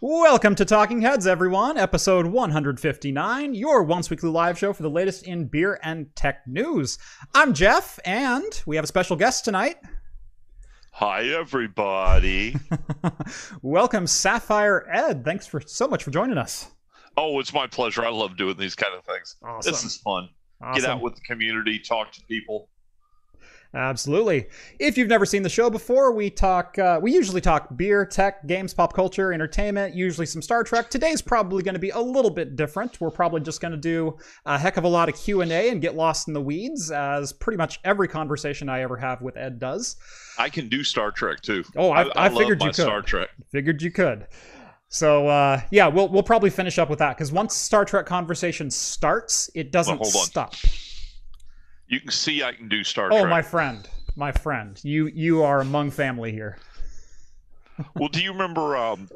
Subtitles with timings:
[0.00, 5.24] Welcome to Talking Heads, everyone, episode 159, your once weekly live show for the latest
[5.24, 6.98] in beer and tech news.
[7.34, 9.76] I'm Jeff, and we have a special guest tonight.
[10.92, 12.56] Hi, everybody.
[13.62, 15.24] Welcome, Sapphire Ed.
[15.24, 16.70] Thanks for so much for joining us.
[17.16, 18.04] oh, it's my pleasure.
[18.04, 19.36] I love doing these kind of things.
[19.42, 19.72] Awesome.
[19.72, 20.28] This is fun.
[20.60, 20.82] Awesome.
[20.82, 22.68] Get out with the community, talk to people.
[23.74, 24.46] Absolutely.
[24.78, 26.78] If you've never seen the show before, we talk.
[26.78, 29.94] Uh, we usually talk beer, tech, games, pop culture, entertainment.
[29.94, 30.88] Usually some Star Trek.
[30.88, 33.00] Today's probably going to be a little bit different.
[33.00, 35.70] We're probably just going to do a heck of a lot of Q and A
[35.70, 39.36] and get lost in the weeds, as pretty much every conversation I ever have with
[39.36, 39.96] Ed does.
[40.38, 41.64] I can do Star Trek too.
[41.76, 42.74] Oh, I, I, love figured you could.
[42.76, 43.28] Star Trek.
[43.50, 44.26] Figured you could.
[44.88, 48.70] So uh, yeah, we'll we'll probably finish up with that because once Star Trek conversation
[48.70, 50.54] starts, it doesn't Well, stop.
[51.88, 53.30] You can see I can do Star Oh, Trek.
[53.30, 56.58] my friend, my friend, you you are among family here.
[57.94, 58.76] well, do you remember?
[58.76, 59.08] Um,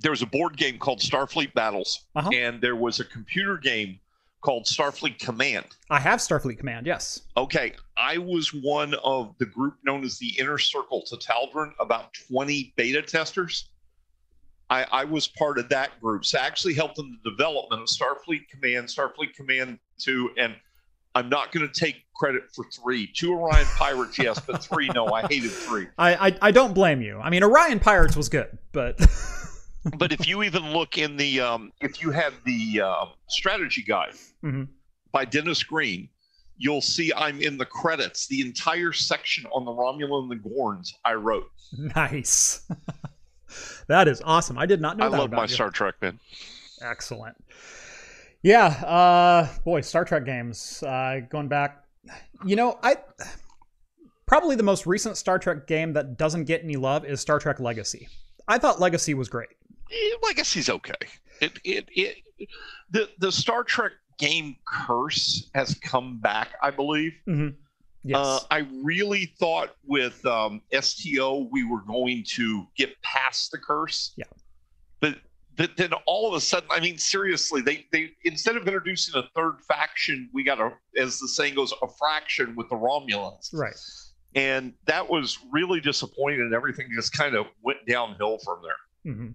[0.00, 2.30] there was a board game called Starfleet Battles, Uh-huh.
[2.32, 3.98] and there was a computer game
[4.40, 5.66] called Starfleet Command.
[5.90, 6.86] I have Starfleet Command.
[6.86, 7.22] Yes.
[7.36, 12.14] Okay, I was one of the group known as the Inner Circle to Taldren, about
[12.30, 13.70] 20 beta testers.
[14.70, 16.24] I, I was part of that group.
[16.24, 20.54] So I actually helped in the development of Starfleet Command, Starfleet Command 2, and
[21.18, 23.06] I'm not going to take credit for three.
[23.14, 25.06] Two Orion Pirates, yes, but three, no.
[25.12, 25.86] I hated three.
[25.98, 27.18] I, I I don't blame you.
[27.20, 28.98] I mean, Orion Pirates was good, but
[29.96, 34.12] But if you even look in the, um, if you have the um, strategy guide
[34.44, 34.68] Mhm.
[35.12, 36.08] by Dennis Green,
[36.58, 38.26] you'll see I'm in the credits.
[38.26, 41.50] The entire section on the Romulan and the Gorns I wrote.
[41.96, 42.68] nice.
[43.86, 44.58] that is awesome.
[44.58, 45.48] I did not know I that love my you.
[45.48, 46.18] Star Trek, man.
[46.82, 47.36] Excellent.
[48.42, 50.82] Yeah, uh boy, Star Trek games.
[50.82, 51.84] Uh going back
[52.44, 52.96] you know, I
[54.26, 57.60] probably the most recent Star Trek game that doesn't get any love is Star Trek
[57.60, 58.08] Legacy.
[58.46, 59.48] I thought Legacy was great.
[59.90, 60.94] Eh, Legacy's okay.
[61.40, 62.48] It, it, it,
[62.90, 67.12] the the Star Trek game curse has come back, I believe.
[67.28, 67.54] Mhm.
[68.04, 68.16] Yes.
[68.18, 74.14] Uh, I really thought with um, STO we were going to get past the curse.
[74.16, 74.24] Yeah.
[75.00, 75.16] But
[75.58, 79.24] but then all of a sudden, I mean, seriously, they they instead of introducing a
[79.36, 83.50] third faction, we got a, as the saying goes, a fraction with the Romulans.
[83.52, 83.74] right.
[84.34, 89.28] and that was really disappointing and everything just kind of went downhill from there hmm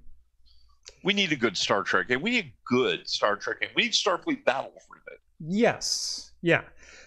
[1.06, 3.92] we need a good star trek and we need good star trek and we need
[3.92, 6.32] starfleet battle for that Yes.
[6.42, 6.62] Yeah.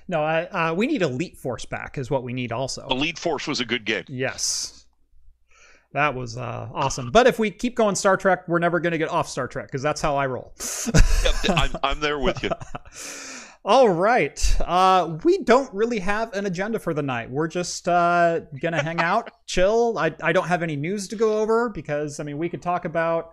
[0.08, 2.86] No, I, uh, we need Elite Force back is what we need also.
[2.90, 4.85] elite force was a good game Yes.
[5.92, 7.10] That was uh, awesome.
[7.10, 9.66] But if we keep going Star Trek, we're never going to get off Star Trek
[9.66, 10.52] because that's how I roll.
[11.24, 12.50] Yep, I'm, I'm there with you
[13.64, 14.60] All right.
[14.60, 17.28] Uh, we don't really have an agenda for the night.
[17.28, 19.98] We're just uh, going to hang out, chill.
[19.98, 22.84] I, I don't have any news to go over because, I mean, we could talk
[22.84, 23.32] about,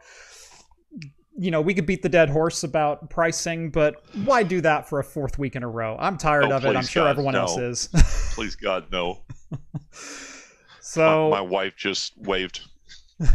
[1.38, 4.97] you know, we could beat the dead horse about pricing, but why do that for
[5.00, 5.96] a fourth week in a row?
[6.00, 6.75] I'm tired Oh, of it.
[6.75, 7.41] I'm sure God, everyone no.
[7.41, 7.90] else is.
[8.34, 9.20] please god no
[10.93, 12.61] so, my, my wife just waved.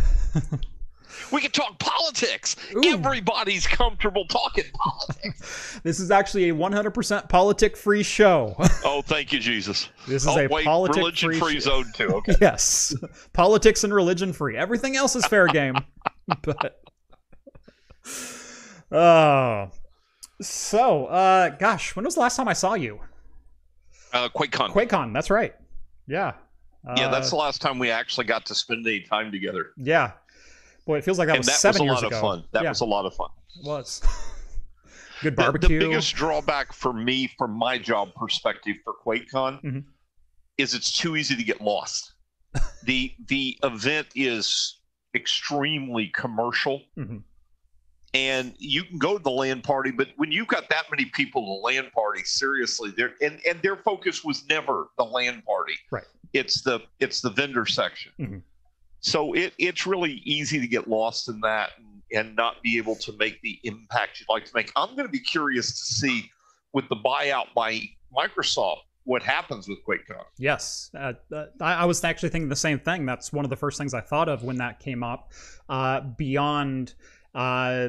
[1.32, 2.56] We can talk politics.
[2.74, 2.82] Ooh.
[2.84, 5.80] everybody's comfortable talking politics.
[5.84, 8.56] This is actually a 100% politic free show.
[8.84, 9.88] oh thank you jesus.
[10.06, 12.08] This is oh a wait politic religion free free zone too.
[12.08, 12.34] Okay.
[12.40, 12.94] Yes.
[13.32, 15.76] Politics and religion free everything else is fair game
[16.42, 16.82] but
[18.90, 19.70] oh.
[20.40, 23.00] So uh gosh when was the last time i saw you?
[24.12, 24.70] Uh quakecon.
[24.70, 25.54] Quakecon that's right.
[26.06, 26.32] Yeah
[26.96, 30.12] yeah Uh, that's the last time we actually got to spend any time together yeah
[30.86, 32.20] boy it feels like that and was that seven was a years lot ago of
[32.22, 32.44] fun.
[32.52, 33.30] That yeah, was a lot of fun.
[33.60, 34.00] it was
[35.22, 39.84] good The- barbecue The, biggest drawback for me, from my job perspective for QuakeCon, Mhm.
[40.56, 42.12] is it's too easy to get lost.
[42.84, 44.78] the The event is
[45.14, 47.22] extremely commercial, Mhm.
[48.14, 51.60] And you can go to the LAN party, but when you've got that many people
[51.60, 55.74] a LAN party, seriously, there and and their focus was never the LAN party.
[55.90, 56.04] Right.
[56.32, 58.12] It's the it's the vendor section.
[58.18, 58.42] Mhm.
[59.00, 62.96] So it it's really easy to get lost in that and, and not be able
[62.96, 64.72] to make the impact you'd like to make.
[64.74, 66.30] I'm going to be curious to see
[66.72, 67.82] with the buyout by
[68.16, 70.22] Microsoft what happens with QuakeCon.
[70.36, 73.06] Yes, uh, uh, I, I was actually thinking the same thing.
[73.06, 75.32] That's one of the first things I thought of when that came up.
[75.68, 76.94] Uh, beyond,
[77.34, 77.88] uh,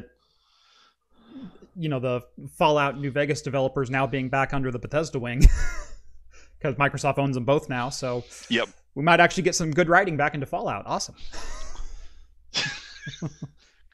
[1.76, 2.22] you know, the
[2.56, 5.40] Fallout New Vegas developers now being back under the Bethesda wing,
[6.58, 7.88] because Microsoft owns them both now.
[7.88, 8.68] So Yep.
[8.94, 10.84] we might actually get some good writing back into Fallout.
[10.86, 11.14] Awesome.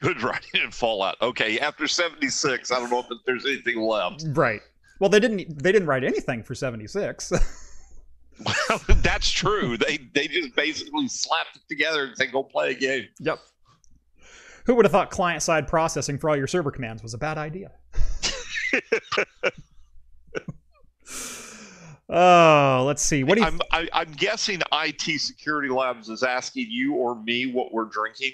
[0.02, 1.16] Good writing in Fallout.
[1.22, 4.24] Okay, after 76, I don't know if there's anything left.
[4.28, 4.60] Right.
[5.00, 5.62] Well, they didn't.
[5.62, 7.30] They didn't write anything for seventy six.
[8.44, 9.76] Well, that's true.
[9.76, 13.38] They they just basically slapped it together and said, "Go play a game." Yep.
[14.66, 17.38] Who would have thought client side processing for all your server commands was a bad
[17.38, 17.70] idea?
[22.08, 23.22] oh, let's see.
[23.22, 23.46] What do you?
[23.46, 28.32] I'm I, I'm guessing IT Security Labs is asking you or me what we're drinking.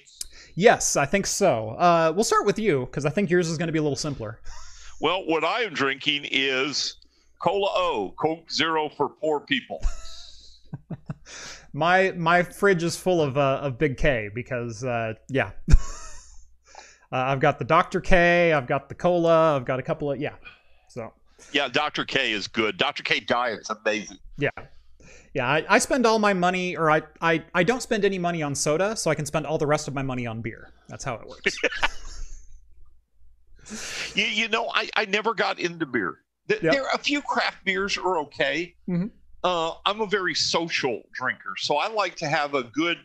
[0.54, 1.70] yes, I think so.
[1.70, 3.94] Uh, we'll start with you because I think yours is going to be a little
[3.94, 4.40] simpler.
[5.00, 6.96] Well, what I am drinking is
[7.40, 9.82] Cola O, Coke Zero for poor people.
[11.74, 15.52] My my fridge is full of uh, of Big K because uh, yeah.
[17.12, 18.00] uh, I've got the Dr.
[18.00, 20.34] K, I've got the cola, I've got a couple of yeah.
[20.88, 21.12] So
[21.52, 22.04] Yeah, Dr.
[22.04, 22.76] K is good.
[22.78, 23.02] Dr.
[23.02, 24.18] K diet's amazing.
[24.38, 24.50] yeah.
[25.34, 28.42] Yeah, I, I spend all my money, or I, I, I don't spend any money
[28.42, 30.68] on soda, so I can spend all the rest of my money on beer.
[30.88, 31.56] That's how it works.
[34.14, 36.18] You, you know, I, I never got into beer.
[36.48, 36.72] Th- Yep.
[36.72, 38.74] There are a few craft beers are okay.
[38.88, 39.10] Mhm.
[39.44, 42.98] Uh, I'm a very social drinker, so I like to have a good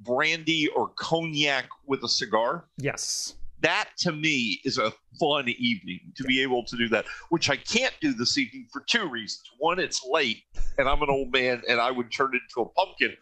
[0.00, 2.66] brandy or cognac with a cigar.
[2.78, 3.34] yes.
[3.62, 7.56] That to me is a fun evening to be able to do that, which I
[7.56, 9.42] can't do this evening for two reasons.
[9.58, 10.42] One, it's late
[10.78, 13.16] and I'm an old man and I would turn into a pumpkin.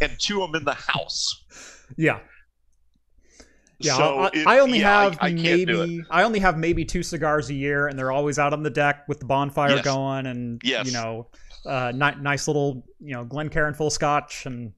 [0.00, 1.44] And two, I'm in the house.
[1.96, 2.18] Yeah.
[3.78, 5.86] Yeah, so I, it- I only yeah, have I, I can't do it.
[5.88, 8.70] maybe I only have maybe two cigars a year, and they're always out on the
[8.70, 9.84] deck with the bonfire Yes.
[9.84, 10.86] going, and Yes.
[10.86, 11.28] you know,
[11.66, 14.72] uh, ni- nice little you know Glencairn full Scotch, and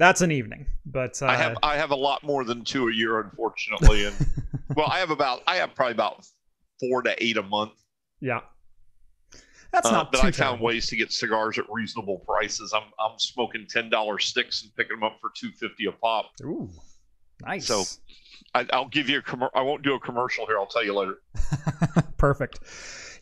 [0.00, 0.66] that's an evening.
[0.84, 4.16] But uh, I have I have a lot more than two a year, unfortunately, and
[4.76, 6.26] well, I have about I have probably about
[6.80, 7.72] four to eight a month.
[8.20, 8.40] yeah,
[9.72, 12.72] that's Uh, not but I found ways to get cigars at reasonable prices.
[12.74, 16.30] I'm I'm smoking ten dollar sticks and picking them up for two fifty a pop.
[16.42, 16.68] Ooh,
[17.42, 17.66] nice.
[17.66, 17.84] So-
[18.54, 20.58] I, I'll give you a commer- I won't do a commercial here.
[20.58, 21.20] I'll tell you later.
[22.16, 22.58] Perfect.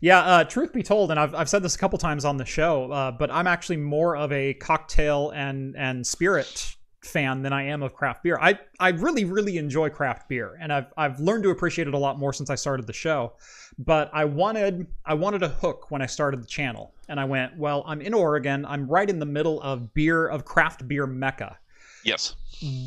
[0.00, 2.44] Yeah, uh, truth be told, and I've, I've said this a couple times on the
[2.47, 7.65] show, uh, but I'm actually more of a cocktail and and spirit fan than I
[7.65, 8.38] am of craft beer.
[8.41, 11.99] I, I really, really enjoy craft beer, and I've, I've learned to appreciate it a
[11.99, 13.35] lot more since I started the show.
[13.79, 17.56] But I wanted I wanted a hook when I started the channel, and I went,
[17.59, 18.64] well, I'm in Oregon.
[18.64, 21.59] I'm right in the middle of beer of craft beer mecca
[22.05, 22.35] Yes.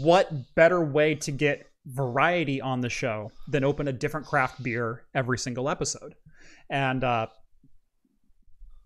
[0.01, 5.03] what better way to get variety on the show than open a different craft beer
[5.15, 6.13] every single episode
[6.69, 7.27] and uh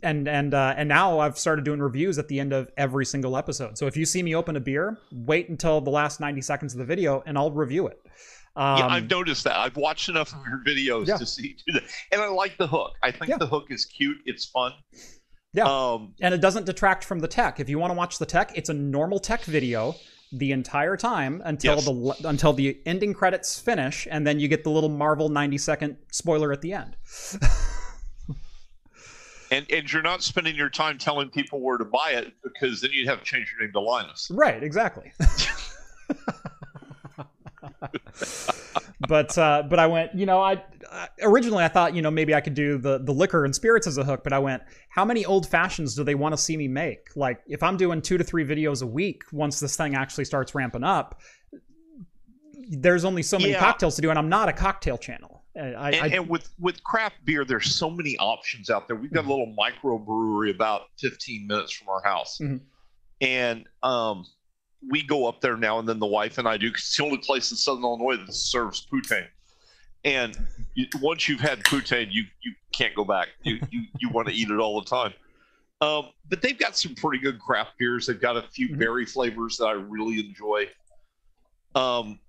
[0.04, 3.36] and and uh, and now I've started doing reviews at the end of every single
[3.38, 3.78] episode.
[3.78, 6.80] So if you see me open a beer, wait until the last ninety seconds of
[6.80, 8.00] the video, and I'll review it.
[8.56, 9.58] Um, yeah, I've noticed that.
[9.58, 11.18] I've watched enough of your videos Yeah.
[11.18, 12.92] to see that, and I like the hook.
[13.02, 13.38] I think Yeah.
[13.38, 14.18] the hook is cute.
[14.26, 14.74] It's fun.
[15.54, 15.64] Yeah.
[15.64, 17.60] Um, and it doesn't detract from the tech.
[17.60, 19.96] If you want to watch the tech, it's a normal tech video
[20.38, 21.86] the entire time until Yes.
[21.86, 25.98] the until the ending credits finish, and then you get the little Marvel ninety second
[26.12, 26.96] spoiler at the end.
[29.52, 32.92] and and you're not spending your time telling people where to buy it because then
[32.94, 34.30] you'd have to change your name to Linus.
[34.32, 35.12] Right, exactly.
[39.08, 40.62] but uh, but I went, you know, I
[41.22, 43.98] originally I thought, you know, maybe I could do the the liquor and spirits as
[43.98, 46.68] a hook, but I went, how many old fashions do they want to see me
[46.68, 47.16] make?
[47.16, 50.54] Like if I'm doing 2 to 3 videos a week once this thing actually starts
[50.56, 51.22] ramping up,
[52.70, 53.60] there's only so many Yeah.
[53.60, 55.44] cocktails to do and I'm not a cocktail channel.
[55.58, 58.98] Uh, I, And, I and with with craft beer, there's so many options out there.
[58.98, 62.60] We've got a little microbrewery about 15 minutes from our house, Mhm.
[63.22, 64.26] and um,
[64.92, 66.00] we go up there now and then.
[66.00, 66.70] The wife and I do.
[66.72, 69.28] 'cause it's the only place in Southern Illinois that serves poutine.
[70.06, 70.38] And
[70.76, 73.30] you, once you've had poutine, you you can't go back.
[73.44, 75.14] You you, you want to eat it all the time.
[75.82, 78.06] Um, but they've got some pretty good craft beers.
[78.08, 78.80] They've got a few Mhm.
[78.80, 80.68] berry flavors that I really enjoy.
[81.74, 82.20] Um,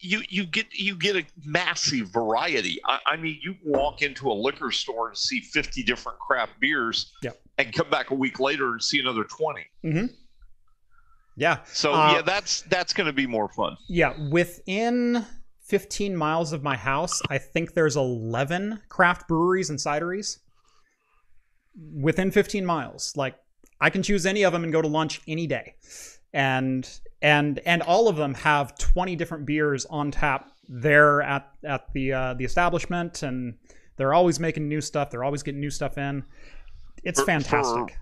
[0.00, 2.78] you you get you get a massive variety.
[2.86, 7.12] I, I mean, you walk into a liquor store and see fifty different craft beers,
[7.22, 7.40] Yep.
[7.58, 9.66] and come back a week later and see another twenty.
[11.36, 11.58] yeah.
[11.64, 13.76] So Uh, yeah, that's that's going to be more fun.
[13.88, 15.26] Yeah, within
[15.64, 20.38] 15 miles of my house, I think there's 11 craft breweries and cideries.
[22.00, 23.34] Within 15 miles, like
[23.80, 25.74] I can choose any of them and go to lunch any day,
[26.32, 26.88] and
[27.20, 32.12] and and all of them have 20 different beers on tap there at at the
[32.12, 33.54] uh, the establishment, and
[33.96, 35.10] they're always making new stuff.
[35.10, 36.22] They're always getting new stuff in.
[37.02, 37.98] It's For- fantastic.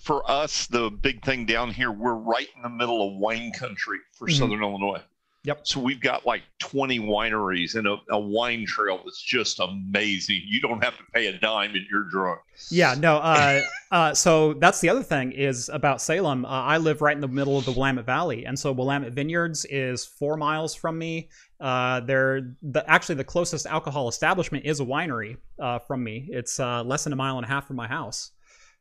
[0.00, 4.00] For us, the big thing down here, we're right in the middle of wine country
[4.12, 4.38] for Mhm.
[4.38, 5.00] Southern Illinois.
[5.44, 5.66] Yep.
[5.66, 10.40] So we've got like 20 wineries and a, a wine trail that's just amazing.
[10.46, 12.40] You don't have to pay a dime and you're drunk.
[12.70, 13.18] Yeah, no.
[13.18, 13.60] Uh,
[13.90, 16.46] uh, so that's the other thing is about Salem.
[16.46, 19.66] Uh, I live right in the middle of the Willamette Valley, and so Willamette Vineyards
[19.66, 21.28] is four miles from me.
[21.60, 26.26] Uh, they're the actually the closest alcohol establishment is a winery uh, from me.
[26.30, 28.30] It's uh, less than a mile and a half from my house.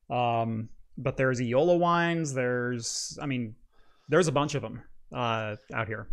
[0.10, 2.34] Um, but there's Eola wines.
[2.34, 3.56] There's, I mean,
[4.08, 6.08] there's a bunch of them uh, out here.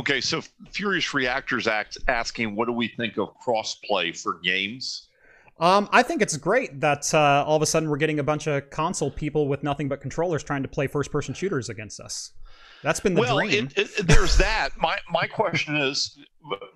[0.00, 0.40] Okay, so
[0.70, 5.08] Furious Reactors act asking, what do we think of crossplay for games?
[5.58, 8.46] Um, I think it's great that uh, all of a sudden we're getting a bunch
[8.46, 12.32] of console people with nothing but controllers trying to play first-person shooters against us.
[12.82, 13.68] That's been the well, dream.
[13.76, 14.70] It, it, there's that.
[14.78, 16.18] My my question is,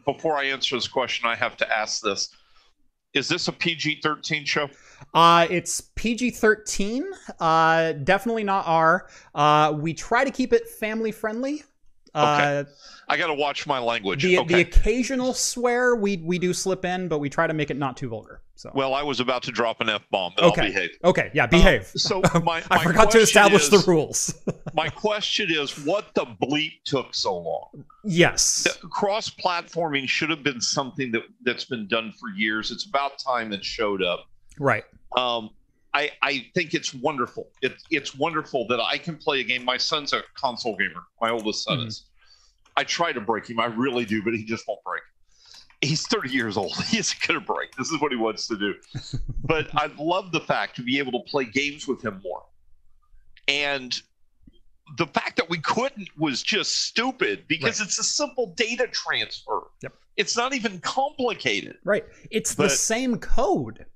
[0.05, 2.29] before I answer this question, I have to ask this:
[3.15, 4.69] Is this a PG-13 show?
[5.15, 7.05] Uh, it's PG-13.
[7.41, 9.09] Uh, definitely not R.
[9.35, 11.63] Uh, we try to keep it family-friendly.
[12.15, 12.71] Uh, Okay.
[13.09, 14.23] I got to watch my language.
[14.23, 14.55] the, okay.
[14.55, 17.97] the occasional swear we we do slip in, but we try to make it not
[17.97, 18.41] too vulgar.
[18.57, 20.33] So well, I was about to drop an f bomb.
[20.39, 20.91] okay, I'll behave.
[21.05, 21.83] okay, yeah, behave.
[21.83, 24.35] Uh, so my, I my forgot to establish the rules.
[24.75, 27.85] my question is, what the bleep took so long?
[28.05, 28.67] yes.
[28.91, 32.71] Cross platforming should have been something that that's been done for years.
[32.71, 34.27] It's about time it showed up.
[34.59, 34.85] Right.
[35.17, 35.51] Um,
[35.95, 37.49] I, I think it's wonderful.
[37.63, 39.65] It, it's wonderful that I can play a game.
[39.65, 41.03] My son's a console gamer.
[41.21, 41.87] My oldest son Mhm.
[41.87, 42.07] is.
[42.77, 43.61] I try to break him.
[43.61, 45.03] I really do, but he just won't break.
[45.81, 46.75] He's 30 years old.
[46.89, 47.75] He isn't going to break.
[47.77, 48.75] This is what he wants to do.
[49.45, 52.43] but I love the fact to be able to play games with him more.
[53.47, 53.95] And
[54.99, 59.61] the fact that we couldn't was just stupid because it's a simple data transfer.
[59.83, 59.93] Yep.
[60.17, 61.77] It's not even complicated.
[61.85, 62.05] Right.
[62.31, 63.87] It's the same code.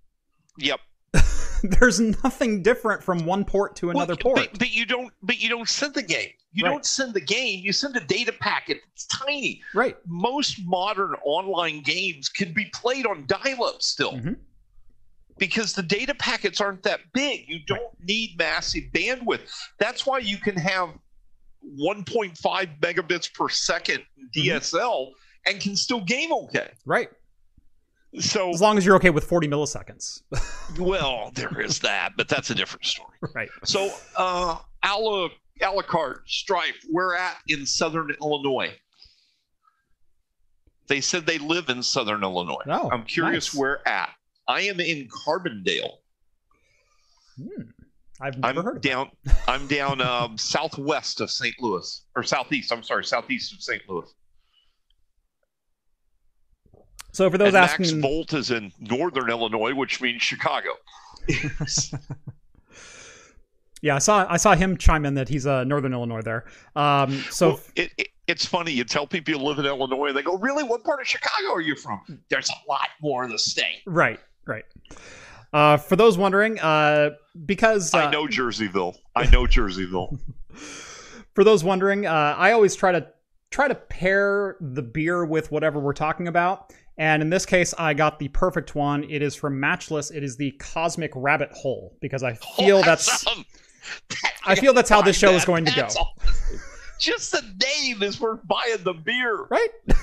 [0.59, 0.81] Yep.
[1.81, 4.49] There's nothing different from one port to another Well, port.
[4.53, 5.13] But, but you don't.
[5.23, 6.31] But you don't send the game.
[6.53, 6.71] You Right.
[6.73, 7.61] don't send the game.
[7.65, 8.79] You send a data packet.
[8.93, 9.63] It's tiny.
[9.75, 9.97] right.
[10.07, 14.13] Most modern online games can be played on dial-up still.
[14.13, 14.37] Mhm.
[15.39, 17.45] Because the data packets aren't that big.
[17.49, 19.49] You don't need massive bandwidth.
[19.79, 20.91] That's why you can have
[21.79, 24.03] 1.5 megabits per second
[24.37, 24.49] Mm-hmm.
[24.51, 25.11] DSL
[25.47, 26.71] and can still game okay.
[26.85, 27.09] Right.
[28.19, 30.23] So, As long as you're okay with 40 milliseconds.
[30.79, 33.19] well, there is that, but that's a different story.
[33.35, 33.51] right.
[33.65, 35.29] So, uh, a la,
[35.61, 38.75] a la carte, Strife, we're at in Southern Illinois.
[40.87, 42.63] They said they live in Southern Illinois.
[42.67, 43.61] Oh, I'm curious nice.
[43.61, 44.11] where at.
[44.47, 45.99] I am in Carbondale.
[47.37, 47.63] Hmm.
[48.21, 49.11] I've never I'm heard down.
[49.47, 51.55] I'm down um, southwest of St.
[51.61, 52.73] Louis, or southeast.
[52.73, 53.83] I'm sorry, southeast of St.
[53.89, 54.13] Louis.
[57.13, 60.71] So for those and Max asking, Volt is in northern Illinois, which means Chicago.
[63.83, 66.45] yeah, I saw I saw him chime in that he's uh, Northern Illinois there.
[66.77, 68.73] Um, so Well, it, it, it's funny.
[68.73, 70.65] You tell people you live in Illinois, and they go, "Really?
[70.65, 73.83] What part of Chicago are you from?" There's a lot more in the state.
[73.87, 74.65] right, right.
[75.53, 77.11] Uh, for those wondering, uh,
[77.47, 78.97] because uh, I know Jerseyville.
[79.17, 80.19] I know Jerseyville.
[81.35, 83.07] for those wondering, uh, I always try to
[83.51, 86.75] try to pair the beer with whatever we're talking about.
[86.99, 89.05] And in this case, I got the perfect one.
[89.05, 90.11] It is from Matchless.
[90.11, 93.45] It is the Cosmic Rabbit Hole because I feel Oh, that's um,
[94.45, 95.83] I feel that's how this show is going to go.
[95.83, 96.17] That's all-
[96.99, 99.47] Just the name is worth buying the beer.
[99.49, 99.69] right.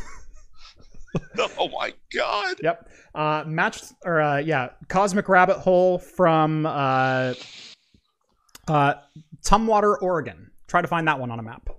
[1.58, 2.58] Oh my god!
[2.62, 2.90] Yep.
[3.14, 7.34] Uh, match or uh, yeah, Cosmic Rabbit Hole from uh,
[8.68, 8.94] uh,
[9.46, 10.52] Tumwater, Oregon.
[10.68, 11.70] Try to find that one on a map.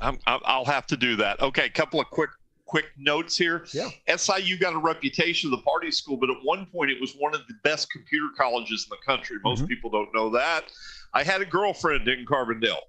[0.00, 1.40] I'm, I'm, I'll have to do that.
[1.40, 2.30] Okay, a couple of quick
[2.72, 3.66] quick notes here.
[3.74, 3.90] Yeah.
[4.16, 7.34] SIU got a reputation of the party school, but at one point it was one
[7.34, 9.36] of the best computer colleges in the country.
[9.44, 9.68] Most Mhm.
[9.68, 10.72] people don't know that.
[11.12, 12.80] I had a girlfriend in Carbondale.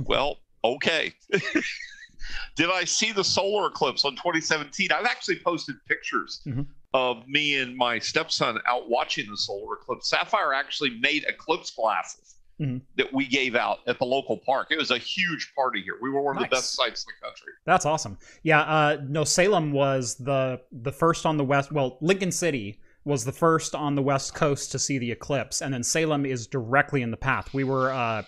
[0.00, 1.14] well, okay.
[2.56, 4.90] Did I see the solar eclipse on 2017?
[4.90, 6.66] I've actually posted pictures Mhm.
[6.92, 10.08] of me and my stepson out watching the solar eclipse.
[10.10, 12.82] Sapphire actually made eclipse glasses Mhm.
[12.96, 14.68] that we gave out at the local park.
[14.70, 15.94] It was a huge party here.
[16.02, 16.50] We were one of Nice.
[16.50, 17.52] the best sites in the country.
[17.64, 18.18] That's awesome.
[18.42, 18.60] Yeah.
[18.60, 21.72] Uh, no, Salem was the the first on the west.
[21.72, 25.72] Well, Lincoln City was the first on the west coast to see the eclipse, and
[25.72, 27.54] then Salem is directly in the path.
[27.54, 28.24] We were uh,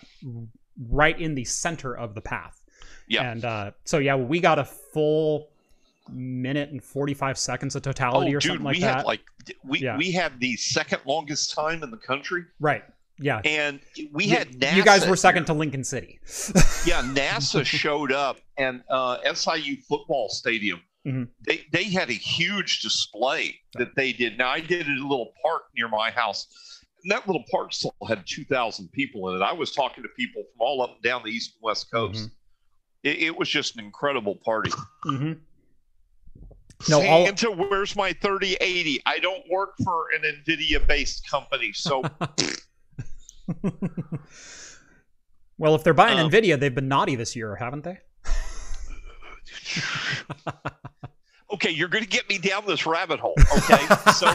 [0.89, 2.59] right in the center of the path.
[3.07, 3.29] Yeah.
[3.29, 5.49] And uh, so yeah, we got a full
[6.09, 8.95] minute and forty five seconds of totality oh, or dude, something like we that.
[8.97, 9.21] had like
[9.63, 9.95] we Yeah.
[9.97, 12.83] we had the second longest time in the country, right.
[13.19, 13.41] Yeah.
[13.45, 13.79] and
[14.11, 14.75] we had NASA.
[14.75, 16.19] you guys were second to Lincoln City.
[16.85, 20.81] Yeah, NASA showed up, and uh, SIU football stadium.
[21.07, 21.29] Mhm.
[21.47, 24.37] They they had a huge display that they did.
[24.37, 26.47] Now I did it a little park near my house.
[27.03, 29.41] And that little park still had 2,000 people in it.
[29.43, 32.29] I was talking to people from all up and down the east and west coast.
[33.03, 34.71] It, it was just an incredible party.
[35.03, 35.33] hmm
[36.89, 39.01] No, all- Santa, where's my 3080?
[39.05, 41.71] I don't work for an NVIDIA based company.
[41.73, 42.03] So,
[45.57, 47.99] well, if they're buying Um, Nvidia, they've been naughty this year, haven't they?
[51.53, 53.35] okay, you're going to get me down this rabbit hole.
[53.57, 53.85] Okay.
[54.13, 54.33] So,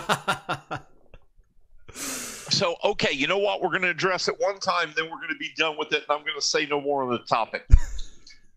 [1.92, 3.62] so okay, you know what?
[3.62, 6.04] We're going to address it one time, then we're going to be done with it,
[6.08, 7.66] and I'm going to say no more on the topic.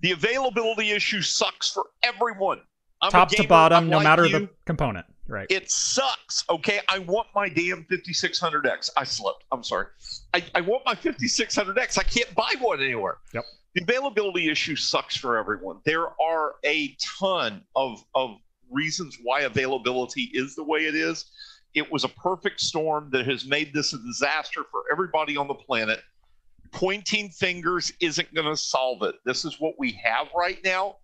[0.01, 2.61] The availability issue sucks for everyone.
[3.01, 4.39] I'm Top to bottom, I'm no like matter you.
[4.39, 5.05] the component.
[5.31, 5.47] Right.
[5.49, 6.43] It sucks.
[6.49, 8.89] Okay, I want my damn 5600X.
[8.97, 9.45] I slept.
[9.53, 9.85] I'm sorry.
[10.33, 11.97] I, I want my 5600X.
[11.97, 13.19] I can't buy one anywhere.
[13.33, 13.45] Yep.
[13.75, 15.79] The availability issue sucks for everyone.
[15.85, 18.31] There are a ton of of
[18.69, 21.31] reasons why availability is the way it is.
[21.73, 25.53] It was a perfect storm that has made this a disaster for everybody on the
[25.53, 26.01] planet.
[26.73, 29.15] Pointing fingers isn't going to solve it.
[29.25, 30.97] This is what we have right now.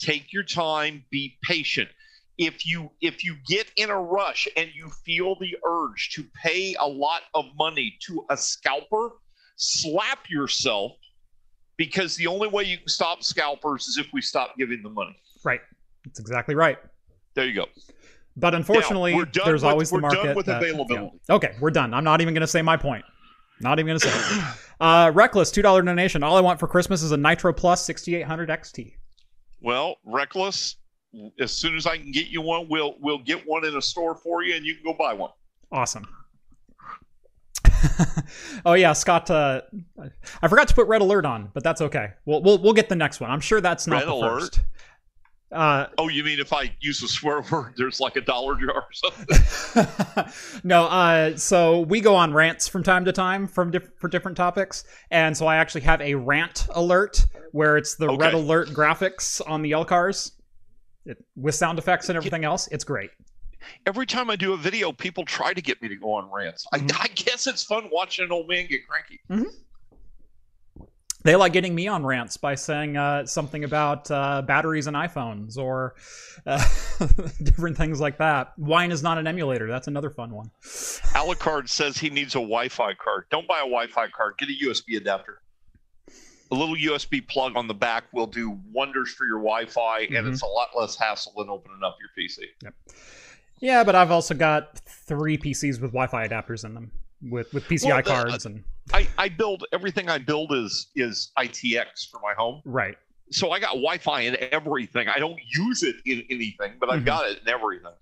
[0.00, 1.88] Take your time, be patient
[2.38, 6.74] if you if you get in a rush and you feel the urge to pay
[6.78, 9.10] a lot of money to a scalper
[9.56, 10.92] slap yourself
[11.76, 15.16] because the only way you can stop scalpers is if we stop giving them money
[15.44, 15.60] right.
[16.04, 16.78] That's exactly right.
[17.34, 17.66] there you go
[18.36, 20.36] But unfortunately, done there's with- always the we're done market.
[20.36, 21.18] with that- availability.
[21.28, 21.34] yeah.
[21.34, 21.92] Okay, we're done.
[21.92, 23.04] I'm not even going to say my point.
[23.60, 24.44] Not even going to say it.
[24.80, 26.22] Uh, Reckless, $2 donation.
[26.22, 28.92] All I want for Christmas is a Nitro Plus 6800 XT.
[29.60, 30.76] well reckless
[31.40, 34.14] as soon as i can get you one we'll we'll get one in a store
[34.14, 35.30] for you and you can go buy one
[35.70, 36.06] Awesome.
[38.64, 39.30] oh yeah, Scott.
[39.30, 39.62] Uh,
[40.42, 42.12] I forgot to put red alert on, but that's okay.
[42.24, 43.30] We'll we'll, we'll get the next one.
[43.30, 44.40] I'm sure that's not Red the alert?
[44.40, 44.60] first.
[45.50, 48.84] Uh, oh you mean if i use a swear word there's like a dollar jar
[48.84, 53.88] or something no, uh, so we go on rants from time to time from diff-
[53.98, 58.34] for different topics, and so I actually have a rant alert where it's the red
[58.34, 60.32] alert graphics on the LCARS
[61.08, 62.68] it, with sound effects and everything else.
[62.68, 63.10] It's great.
[63.86, 66.66] every time I do a video, people try to get me to go on rants.
[66.72, 69.20] I, I guess it's fun watching an old man get cranky.
[71.24, 75.58] They like getting me on rants by saying uh, something about uh, batteries and iPhones
[75.58, 75.96] or
[76.46, 76.64] uh,
[77.42, 78.52] different things like that.
[78.56, 79.68] Wine is not an emulator.
[79.68, 80.50] That's another fun one.
[80.62, 83.24] Alucard says he needs a Wi-Fi card.
[83.30, 84.38] Don't buy a Wi-Fi card.
[84.38, 85.42] Get a USB adapter.
[86.50, 90.32] A little USB plug on the back will do wonders for your Wi-Fi, and Mhm.
[90.32, 92.46] it's a lot less hassle than opening up your PC.
[93.60, 96.90] Yeah, but I've also got three PCs with Wi-Fi adapters in them
[97.22, 101.32] with with PCI Well, the- cards and I, I build everything I build is is
[101.36, 102.96] ITX for my home, right.
[103.30, 105.08] so I got Wi-Fi in everything.
[105.08, 107.06] I don't use it in anything, but I've Mhm.
[107.06, 107.92] got it in everything.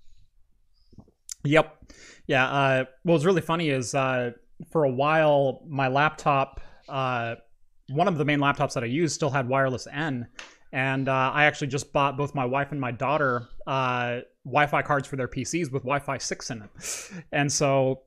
[1.43, 1.91] Yep.
[2.27, 2.49] Yeah.
[2.49, 4.31] Uh, what was really funny is uh,
[4.71, 7.35] for a while, my laptop, uh,
[7.89, 10.27] one of the main laptops that I used, still had wireless N.
[10.73, 14.81] And uh, I actually just bought both my wife and my daughter uh, Wi Fi
[14.81, 17.11] cards for their PCs with Wi Fi 6 in it.
[17.31, 18.01] And so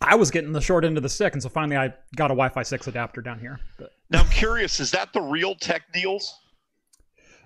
[0.00, 1.32] I was getting the short end of the stick.
[1.32, 3.58] And so finally I got a Wi Fi 6 adapter down here.
[3.78, 6.32] But, Now I'm curious, is that the real tech deals?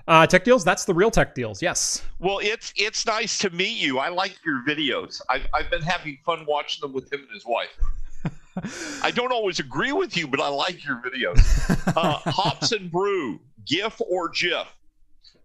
[0.08, 0.64] uh, tech deals?
[0.64, 1.62] That's the real tech deals.
[1.62, 2.02] Yes.
[2.18, 3.98] Well, it's it's nice to meet you.
[4.00, 5.20] I like your videos.
[5.30, 7.70] I've I've been having fun watching them with him and his wife.
[9.02, 11.40] I don't always agree with you, but I like your videos.
[11.96, 14.66] Uh, Hops and Brew, GIF or GIF.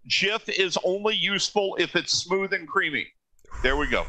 [0.07, 3.07] GIF is only useful if it's smooth and creamy.
[3.63, 4.05] There we go.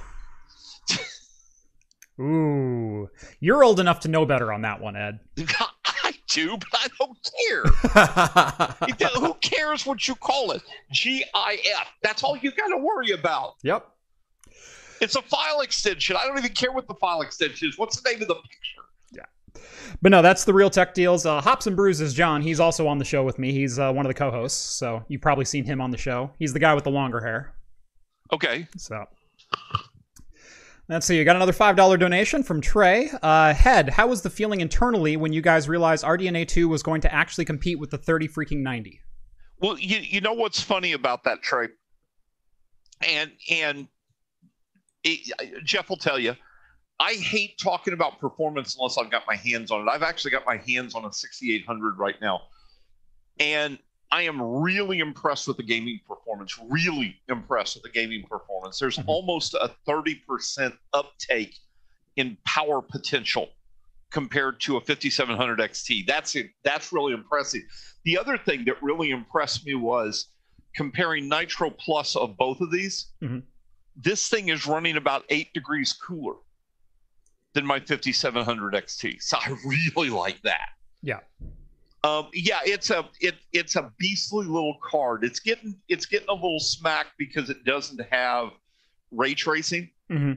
[2.21, 3.09] Ooh.
[3.41, 5.21] You're old enough to know better on that one, Ed.
[6.05, 7.19] I do, but I don't
[8.95, 9.09] care.
[9.15, 10.63] Who cares what you call it?
[10.93, 11.25] GIF.
[12.03, 13.55] That's all you got to worry about.
[13.63, 13.87] yep.
[15.01, 16.17] It's a file extension.
[16.17, 17.79] I don't even care what the file extension is.
[17.79, 18.78] What's the name of the picture?
[20.03, 21.27] But no, that's the real tech deals.
[21.27, 22.43] Uh, Hops and Brews is John.
[22.43, 23.53] He's also on the show with me.
[23.53, 26.31] He's uh, one of the co-hosts, so you've probably seen him on the show.
[26.39, 27.55] He's the guy with the longer hair.
[28.33, 28.69] Okay.
[28.77, 29.05] So
[30.89, 31.17] let's see.
[31.19, 33.11] You got another five dollar donation from Trey.
[33.23, 37.01] Uh, Head, how was the feeling internally when you guys realized RDNA two was going
[37.03, 39.01] to actually compete with the thirty freaking ninety?
[39.61, 41.69] Well, you you know what's funny about that, Trey,
[43.07, 43.89] and and
[45.05, 46.35] it, Jeff will tell you,
[47.01, 49.91] I hate talking about performance unless I've got my hands on it.
[49.91, 52.43] I've actually got my hands on a 6800 right now,
[53.39, 53.79] and
[54.11, 56.59] I am really impressed with the gaming performance.
[56.69, 58.79] Really impressed with the gaming performance.
[58.79, 59.05] There's Mhm.
[59.07, 61.57] almost a 30% uptake
[62.17, 63.51] in power potential
[64.11, 66.03] compared to a 5700 XT.
[66.03, 66.51] That's it.
[66.65, 67.63] That's really impressive.
[68.05, 70.33] The other thing that really impressed me was
[70.75, 73.13] comparing Nitro Plus of both of these.
[73.23, 73.43] Mhm.
[73.95, 76.37] This thing is running about eight degrees cooler
[77.59, 79.21] than my 5700 XT.
[79.21, 79.57] So I
[79.97, 80.69] really like that.
[81.03, 81.19] Yeah.
[82.05, 85.25] Um, yeah, it's a it it's a beastly little card.
[85.25, 88.51] It's getting it's getting a little smack because it doesn't have
[89.11, 89.91] ray tracing.
[90.09, 90.35] Mm-hmm.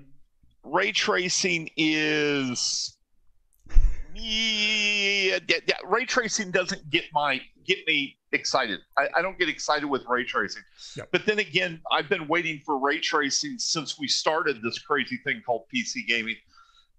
[0.63, 2.97] Ray tracing is
[4.15, 8.79] yeah, yeah, yeah, ray tracing doesn't get my get me excited.
[8.97, 10.63] I, I don't get excited with ray tracing.
[10.97, 11.09] Yep.
[11.11, 15.43] But then again, I've been waiting for ray tracing since we started this crazy thing
[15.45, 16.37] called PC gaming.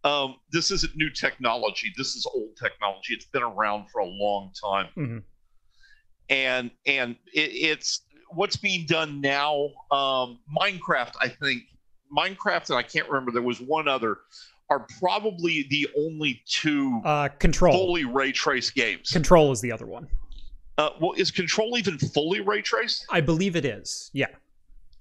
[0.04, 1.92] Um, this isn't new technology.
[1.96, 3.14] This is old technology.
[3.14, 4.88] It's been around for a long time.
[4.96, 5.22] Mhm.
[6.28, 9.68] and and it, it's what's being done now.
[9.90, 11.64] Um, Minecraft, I think,
[12.16, 13.30] Minecraft, and I can't remember.
[13.32, 14.18] There was one other.
[14.70, 17.74] Are probably the only two Uh, Control.
[17.74, 19.10] fully ray traced games.
[19.10, 20.08] Control is the other one.
[20.78, 23.04] Uh, well, is Control even fully ray traced?
[23.10, 24.10] I believe it is.
[24.14, 24.28] Yeah.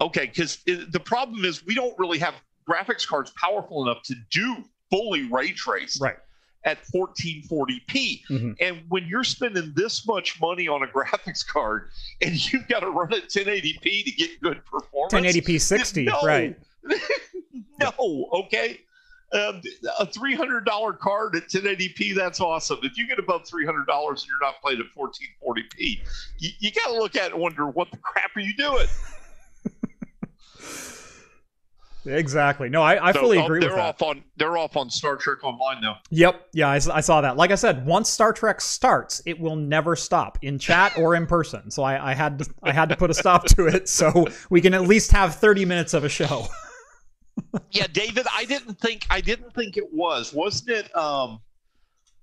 [0.01, 2.33] Okay, because the problem is we don't really have
[2.69, 4.57] graphics cards powerful enough to do
[4.91, 6.17] fully ray trace Right.
[6.65, 8.23] at 1440p.
[8.29, 8.55] Mhm.
[8.59, 11.89] And when you're spending this much money on a graphics card
[12.21, 16.05] and you've got to run at 1080p to get good performance, 1080p 60.
[16.05, 16.19] No.
[16.21, 16.55] Right.
[17.79, 18.81] no, okay.
[19.33, 19.61] Um,
[19.97, 22.79] a three hundred dollar card at 1080p, that's awesome.
[22.83, 26.01] If you get above three hundred dollars and you're not playing at 1440p,
[26.39, 28.87] you, you got to look at it and wonder what the crap are you doing.
[32.05, 32.69] Exactly.
[32.69, 33.95] No, I, I So, fully oh, agree they're with that.
[33.95, 35.97] off on they're off on Star Trek Online now.
[36.09, 36.47] Yep.
[36.53, 37.37] Yeah, I, I, saw that.
[37.37, 41.27] Like I said, once Star Trek starts, it will never stop in chat or in
[41.27, 41.69] person.
[41.69, 44.61] So I, I had to I had to put a stop to it so we
[44.61, 46.47] can at least have 30 minutes of a show.
[47.71, 50.33] Yeah, David, I didn't think I didn't think it was.
[50.33, 51.39] Wasn't it um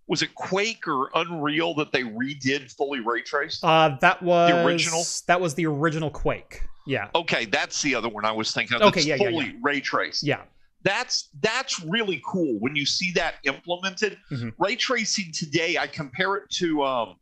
[0.06, 3.62] was it Quake or Unreal that they redid fully ray traced?
[3.62, 5.04] Uh, that was the original?
[5.26, 6.62] That was the original Quake.
[6.88, 7.08] Yeah.
[7.14, 8.82] Okay, that's the other one I was thinking of.
[8.82, 10.22] Okay, yeah, yeah, fully ray traced.
[10.22, 10.40] Yeah.
[10.84, 14.16] That's that's really cool when you see that implemented.
[14.30, 14.54] Mhm.
[14.58, 17.16] Ray tracing today, I compare it to um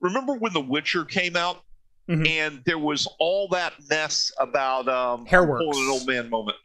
[0.00, 1.62] remember when The Witcher came out
[2.08, 2.28] Mhm.
[2.28, 5.26] and there was all that mess about um.
[5.30, 6.56] I'm pulling an old man moment.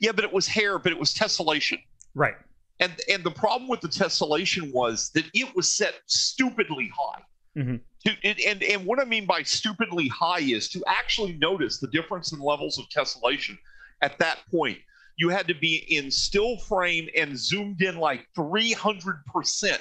[0.00, 1.78] Yeah, but it was hair, but it was tessellation.
[2.14, 2.34] Right.
[2.80, 7.22] And and the problem with the tessellation was that it was set stupidly high.
[7.56, 7.80] Mhm.
[8.06, 11.86] To, and, and and what I mean by stupidly high is to actually notice the
[11.88, 13.56] difference in levels of tessellation
[14.02, 14.78] at that point.
[15.16, 19.78] You had to be in still frame and zoomed in like 300%.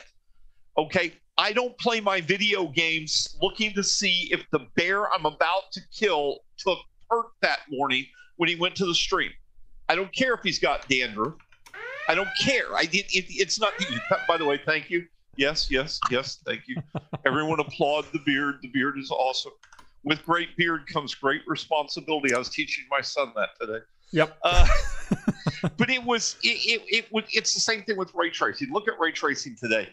[0.77, 1.13] Okay.
[1.35, 5.81] I don't play my video games looking to see if the bear I'm about to
[5.91, 6.77] kill took
[7.09, 8.05] perk that morning
[8.37, 9.31] when he went to the stream.
[9.89, 11.33] I don't care if he's got dandruff.
[12.07, 12.75] I don't care.
[12.75, 13.05] I did.
[13.09, 13.73] It, it's not.
[14.27, 15.07] By the way, thank you.
[15.35, 16.39] Yes, yes, yes.
[16.45, 16.77] Thank you.
[17.25, 18.59] Everyone applaud the beard.
[18.61, 19.53] The beard is awesome.
[20.03, 22.33] With great beard comes great responsibility.
[22.33, 23.83] I was teaching my son that today.
[24.11, 24.37] Yep.
[24.43, 24.67] Uh,
[25.77, 28.71] but it was it, it, it it's the same thing with ray tracing.
[28.71, 29.89] Look at ray tracing today.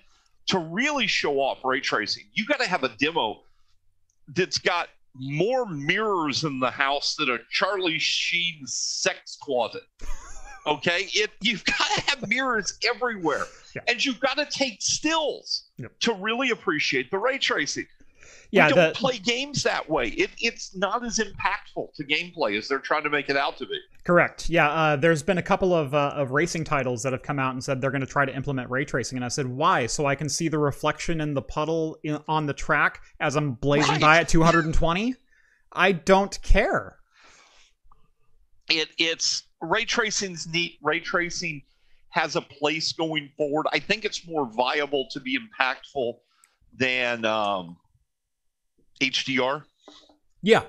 [0.48, 3.42] To really show off ray tracing, you got to have a demo
[4.34, 9.82] that's got more mirrors in the house than a Charlie Sheen sex closet.
[10.66, 13.44] Okay, it you've got to have mirrors everywhere,
[13.74, 13.82] Yeah.
[13.88, 15.92] and you've got to take stills Yep.
[16.00, 17.86] to really appreciate the ray tracing.
[18.52, 18.66] Yeah.
[18.66, 20.08] we don't The, play games that way.
[20.08, 23.66] It, it's not as impactful to gameplay as they're trying to make it out to
[23.66, 23.78] be.
[24.04, 24.50] Correct.
[24.50, 24.68] Yeah.
[24.68, 27.62] Uh, there's been a couple of uh, of racing titles that have come out and
[27.62, 29.86] said they're going to try to implement ray tracing, and I said why?
[29.86, 33.52] So I can see the reflection in the puddle in, on the track as I'm
[33.52, 34.00] blazing Right.
[34.00, 35.14] by at 220.
[35.72, 36.96] I don't care.
[38.68, 41.62] it it's ray tracing's neat ray tracing
[42.10, 46.14] has a place going forward i think it's more viable to be impactful
[46.78, 47.76] than um,
[49.00, 49.62] hdr
[50.42, 50.62] Yeah.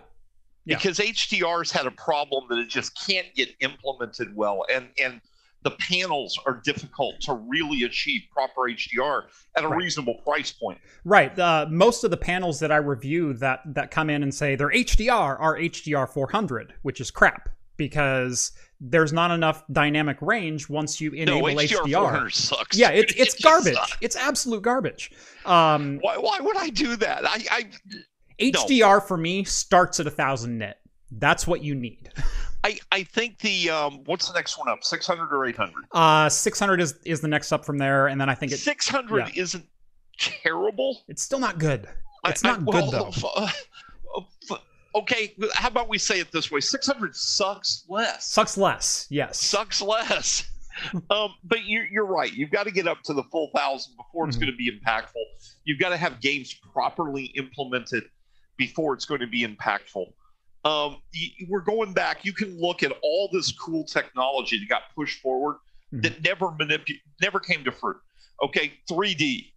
[0.66, 0.76] Yeah.
[0.78, 5.22] because hdr's had a problem that it just can't get implemented well and and
[5.64, 9.24] the panels are difficult to really achieve proper hdr
[9.56, 9.78] at a Right.
[9.78, 11.38] reasonable price point Right.
[11.38, 14.70] Uh, most of the panels that I review that that come in and say they're
[14.70, 17.50] HDR are HDR 400, which is crap
[17.90, 22.32] because there's not enough dynamic range once you enable no hdr, HDR.
[22.32, 23.74] sucks Yeah, it's It it's garbage.
[23.74, 23.98] sucks.
[24.02, 25.12] It's absolute garbage.
[25.46, 27.70] Um, why, why would i do that i i
[28.40, 30.78] HDR for me starts at a thousand nit.
[31.12, 32.10] That's what you need.
[32.64, 34.84] I, I think the um, what's the next one up?
[34.84, 35.84] Six hundred or eight hundred?
[35.92, 39.32] Uh, 600 is is the next up from there, and then I think Six hundred
[39.36, 39.66] isn't
[40.20, 41.02] terrible.
[41.08, 41.88] it's still not good.
[42.28, 43.48] It's I- I- not well, good though.
[44.96, 46.60] okay, how about we say it this way?
[46.60, 48.28] Six hundred sucks less.
[48.28, 49.08] Sucks less.
[49.10, 49.40] Yes.
[49.40, 50.44] Sucks less.
[51.10, 52.32] um, but you're you're right.
[52.34, 54.42] You've got to get up to the full thousand before it's Mhm.
[54.42, 55.24] going to be impactful.
[55.66, 58.04] You've got to have games properly implemented
[58.58, 60.06] before it's going to be impactful.
[60.64, 61.02] Um,
[61.50, 62.24] we're going back.
[62.24, 65.58] You can look at all this cool technology that got pushed forward
[65.94, 66.04] Mhm.
[66.04, 67.98] that never manipu- never came to fruit.
[68.44, 69.52] Okay, 3D.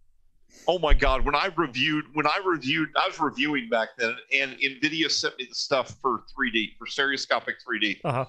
[0.67, 1.23] Oh my God!
[1.25, 5.45] When I reviewed, when I reviewed, I was reviewing back then, and Nvidia sent me
[5.47, 8.25] the stuff for 3D for stereoscopic 3D, Uh-huh.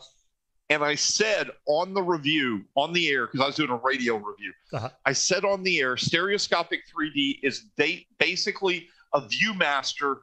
[0.68, 4.16] and I said on the review on the air because I was doing a radio
[4.16, 4.52] review.
[4.72, 4.90] Uh-huh.
[5.06, 10.16] I said on the air, stereoscopic 3D is ba- basically a ViewMaster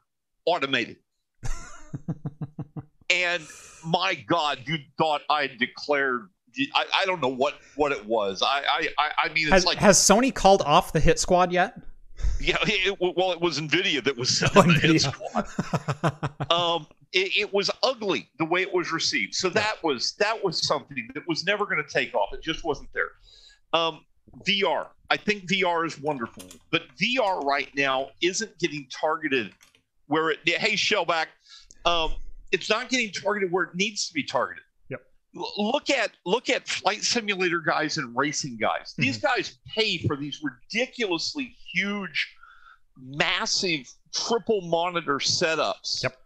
[0.46, 0.98] automated.
[3.10, 3.42] and
[3.84, 6.28] my God, you thought I declared.
[6.76, 8.40] I, I don't know what what it was.
[8.40, 11.50] I I I- I mean, it's Has like has Sony called off the Hit Squad
[11.52, 11.76] yet?
[12.40, 15.46] Yeah, it, well, it was Nvidia that was selling the hit squad.
[16.50, 19.34] um, it, it, was ugly the way it was received.
[19.34, 22.34] So that was that was something that was never going to take off.
[22.34, 23.12] It just wasn't there.
[23.72, 24.04] Um,
[24.46, 24.88] VR.
[25.10, 29.52] I think VR is wonderful, but VR right now isn't getting targeted
[30.08, 30.40] where it.
[30.44, 31.26] Hey, Shellback,
[31.84, 32.14] um,
[32.52, 34.64] it's not getting targeted where it needs to be targeted.
[35.56, 38.92] Look at look at flight simulator guys and racing guys.
[38.92, 39.02] Mm-hmm.
[39.02, 42.34] These guys pay for these ridiculously huge,
[43.00, 46.02] massive triple monitor setups.
[46.02, 46.18] Yep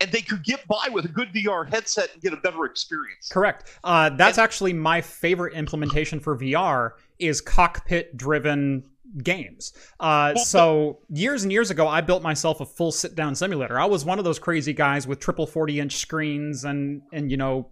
[0.00, 3.28] and they could get by with a good VR headset and get a better experience.
[3.30, 3.78] Correct.
[3.82, 8.84] Uh, that's and, actually my favorite implementation for VR is cockpit-driven
[9.22, 9.72] games.
[9.98, 13.78] Uh, so years and years ago, I built myself a full sit-down simulator.
[13.78, 17.70] I was one of those crazy guys with triple 40-inch screens and and you know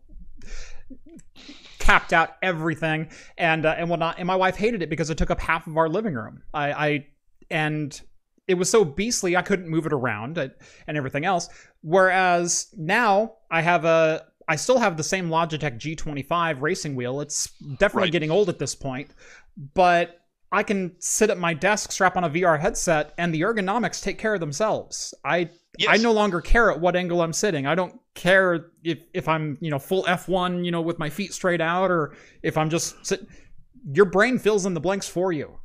[1.86, 4.16] capped out everything and uh, and whatnot.
[4.18, 6.42] And my wife hated it because it took up half of our living room.
[6.52, 7.06] I, I
[7.50, 8.00] and
[8.48, 11.48] it was so beastly I couldn't move it around and everything else.
[11.82, 17.20] Whereas now I have a I still have the same Logitech G25 racing wheel.
[17.20, 18.12] It's definitely right.
[18.12, 19.10] getting old at this point,
[19.74, 20.20] but
[20.52, 24.18] I can sit at my desk, strap on a VR headset, and the ergonomics take
[24.18, 25.12] care of themselves.
[25.24, 25.98] I yes.
[25.98, 27.66] I no longer care at what angle I'm sitting.
[27.66, 31.32] I don't care if if I'm you know full F1 you know with my feet
[31.32, 33.26] straight out or if I'm just sit.
[33.92, 35.60] Your brain fills in the blanks for you.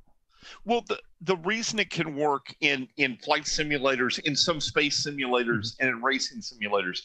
[0.65, 5.73] Well, the, the reason it can work in, in flight simulators, in some space simulators,
[5.73, 5.81] mm-hmm.
[5.81, 7.01] and in racing simulators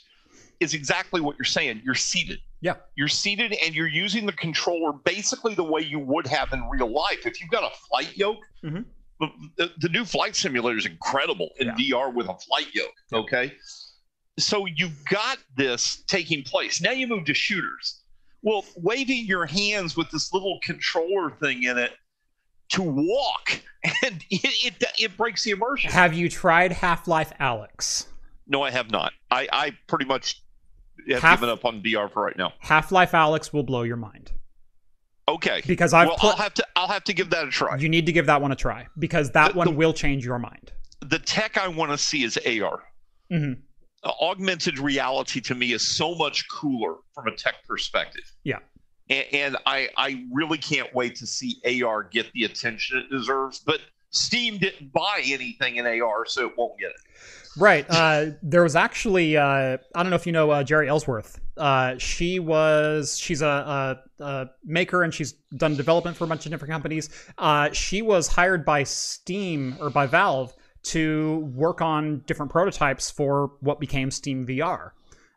[0.60, 1.82] is exactly what you're saying.
[1.84, 2.38] You're seated.
[2.60, 2.74] Yeah.
[2.96, 6.90] You're seated and you're using the controller basically the way you would have in real
[6.90, 7.26] life.
[7.26, 8.82] If you've got a flight yoke, mm-hmm.
[9.18, 11.96] The, the, new flight simulator is incredible in yeah.
[11.98, 12.92] VR with a flight yoke.
[13.12, 13.55] Okay.
[14.38, 16.83] So you've got this taking place.
[16.83, 18.02] Now you move to shooters.
[18.42, 21.92] Well, waving your hands with this little controller thing in it
[22.70, 23.61] to walk,
[24.05, 25.90] and it, it, it breaks the immersion.
[25.90, 28.07] Have you tried Half Life Alyx?
[28.46, 29.12] No, I have not.
[29.31, 30.42] I, I pretty much
[31.09, 32.52] have Half, given up on VR for right now.
[32.59, 34.33] Half Life Alyx will blow your mind.
[35.28, 35.62] Okay.
[35.66, 37.76] Because I've well, put, I'll have to I'll have to give that a try.
[37.76, 40.24] You need to give that one a try because that the, one the, will change
[40.24, 40.72] your mind.
[41.00, 42.82] The tech I want to see is AR.
[43.32, 43.60] Mm-hmm.
[44.04, 48.24] Uh, augmented reality to me is so much cooler from a tech perspective.
[48.44, 48.58] Yeah
[49.08, 53.60] and, and I I really can't wait to see AR get the attention it deserves.
[53.60, 56.96] But Steam didn't buy anything in AR, so it won't get it.
[57.56, 57.86] Right.
[57.88, 61.40] Uh, there was actually uh, I don't know if you know uh, Jeri Ellsworth.
[61.56, 63.46] Uh, she was she's a,
[64.18, 67.08] a, a, maker and she's done development for a bunch of different companies.
[67.38, 73.52] Uh, she was hired by Steam or by Valve to work on different prototypes for
[73.60, 74.90] what became Steam VR.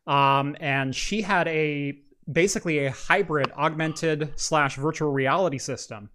[0.06, 1.98] Um, and she had a
[2.32, 6.10] basically a hybrid augmented slash virtual reality system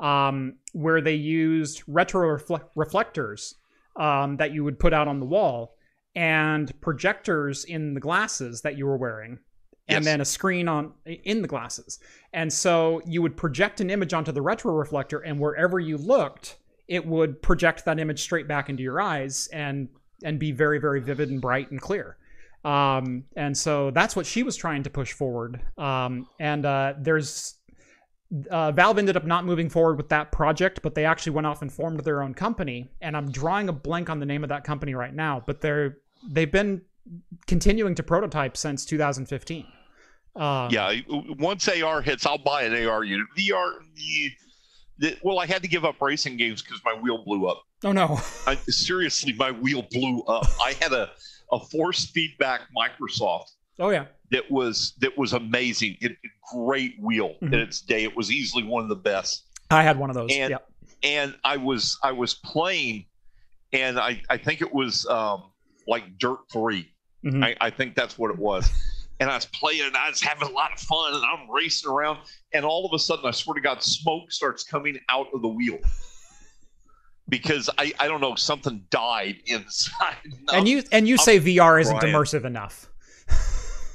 [0.00, 2.38] um, where they used retro
[2.74, 3.54] reflectors
[3.96, 5.76] um, that you would put out on the wall
[6.16, 9.38] and projectors in the glasses that you were wearing
[9.88, 10.04] and yes.
[10.04, 11.98] then a screen on in the glasses
[12.32, 16.56] and so you would project an image onto the retro reflector and wherever you looked
[16.88, 19.88] it would project that image straight back into your eyes and
[20.22, 22.16] and be very very vivid and bright and clear
[22.64, 25.60] um, and so that's what she was trying to push forward.
[25.76, 27.56] Um, and uh, there's
[28.50, 31.62] uh, Valve ended up not moving forward with that project, but they actually went off
[31.62, 32.90] and formed their own company.
[33.00, 35.98] And I'm drawing a blank on the name of that company right now, but they're
[36.28, 36.82] they've been
[37.46, 39.66] continuing to prototype since 2015.
[40.36, 40.92] Um, yeah,
[41.38, 43.26] once AR hits, I'll buy an AR unit.
[43.38, 44.32] VR, the,
[44.98, 47.62] the, well, I had to give up racing games because my wheel blew up.
[47.84, 48.18] Oh no!
[48.46, 50.46] I, seriously, my wheel blew up.
[50.60, 51.10] I had a
[51.52, 53.52] a force feedback Microsoft.
[53.78, 55.96] Oh yeah, that was that was amazing.
[56.00, 56.16] It,
[56.52, 57.54] great wheel mm-hmm.
[57.54, 58.02] in its day.
[58.02, 59.44] It was easily one of the best.
[59.70, 60.30] I had one of those.
[60.32, 60.68] And, yep.
[61.04, 63.06] and I was I was playing,
[63.72, 65.44] and I I think it was um,
[65.86, 66.90] like Dirt 3
[67.24, 67.44] mm-hmm.
[67.44, 68.68] I, I think that's what it was.
[69.20, 71.88] and I was playing and I was having a lot of fun and I'm racing
[71.88, 72.18] around
[72.52, 75.48] and all of a sudden I swear to God smoke starts coming out of the
[75.48, 75.78] wheel
[77.28, 80.16] because I, I don't know something died inside.
[80.52, 82.12] and you and you say VR isn't crying.
[82.12, 82.90] immersive enough.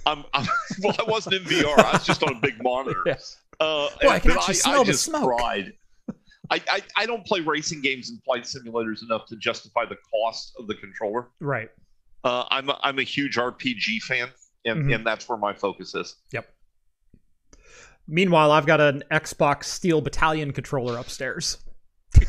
[0.05, 0.47] I'm, I'm,
[0.83, 1.77] well, I wasn't in VR.
[1.77, 3.01] I was just on a big monitor.
[3.05, 3.37] Yes.
[3.59, 5.23] Uh, well, I can actually I, smell I the smoke.
[5.37, 5.73] Cried.
[6.51, 10.53] I, I, I don't play racing games and flight simulators enough to justify the cost
[10.57, 11.27] of the controller.
[11.39, 11.69] Right.
[12.23, 14.29] Uh, I'm a, I'm a huge RPG fan,
[14.65, 14.93] and, mm-hmm.
[14.93, 16.15] and that's where my focus is.
[16.33, 16.49] Yep.
[18.07, 21.59] Meanwhile, I've got an Xbox Steel Battalion controller upstairs.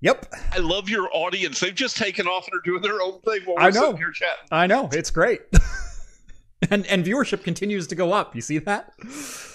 [0.00, 0.32] Yep.
[0.52, 1.58] I love your audience.
[1.60, 3.80] They've just taken off and are doing their own thing while we're I know.
[3.80, 4.44] sitting here chatting.
[4.52, 4.88] I know.
[4.92, 5.40] It's great.
[6.72, 8.34] And and viewership continues to go up.
[8.34, 8.92] You see that?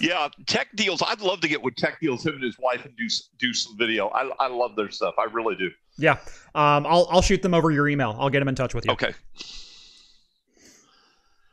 [0.00, 1.02] Yeah, tech deals.
[1.06, 2.24] I'd love to get with tech deals.
[2.24, 3.04] Him and his wife and do
[3.38, 4.08] do some video.
[4.08, 5.14] I I love their stuff.
[5.18, 5.70] I really do.
[5.98, 6.12] Yeah.
[6.54, 6.86] Um.
[6.86, 8.16] I'll I'll shoot them over your email.
[8.18, 8.92] I'll get them in touch with you.
[8.92, 9.12] Okay.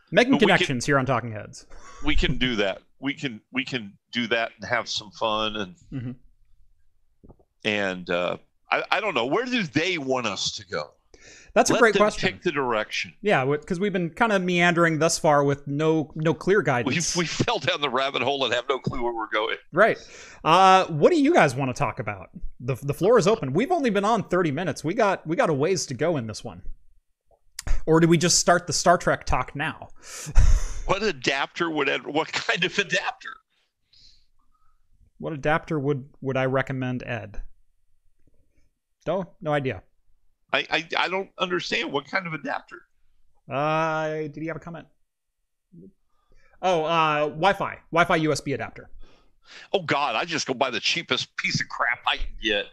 [0.09, 1.65] Making But connections here on Talking Heads.
[2.05, 2.81] We can do that.
[2.99, 6.15] We can we can do that and have some fun and Mhm.
[7.65, 8.37] and uh,
[8.71, 10.91] I I don't know where do they want us to go.
[11.53, 12.31] That's a Let great question.
[12.31, 13.13] Pick the direction.
[13.21, 17.15] Yeah, because we've been kind of meandering thus far with no no clear We guidance.
[17.15, 19.57] we fell down the rabbit hole and have no clue where we're going.
[19.73, 19.97] Right.
[20.45, 22.29] Uh, what do you guys want to talk about?
[22.59, 23.51] The the floor is open.
[23.53, 24.83] We've only been on 30 minutes.
[24.83, 26.61] We got we got a ways to go in this one.
[27.85, 29.89] Or do we just start the Star Trek talk now?
[30.87, 33.29] What adapter would Ed, what kind of adapter?
[35.19, 37.43] What adapter would would I recommend Ed?
[39.07, 39.83] No, no idea.
[40.53, 42.77] I, I I don't understand what kind of adapter.
[43.49, 44.87] Uh, did he have a comment?
[46.61, 48.89] Oh, uh, Wi-Fi, Wi-Fi USB adapter.
[49.73, 52.65] Oh God, I just go buy the cheapest piece of crap I can get.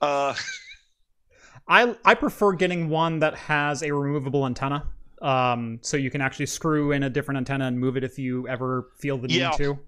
[0.00, 0.34] Uh,
[1.68, 4.86] I I prefer getting one that has a removable antenna,
[5.20, 8.46] um, so you can actually screw in a different antenna and move it if you
[8.48, 9.50] ever feel the need Yeah.
[9.52, 9.78] to.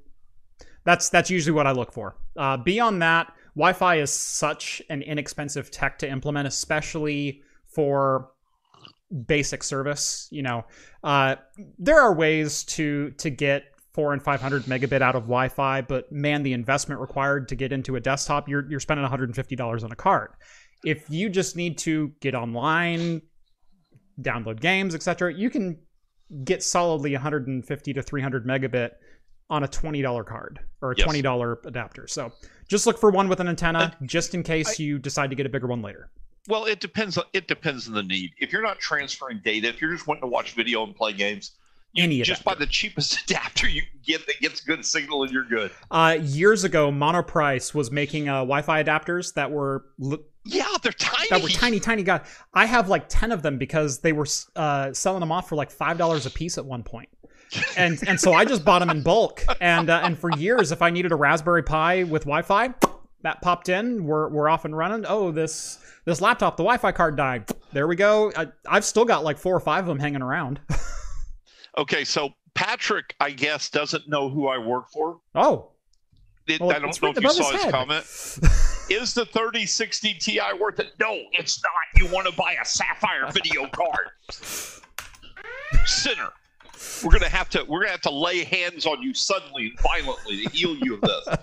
[0.85, 2.17] That's that's usually what I look for.
[2.37, 8.31] Uh, beyond that, Wi-Fi is such an inexpensive tech to implement, especially for
[9.27, 10.29] basic service.
[10.31, 10.65] You know,
[11.03, 11.37] uh,
[11.79, 16.43] there are ways to to get four and 500 megabit out of Wi-Fi, but man,
[16.43, 19.97] the investment required to get into a desktop, you're you're spending 150 dollars on a
[19.97, 20.31] card.
[20.85, 23.23] If you just need to get online,
[24.21, 25.79] download games, etc., you can
[26.45, 28.91] get solidly 150 to 300 megabit
[29.51, 31.07] on a $20 card or a Yes.
[31.07, 32.07] $20 adapter.
[32.07, 32.33] So
[32.69, 35.49] just look for one with an antenna, just in case you decide to get a
[35.51, 36.11] bigger one later.
[36.49, 37.17] well, it depends.
[37.19, 38.33] on It depends on the need.
[38.39, 41.53] If you're not transferring data, if you're just wanting to watch video and play games,
[41.93, 45.45] you just buy the cheapest adapter you can get that gets good signal and you're
[45.45, 45.71] good.
[45.93, 51.29] Uh, years ago, Monoprice was making uh, Wi-Fi adapters that were li- Yeah, they're tiny.
[51.31, 52.03] that were tiny, tiny.
[52.03, 54.27] God, I have like ten of them because they were
[54.57, 57.09] uh, selling them off for like five dollars a piece at one point,
[57.77, 59.45] and and so I just bought them in bulk.
[59.61, 62.75] And uh, and for years, if I needed a Raspberry Pi with Wi-Fi,
[63.23, 64.05] that popped in.
[64.05, 65.05] We're we're off and running.
[65.09, 67.49] Oh, this this laptop, the Wi-Fi card died.
[67.73, 68.31] There we go.
[68.37, 70.61] I, I've still got like four or five of them hanging around.
[71.77, 75.19] Okay, so Patrick, I guess, doesn't know who I work for.
[75.35, 75.73] Oh,
[76.47, 77.73] It, well, I don't know if you saw his head.
[77.73, 78.05] comment.
[78.91, 80.93] Is the 3060 Ti worth it?
[81.01, 82.01] No, it's not.
[82.01, 84.11] You want to buy a Sapphire video card.
[85.87, 86.31] Sinner.
[87.03, 90.45] We're gonna have to we're gonna have to lay hands on you suddenly and violently
[90.45, 91.29] to heal you of this.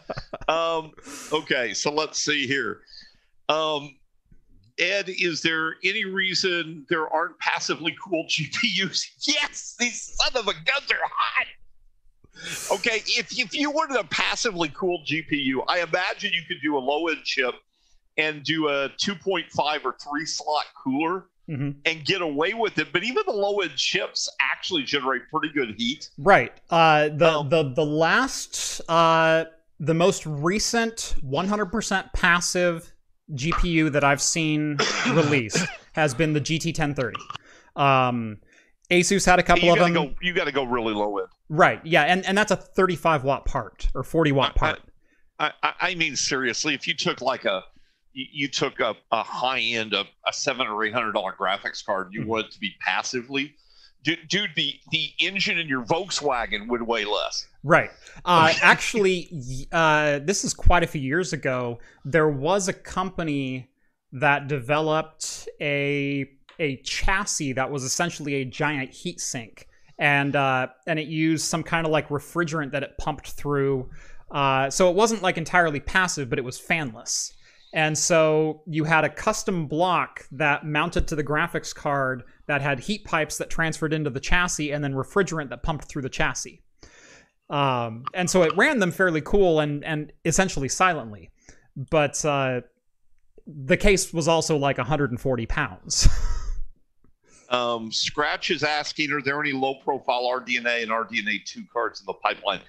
[0.48, 0.92] Um,
[1.32, 2.82] okay, so let's see here.
[3.48, 3.96] Um,
[4.80, 9.06] Ed, is there any reason there aren't passively cooled GPUs?
[9.28, 11.48] Yes, these son of a guns are hot.
[12.72, 16.80] Okay, if, if you wanted a passively cooled GPU, I imagine you could do a
[16.80, 17.56] low end chip
[18.18, 21.76] and do a 2.5 or 3 slot cooler Mhm.
[21.86, 22.94] and get away with it.
[22.94, 26.10] But even the low end chips actually generate pretty good heat.
[26.18, 26.54] Right.
[26.70, 29.46] Uh, the Um, the the last uh,
[29.80, 32.94] the most recent 100% passive
[33.34, 34.78] GPU that I've seen
[35.14, 37.18] released has been the GT 1030.
[37.76, 38.38] Um,
[38.92, 39.94] Asus had a couple you of them.
[39.94, 40.14] go.
[40.22, 41.28] You got to go really low end.
[41.50, 41.80] Right.
[41.86, 44.80] Yeah, and and that's a 35 watt part or 40 watt part.
[45.40, 47.64] I, I, I mean, seriously, if you took like a,
[48.14, 51.84] you, you took a, a high end, a, a seven or eight hundred dollar graphics
[51.86, 52.28] card, you Mhm.
[52.28, 53.56] want it to be passively,
[54.04, 57.48] dude, dude, the the engine in your Volkswagen would weigh less.
[57.64, 57.90] Right.
[58.26, 59.30] Uh, actually,
[59.72, 61.80] uh, this is quite a few years ago.
[62.06, 63.70] There was a company
[64.14, 66.26] that developed a
[66.60, 71.64] a chassis that was essentially a giant heat sink, and uh, and it used some
[71.64, 73.90] kind of like refrigerant that it pumped through.
[74.32, 77.32] Uh, so it wasn't like entirely passive, but it was fanless.
[77.74, 82.80] And so you had a custom block that mounted to the graphics card that had
[82.82, 86.62] heat pipes that transferred into the chassis, and then refrigerant that pumped through the chassis.
[87.50, 91.30] Um, and so it ran them fairly cool and and essentially silently,
[91.76, 92.62] but uh,
[93.46, 96.08] the case was also like 140 pounds.
[97.52, 102.06] Um, Scratch is asking, are there any low profile RDNA and RDNA two cards in
[102.06, 102.62] the pipeline?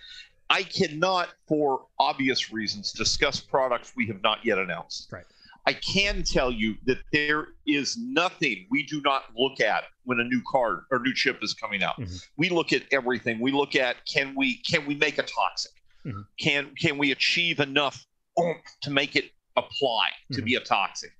[0.52, 5.10] I cannot, for obvious reasons, discuss products we have not yet announced.
[5.10, 5.24] Right.
[5.64, 10.24] I can tell you that there is nothing we do not look at when a
[10.24, 11.98] new card or new chip is coming out.
[11.98, 12.22] Mhm.
[12.36, 13.38] We look at everything.
[13.40, 15.72] We look at can we can we make a toxic?
[16.04, 16.26] Mhm.
[16.38, 18.04] Can can we achieve enough
[18.38, 20.44] oomph to make it apply to Mhm.
[20.44, 21.12] be a toxic?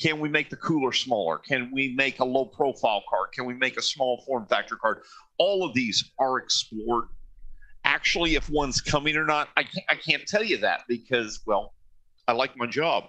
[0.00, 1.36] Can we make the cooler smaller?
[1.36, 3.32] Can we make a low profile card?
[3.32, 5.02] Can we make a small form factor card?
[5.36, 7.08] All of these are explored.
[7.84, 11.74] Actually, if one's coming or not, I can't, I can't tell you that because, well,
[12.28, 13.04] I like my job.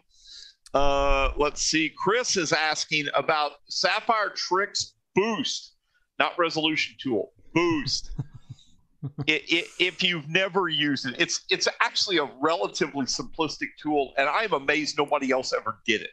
[0.74, 1.92] Uh, let's see.
[1.98, 5.74] Chris is asking about Sapphire TRIXX Boost,
[6.20, 7.34] not resolution tool.
[7.54, 8.12] Boost.
[9.28, 14.30] it, it, if you've never used it, it's it's actually a relatively simplistic tool, and
[14.30, 16.12] I'm amazed nobody else ever did it.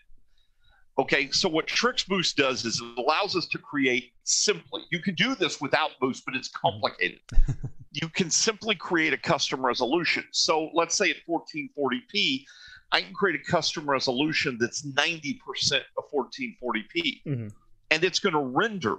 [0.98, 4.82] Okay, so what TRIXX Boost does is it allows us to create simply.
[4.90, 7.20] You can do this without Boost, but it's complicated.
[7.92, 10.24] you can simply create a custom resolution.
[10.32, 12.44] So let's say at 1440p,
[12.92, 17.22] I can create a custom resolution that's 90% of 1440p.
[17.26, 17.52] Mhm.
[17.90, 18.98] And it's going to render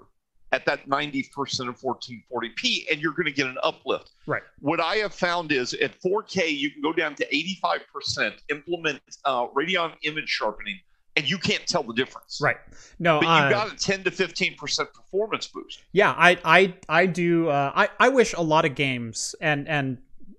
[0.52, 4.12] at that 90% of 1440p, and you're going to get an uplift.
[4.26, 4.42] Right.
[4.60, 9.48] What I have found is at 4K, you can go down to 85%, implement uh,
[9.48, 10.80] Radeon image sharpening,
[11.16, 12.39] and you can't tell the difference.
[12.41, 12.57] Right.
[12.99, 15.84] No, But you uh, got a 10 to 15% performance boost.
[15.91, 17.49] Yeah, I I I do.
[17.49, 19.97] Uh, I I wish a lot of games and and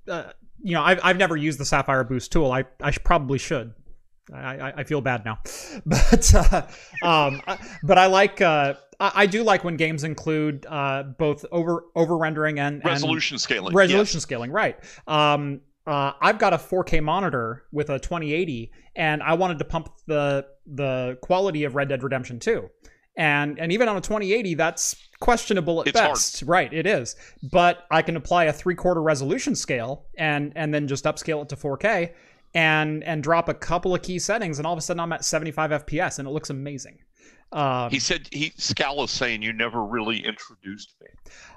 [0.08, 2.52] uh, you know I've I've never used the Sapphire Boost tool.
[2.52, 3.74] I I probably should.
[4.32, 5.40] I, I, feel bad now,
[5.86, 6.66] but uh,
[7.02, 7.42] um,
[7.82, 12.16] but I like uh, I, I do like when games include uh, both over over
[12.16, 13.74] rendering and and Resolution scaling.
[13.74, 14.22] resolution yes.
[14.22, 19.58] scaling right um uh, I've got a 4K monitor with a 2080, and I wanted
[19.58, 22.68] to pump the the quality of Red Dead Redemption 2,
[23.16, 26.12] and and even on a 2080, that's questionable at It's hard.
[26.12, 26.42] best.
[26.42, 27.16] Right, it is.
[27.50, 31.48] But I can apply a three quarter resolution scale and and then just upscale it
[31.50, 32.12] to 4K,
[32.54, 35.24] and and drop a couple of key settings, and all of a sudden I'm at
[35.24, 36.98] 75 FPS, and it looks amazing.
[37.52, 41.08] Um, He said he Scal is saying you never really introduced me.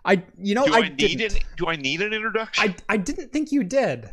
[0.05, 1.35] I you know Do I, I, need didn't.
[1.37, 2.69] an Do I need an introduction?
[2.69, 4.09] I, I didn't think you did.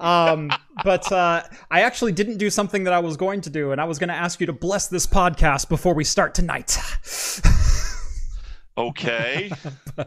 [0.00, 0.50] Um,
[0.84, 3.84] but uh, I actually didn't do something that I was going to do, and I
[3.84, 6.78] was going to ask you to bless this podcast before we start tonight.
[8.78, 9.50] okay.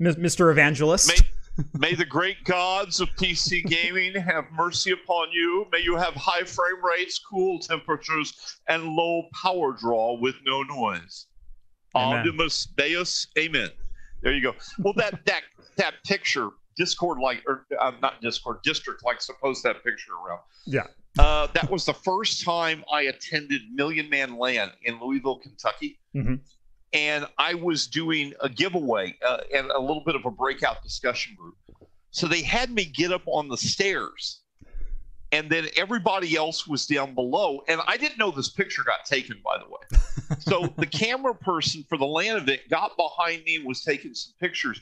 [0.00, 0.50] Mr.
[0.50, 1.08] Evangelist.
[1.08, 1.28] May,
[1.74, 5.66] may the great gods of PC gaming have mercy upon you.
[5.72, 11.26] May you have high frame rates, cool temperatures, and low power draw with no noise.
[11.94, 12.24] Amen.
[12.24, 13.26] Audimus Deus.
[13.38, 13.68] Amen.
[14.22, 14.54] There you go.
[14.78, 15.42] Well, that that
[15.76, 20.40] that picture, Discord like, or uh, not Discord, District like, post that picture around.
[20.66, 20.86] Yeah.
[21.18, 26.00] Uh, that was the first time I attended Million Man LAN in Louisville, Kentucky.
[26.14, 26.40] Mhm.
[26.94, 31.34] And I was doing a giveaway uh, and a little bit of a breakout discussion
[31.36, 31.56] group.
[32.12, 34.40] So they had me get up on the stairs.
[35.32, 37.62] And then everybody else was down below.
[37.66, 40.36] And I didn't know this picture got taken, by the way.
[40.38, 44.32] so the camera person for the LAN event got behind me and was taking some
[44.40, 44.80] pictures.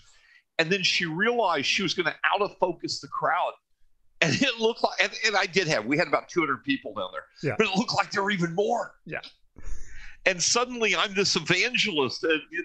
[0.58, 3.52] And then she realized she was going to out of focus the crowd.
[4.20, 7.08] And it looked like, and, and I did have, we had about 200 people down
[7.12, 7.56] there, Yeah.
[7.58, 8.92] but it looked like there were even more.
[9.06, 9.20] Yeah.
[10.26, 12.24] And suddenly I'm this evangelist.
[12.24, 12.64] And it,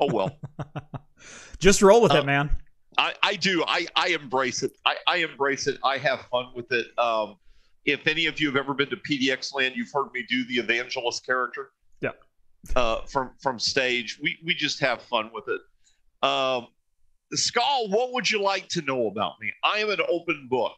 [0.00, 0.36] oh, well,
[1.58, 2.50] Just roll with Uh, it, man.
[2.98, 3.64] I, I do.
[3.66, 4.72] I, I embrace it.
[4.84, 5.78] I, I embrace it.
[5.84, 6.86] I have fun with it.
[6.98, 7.36] Um,
[7.84, 10.54] if any of you have ever been to PDX LAN, you've heard me do the
[10.56, 11.70] evangelist character.
[12.00, 12.10] Yeah.
[12.76, 15.60] Uh, from from stage, we we just have fun with it.
[16.28, 16.66] Um,
[17.32, 19.50] Skull, what would you like to know about me?
[19.64, 20.74] I am an open book.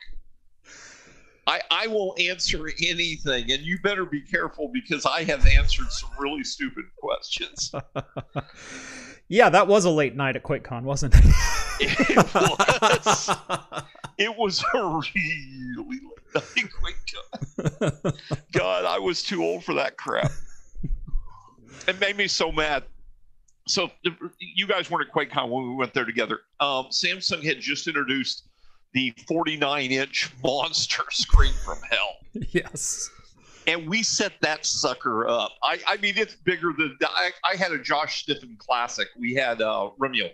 [1.46, 6.10] I I will answer anything, and you better be careful because I have answered some
[6.18, 7.72] really stupid questions.
[9.28, 11.24] yeah, that was a late night at QuakeCon, wasn't it?
[11.80, 13.30] It was.
[14.16, 16.00] It was a really
[16.34, 16.96] like, quick
[18.52, 20.30] God, I was too old for that crap.
[21.88, 22.84] It made me so mad.
[23.66, 23.90] So
[24.38, 26.40] you guys weren't at QuakeCon when we went there together.
[26.60, 28.44] Um, Samsung had just introduced
[28.94, 32.16] the 49-inch monster screen from hell,
[32.52, 33.10] yes.
[33.66, 35.52] and we set that sucker up.
[35.62, 39.08] I, I mean, it's bigger than I, I had a Josh Stiffen Classic.
[39.18, 40.30] We had uh, Remio,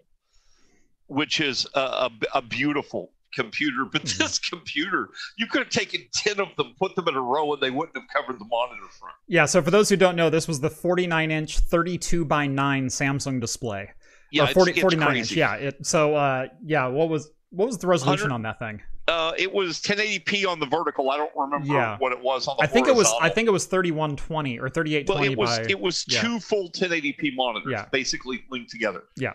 [1.06, 3.84] which is a, a, a beautiful computer.
[3.90, 4.18] But Mhm.
[4.18, 5.08] this computer,
[5.38, 7.96] you could have taken 10 of them, put them in a row, and they wouldn't
[7.96, 9.14] have covered the monitor front.
[9.28, 12.86] Yeah, so for those who don't know, this was the 49 inch, 32 by 9
[12.88, 13.90] Samsung display.
[14.32, 15.32] Yeah, or it's- it's 49 inch.
[15.32, 15.54] Yeah.
[15.54, 18.80] It, so, uh, yeah, what was what was the resolution on that thing?
[19.08, 21.10] Uh, it was 1080p on the vertical.
[21.10, 21.96] I don't remember Yeah.
[21.98, 24.62] what it was on the I think it was I think it was 3120 or
[24.64, 26.20] Well, 3820 it was by it was yeah.
[26.20, 27.86] two full 1080p monitors, Yeah.
[27.90, 29.04] basically linked together.
[29.16, 29.32] Yeah.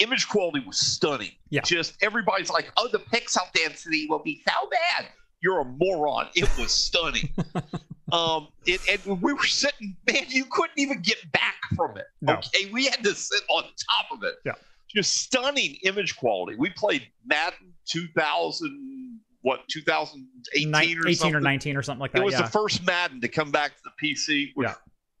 [0.00, 1.30] Image quality was stunning.
[1.50, 1.60] Yeah.
[1.60, 5.06] Just everybody's like, "Oh, the pixel density will be so bad."
[5.40, 6.28] You're a moron.
[6.34, 7.28] It was stunning.
[8.12, 10.24] um, it and we were sitting, man.
[10.28, 12.06] You couldn't even get back from it.
[12.20, 12.34] No.
[12.34, 14.34] Okay, we had to sit on top of it.
[14.44, 14.52] Yeah.
[14.94, 16.56] Just stunning image quality.
[16.58, 21.34] We played Madden 2000, what 2018 Ni- or 18 something.
[21.34, 22.22] or 19 or something like that.
[22.22, 22.42] It was yeah.
[22.42, 24.50] the first Madden to come back to the PC.
[24.54, 24.74] Which, Yeah.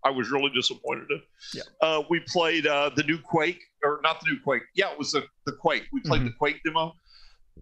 [0.04, 1.20] I was really disappointed in.
[1.54, 1.62] Yeah.
[1.80, 4.62] Uh, we played uh, the new Quake, or not the new Quake.
[4.74, 5.84] Yeah, it was the, the Quake.
[5.92, 6.26] We played Mhm.
[6.26, 6.92] the Quake demo.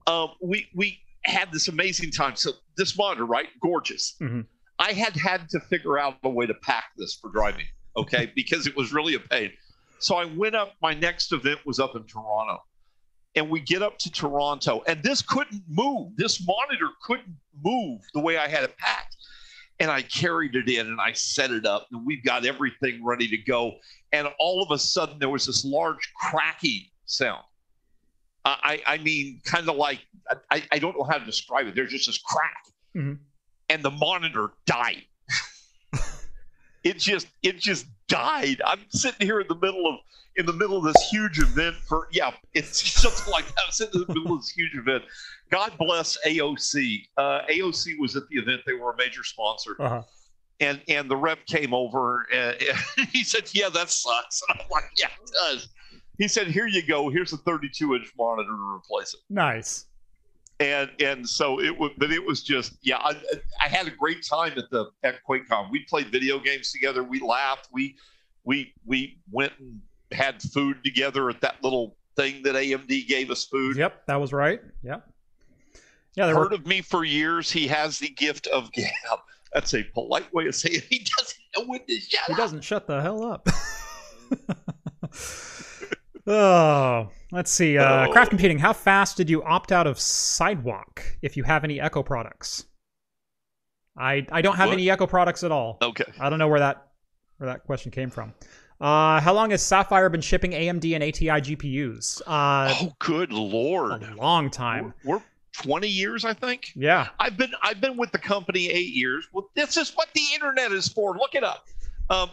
[0.07, 2.37] Um, we we had this amazing time.
[2.37, 3.49] So this monitor, right?
[3.63, 4.17] Gorgeous.
[4.23, 4.47] Mhm.
[4.79, 7.67] I had had to figure out a way to pack this for driving.
[7.97, 9.53] Okay, because it was really a pain.
[10.01, 10.74] So I went up.
[10.82, 12.59] My next event was up in Toronto,
[13.34, 16.16] and we get up to Toronto, and this couldn't move.
[16.16, 19.16] This monitor couldn't move the way I had it packed.
[19.78, 23.26] And I carried it in and I set it up, and we've got everything ready
[23.28, 23.78] to go.
[24.12, 27.42] And all of a sudden, there was this large cracking sound.
[28.44, 30.01] I, I mean, kind of like
[30.51, 31.74] I, I don't know how to describe it.
[31.74, 32.64] There's just this crack,
[32.96, 33.18] Mhm.
[33.68, 35.05] and the monitor died.
[36.85, 38.61] It just it just died.
[38.64, 39.97] I'm sitting here in the middle of
[40.37, 43.55] in the middle of this huge event for yeah, it's something like that.
[43.66, 45.05] I'm sitting in the middle of this huge event.
[45.51, 47.03] God bless AOC.
[47.16, 48.61] Uh, AOC was at the event.
[48.66, 50.03] They were a major sponsor, Uh-huh.
[50.61, 52.57] and and the rep came over and,
[52.99, 55.68] and he said, "Yeah, that sucks." And I'm like, "Yeah, it does."
[56.18, 57.09] He said, "Here you go.
[57.11, 59.87] Here's a 32 inch monitor to replace it." Nice.
[60.61, 63.17] And and so it was but it was just yeah I,
[63.61, 65.71] I had a great time at the at QuakeCon.
[65.71, 67.03] We played video games together.
[67.03, 67.69] We laughed.
[67.73, 67.97] We
[68.45, 69.81] we we went and
[70.13, 73.77] had food together at that little thing that AMD gave us food.
[73.77, 74.61] Yep, that was right.
[74.83, 75.09] Yep.
[76.17, 76.55] Yeah, Heard were.
[76.57, 77.51] of me for years.
[77.51, 78.91] He has the gift of gab.
[79.55, 82.39] That's a polite way of saying he doesn't know when to shut He up.
[82.39, 83.49] doesn't shut the hell up.
[86.31, 87.76] oh, let's see.
[87.78, 88.12] Uh, Oh.
[88.12, 88.59] Craft computing.
[88.59, 91.03] How fast did you opt out of Sidewalk?
[91.22, 92.64] If you have any Echo products,
[93.97, 94.74] I I don't have What?
[94.74, 95.78] any Echo products at all.
[95.83, 96.05] Okay.
[96.18, 96.87] I don't know where that
[97.39, 98.33] where that question came from.
[98.81, 102.22] Uh, how long has Sapphire been shipping AMD and ATI GPUs?
[102.26, 104.03] Uh, oh, good lord.
[104.03, 104.95] a long time.
[105.05, 105.22] We're, we're
[105.53, 106.72] 20 years, I think.
[106.74, 107.09] Yeah.
[107.18, 109.28] I've been I've been with the company eight years.
[109.33, 111.14] Well, this is what the internet is for.
[111.14, 111.66] Look it up.
[112.09, 112.31] Um,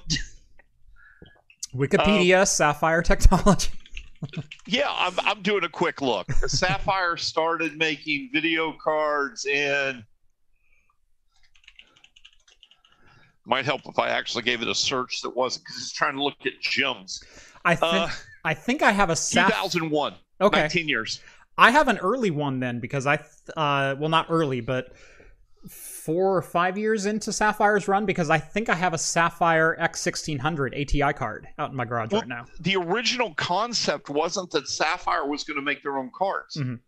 [1.76, 3.72] Wikipedia, Sapphire Technology.
[4.66, 6.32] Yeah, I'm I'm doing a quick look.
[6.32, 10.04] Sapphire started making video cards in.
[13.46, 16.24] Might help if I actually gave it a search that wasn't because it's trying to
[16.24, 17.24] look at gems.
[17.64, 18.10] I think Uh,
[18.44, 19.62] I think I have a Sapphire.
[19.64, 20.14] 2001.
[20.42, 20.60] Okay.
[20.62, 21.22] 19 years.
[21.58, 24.92] I have an early one then because I, th- uh, well, not early, but
[26.08, 30.74] four or five years into Sapphire's run because I think I have a Sapphire X1600
[30.82, 32.46] ATI card out in my garage Well- right now.
[32.62, 36.56] The original concept wasn't that Sapphire was going to make their own cards.
[36.56, 36.80] Mhm.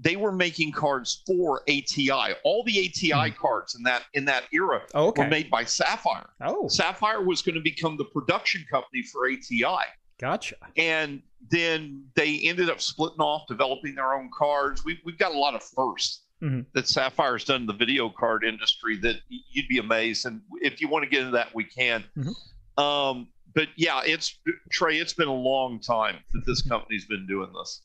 [0.00, 2.34] They were making cards for ATI.
[2.44, 6.28] All the ATI cards in that in that era Oh, were made by Sapphire.
[6.42, 9.84] Oh, Sapphire was going to become the production company for ATI.
[10.20, 10.56] gotcha.
[10.76, 14.84] And then they ended up splitting off, developing their own cards.
[14.84, 16.66] We, we've got a lot of 1st Mhm.
[16.74, 20.24] that Sapphire's done in the video card industry that you'd be amazed.
[20.26, 22.04] And if you want to get into that, we can.
[22.16, 22.80] Mhm.
[22.82, 24.38] Um, but yeah, it's
[24.70, 24.98] Trey.
[24.98, 27.82] It's been a long time that this company's been doing this.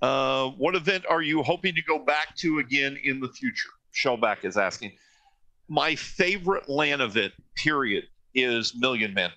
[0.00, 3.68] Uh, what event are you hoping to go back to again in the future?
[3.94, 4.92] Shellback is asking.
[5.68, 9.30] My favorite LAN event, period, is Million Man.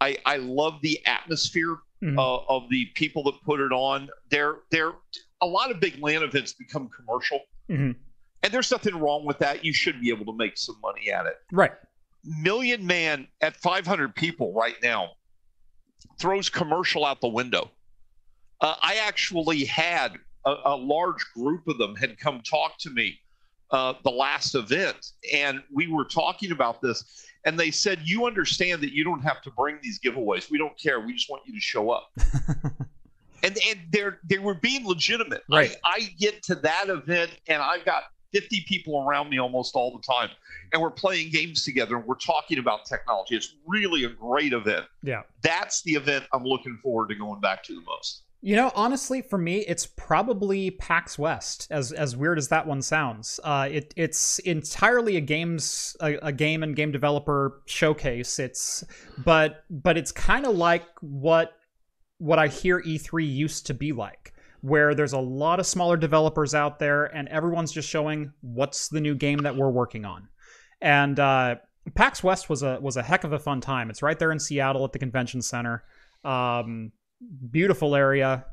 [0.00, 2.18] I, I love the atmosphere Mhm.
[2.18, 4.10] uh, of the people that put it on.
[4.28, 4.92] They're they're
[5.42, 7.94] a lot of big LAN events become commercial, Mhm.
[8.42, 9.64] and there's nothing wrong with that.
[9.64, 11.36] You should be able to make some money at it.
[11.52, 11.72] Right.
[12.24, 15.10] Million Man at 500 people right now
[16.18, 17.70] throws commercial out the window.
[18.60, 20.16] Uh, I actually had
[20.46, 23.18] a, a large group of them had come talk to me
[23.72, 27.26] uh, the last event, and we were talking about this.
[27.44, 30.48] And they said, "You understand that you don't have to bring these giveaways.
[30.50, 31.00] We don't care.
[31.00, 32.12] We just want you to show up."
[33.42, 35.42] and and they're they were being legitimate.
[35.50, 35.76] Right.
[35.84, 39.92] I, I get to that event, and I've got 50 people around me almost all
[39.92, 40.30] the time,
[40.72, 43.36] and we're playing games together, and we're talking about technology.
[43.36, 44.86] It's really a great event.
[45.02, 45.22] Yeah.
[45.42, 48.22] That's the event I'm looking forward to going back to the most.
[48.44, 51.68] You know, honestly, for me, it's probably PAX West.
[51.70, 56.32] As as weird as that one sounds, uh, it it's entirely a games a, a
[56.32, 58.40] game and game developer showcase.
[58.40, 58.82] It's
[59.24, 61.52] but but it's kind of like what
[62.22, 66.54] what I hear E3 used to be like, where there's a lot of smaller developers
[66.54, 70.28] out there, and everyone's just showing what's the new game that we're working on.
[70.80, 71.56] And uh,
[71.94, 73.90] PAX West was a was a heck of a fun time.
[73.90, 75.82] It's right there in Seattle at the convention center.
[76.24, 76.92] Um,
[77.50, 78.44] beautiful area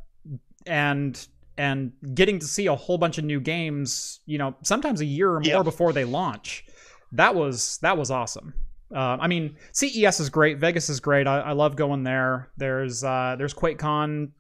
[0.66, 5.06] and and getting to see a whole bunch of new games you know sometimes a
[5.06, 5.64] year or more Yeah.
[5.64, 6.66] before they launch
[7.14, 8.54] that was that was awesome
[8.94, 10.58] uh, i mean ces is great.
[10.58, 11.28] Vegas is great.
[11.28, 12.50] I, I love going there.
[12.58, 14.32] There's uh there's quakecon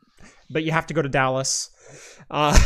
[0.50, 1.70] but you have to go to dallas.
[2.30, 2.58] Uh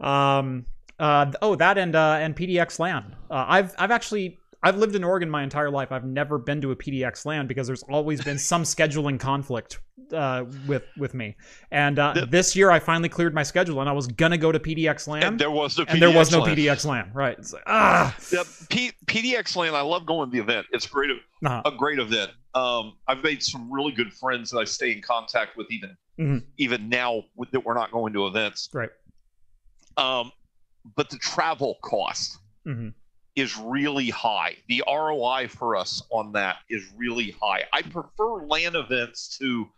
[0.00, 0.66] um
[0.98, 5.02] uh oh that and uh and pdx lan uh, i've i've actually I've lived in
[5.04, 5.90] Oregon my entire life.
[5.90, 9.80] I've never been to a PDX LAN because there's always been some scheduling conflict
[10.12, 11.36] uh, with with me.
[11.70, 14.52] And uh, The- this year, I finally cleared my schedule, and I was gonna go
[14.52, 16.56] to PDX LAN, and there was no and there was no LAN.
[16.56, 17.10] PDX LAN.
[17.14, 17.38] Right?
[17.38, 20.66] It's like, ah, The P- PDX LAN, I love going to the event.
[20.72, 21.10] It's great,
[21.46, 22.32] uh a great event.
[22.54, 26.44] Um, I've made some really good friends that I stay in contact with even Mhm.
[26.58, 28.68] even now with, that we're not going to events.
[28.74, 28.90] Right.
[29.96, 30.32] Um,
[30.96, 32.92] but the travel cost Mhm.
[33.36, 34.56] Is really high.
[34.68, 37.64] The ROI for us on that is really high.
[37.72, 39.68] I prefer LAN events to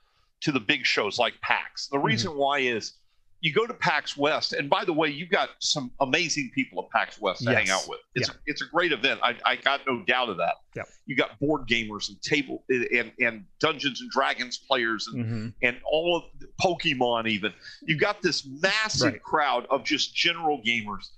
[0.41, 1.87] to the big shows like PAX.
[1.89, 2.95] The reason why is
[3.43, 6.91] you go to PAX West, and by the way, you've got some amazing people at
[6.99, 7.99] PAX West to hang out with.
[8.15, 9.21] It's it's a great event.
[9.23, 10.55] I, I got no doubt of that.
[10.75, 10.87] Yep.
[11.07, 15.55] You got board gamers and table and and Dungeons and Dragons players and Mhm.
[15.63, 17.53] and all of Pokemon even.
[17.83, 19.23] You've got this massive Right.
[19.23, 21.11] crowd of just general gamers.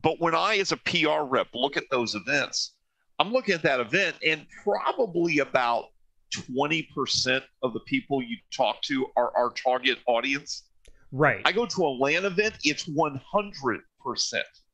[0.00, 2.74] But when I, as a PR rep, look at those events,
[3.18, 5.86] I'm looking at that event, and probably about
[6.34, 10.64] 20% of the people you talk to are our target audience.
[11.12, 11.42] right.
[11.44, 13.80] I go to a LAN event, it's 100%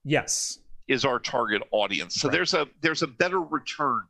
[0.05, 0.59] yes.
[0.87, 2.15] is our target audience.
[2.15, 2.33] So Right.
[2.33, 4.03] there's a there's a better return.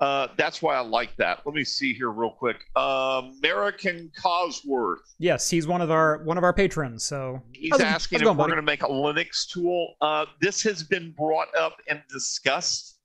[0.00, 1.40] Uh, that's why I like that.
[1.46, 2.56] Let me see here real quick.
[2.74, 5.14] Uh, American Cosworth.
[5.18, 5.48] Yes.
[5.48, 7.04] He's one of our one of our patrons.
[7.04, 9.94] So He's How's asking how's if going, we're going to make a Linux tool.
[10.00, 12.98] Uh, this has been brought up and discussed.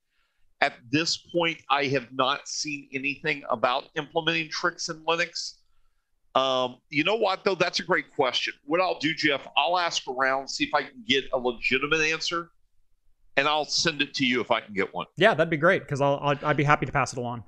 [0.62, 5.54] At this point, I have not seen anything about implementing TRIXX in Linux.
[6.34, 7.54] Um, you know what, though?
[7.54, 8.52] That's a great question.
[8.66, 12.50] What I'll do, Jeff, I'll ask around, see if I can get a legitimate answer,
[13.36, 15.06] and I'll send it to you if I can get one.
[15.16, 17.44] yeah, that'd be great because I'll, I'll I'd be happy to pass it along.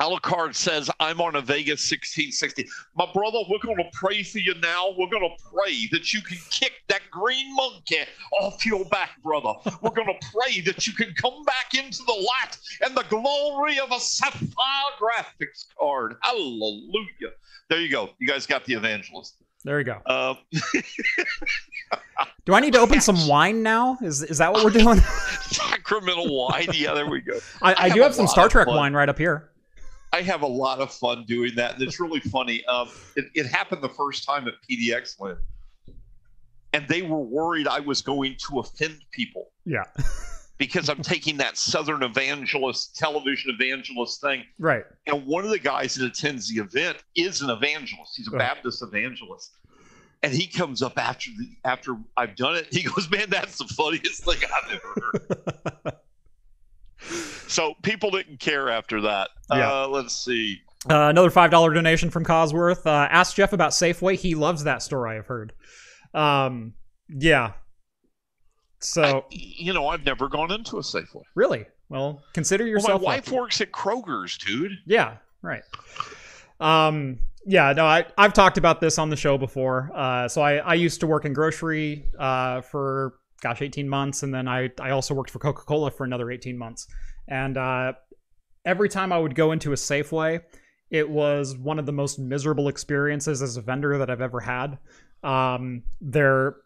[0.00, 2.66] Alucard says, I'm on a Vegas 1660.
[2.96, 4.94] My brother, we're going to pray for you now.
[4.96, 7.98] We're going to pray that you can kick that green monkey
[8.40, 9.52] off your back, brother.
[9.82, 13.78] We're going to pray that you can come back into the light and the glory
[13.78, 14.48] of a Sapphire
[14.98, 16.14] graphics card.
[16.22, 17.32] Hallelujah.
[17.68, 18.10] There you go.
[18.18, 19.36] You guys got the evangelist.
[19.64, 20.00] There you go.
[20.06, 20.34] Uh,
[22.46, 23.98] Do I need to open some wine now?
[24.02, 24.98] Is is that what we're doing?
[25.42, 26.68] Sacramento wine.
[26.72, 27.38] Yeah, there we go.
[27.60, 29.50] I, I I do have some Star Trek wine right up here.
[30.12, 32.64] I have a lot of fun doing that, and it's really funny.
[32.64, 35.36] Um, it, it happened the first time at PDX LAN,
[36.72, 39.84] and they were worried I was going to offend people Yeah.
[40.60, 44.44] because I'm taking that Southern evangelist, television evangelist thing.
[44.58, 44.84] Right.
[45.06, 48.12] And one of the guys that attends the event is an evangelist.
[48.14, 48.36] He's a.
[48.36, 49.56] Baptist evangelist.
[50.22, 52.68] And he comes up after the after I've done it.
[52.70, 55.94] He goes, "Man, that's the funniest thing I've ever heard."
[57.48, 59.30] so people didn't care after that.
[59.50, 59.84] Yeah.
[59.84, 60.60] Uh, let's see.
[60.90, 62.84] Uh, another five dollar donation from Cosworth.
[62.84, 64.16] Uh, ask Jeff about Safeway.
[64.16, 65.08] He loves that store.
[65.08, 65.54] I have heard.
[66.12, 66.74] Um,
[67.08, 67.52] yeah.
[68.80, 71.22] So I- you know, I've never gone into a Safeway.
[71.34, 73.00] really, well, consider Well, yourself.
[73.02, 73.36] my wife lucky.
[73.38, 74.72] works at Kroger's, dude.
[74.86, 75.62] Yeah, right.
[76.60, 79.90] Um, yeah, no, I, I've talked about this on the show before.
[79.94, 84.22] Uh, so I, I used to work in grocery uh, for, gosh, 18 months.
[84.22, 86.86] And then I, I also worked for Coca Cola for another 18 months.
[87.28, 87.94] And uh,
[88.66, 90.40] every time I would go into a Safeway,
[90.90, 94.78] it was one of the most miserable experiences as a vendor that I've ever had.
[95.22, 96.56] Um, they're,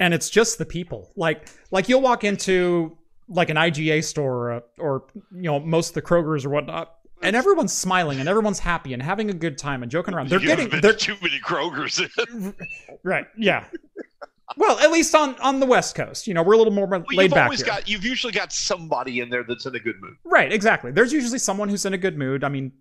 [0.00, 1.12] and it's just the people.
[1.14, 2.96] Like, like you'll walk into
[3.28, 7.36] like an IGA store or, or you know most of the Krogers or whatnot, and
[7.36, 10.30] everyone's smiling and everyone's happy and having a good time and joking around.
[10.30, 12.02] They're You getting they're too many Kroger's.
[13.04, 13.66] right, yeah.
[14.56, 17.04] Well, at least on on the West Coast, you know, we're a little more Well,
[17.12, 17.66] laid you've back always here.
[17.68, 20.16] got you've usually got somebody in there that's in a good mood.
[20.24, 20.90] Right, exactly.
[20.90, 22.42] There's usually someone who's in a good mood.
[22.42, 22.72] I mean,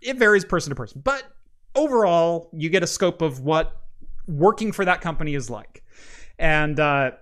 [0.00, 1.24] it varies person to person, but
[1.74, 3.74] overall, you get a scope of what
[4.28, 5.82] working for that company is like.
[6.38, 7.12] And uh,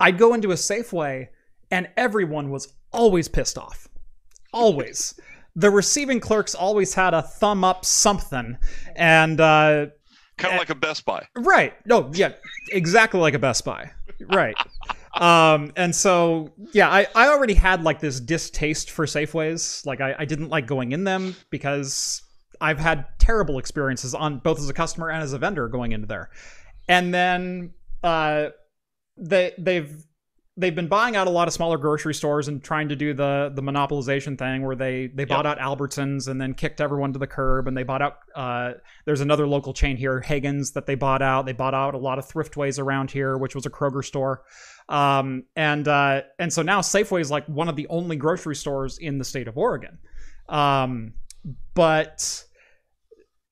[0.00, 1.28] I'd go into a Safeway,
[1.70, 3.88] and everyone was always pissed off.
[4.52, 5.18] Always.
[5.56, 8.56] the receiving clerks always had a thumb up something,
[8.96, 9.86] and uh,
[10.36, 10.54] Kind Eh.
[10.54, 11.26] of like a Best Buy.
[11.36, 11.74] Right.
[11.84, 12.32] No, yeah,
[12.70, 13.90] exactly like a Best Buy.
[14.32, 14.54] Right.
[15.20, 19.84] um, and so yeah, I, I already had like this distaste for Safeways.
[19.84, 22.22] Like I, I didn't like going in them because
[22.60, 26.06] I've had terrible experiences on both as a customer and as a vendor going into
[26.06, 26.30] there.
[26.88, 27.72] And then
[28.02, 28.48] uh
[29.16, 30.04] they they've
[30.56, 33.52] they've been buying out a lot of smaller grocery stores and trying to do the
[33.54, 37.26] the monopolization thing where they they bought out Albertsons and then kicked everyone to the
[37.26, 38.72] curb and they bought out uh
[39.04, 41.46] there's another local chain here, Haggen's, that they bought out.
[41.46, 44.42] They bought out a lot of Thriftways around here, which was a Kroger store.
[44.88, 48.98] Um, and uh, and so now Safeway is like one of the only grocery stores
[48.98, 49.98] in the state of Oregon.
[50.48, 51.14] Um,
[51.74, 52.44] but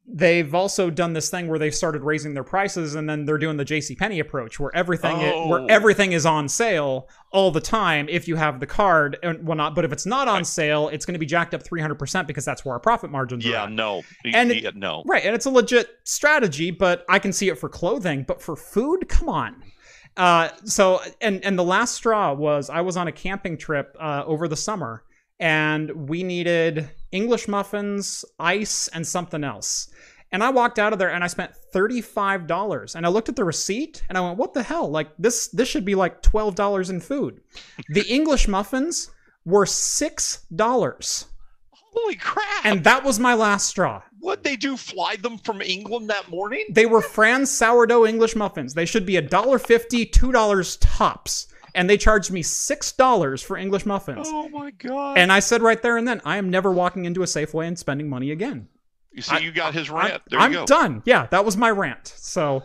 [0.09, 3.57] they've also done this thing where they've started raising their prices and then they're doing
[3.57, 5.49] the JC Penney approach where everything i- Oh.
[5.49, 9.57] where everything is on sale all the time if you have the card and well
[9.57, 12.45] not but if it's not on sale it's going to be jacked up 300% because
[12.45, 13.73] that's where our profit margins are Yeah, at.
[13.73, 15.03] no, And it- yeah, no.
[15.07, 18.55] Right, and it's a legit strategy, but I can see it for clothing, but for
[18.55, 19.57] food, come on.
[20.17, 24.23] Uh, so and and the last straw was I was on a camping trip uh,
[24.25, 25.03] over the summer,
[25.39, 29.89] and we needed English muffins, ice, and something else.
[30.33, 32.97] And I walked out of there and I spent thirty-five dollars.
[32.97, 34.91] And I looked at the receipt and I went, "What the hell?
[34.91, 35.49] Like this?
[35.49, 37.41] This should be like twelve dollars in food."
[37.91, 39.11] The English muffins
[39.45, 41.27] were six dollars,
[41.71, 42.67] Holy crap!
[42.67, 44.03] and that was my last straw.
[44.19, 44.77] what they do?
[44.77, 46.65] Fly them from England that morning?
[46.71, 48.75] They were Franz sourdough English muffins.
[48.75, 51.47] They should be a dollar fifty, two dollars tops,
[51.77, 54.27] and they charged me six dollars for English muffins.
[54.29, 55.19] Oh my god!
[55.19, 57.79] And I said right there and then, I am never walking into a Safeway and
[57.79, 58.69] spending money again.
[59.13, 60.23] you see, I- you got his rant.
[60.29, 60.67] There I'm go.
[60.67, 61.03] done.
[61.05, 62.09] Yeah, that was my rant.
[62.17, 62.65] So,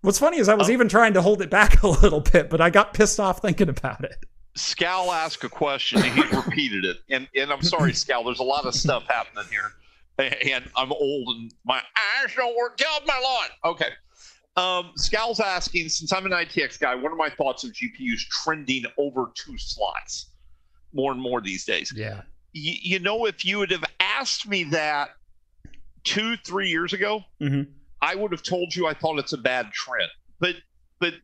[0.00, 0.72] what's funny is I was oh.
[0.72, 3.68] even trying to hold it back a little bit, but I got pissed off thinking
[3.68, 4.24] about it.
[4.56, 6.98] Scal asked a question and he repeated it.
[7.10, 9.72] And and I'm sorry, Scal, there's a lot of stuff happening here.
[10.18, 12.76] And I'm old and my eyes don't work.
[12.76, 13.74] Get off my lawn.
[13.74, 13.88] Okay.
[14.56, 18.84] Um, Scal's asking, since I'm an ITX guy, what are my thoughts of GPUs trending
[18.98, 20.30] over two slots
[20.92, 21.92] more and more these days?
[21.96, 22.22] Yeah.
[22.52, 25.10] You, you know, if you would have asked me that
[26.04, 27.62] two, three years ago, hmm
[28.04, 30.10] I would have told you I thought it's a bad trend.
[30.40, 30.56] But
[30.98, 31.14] but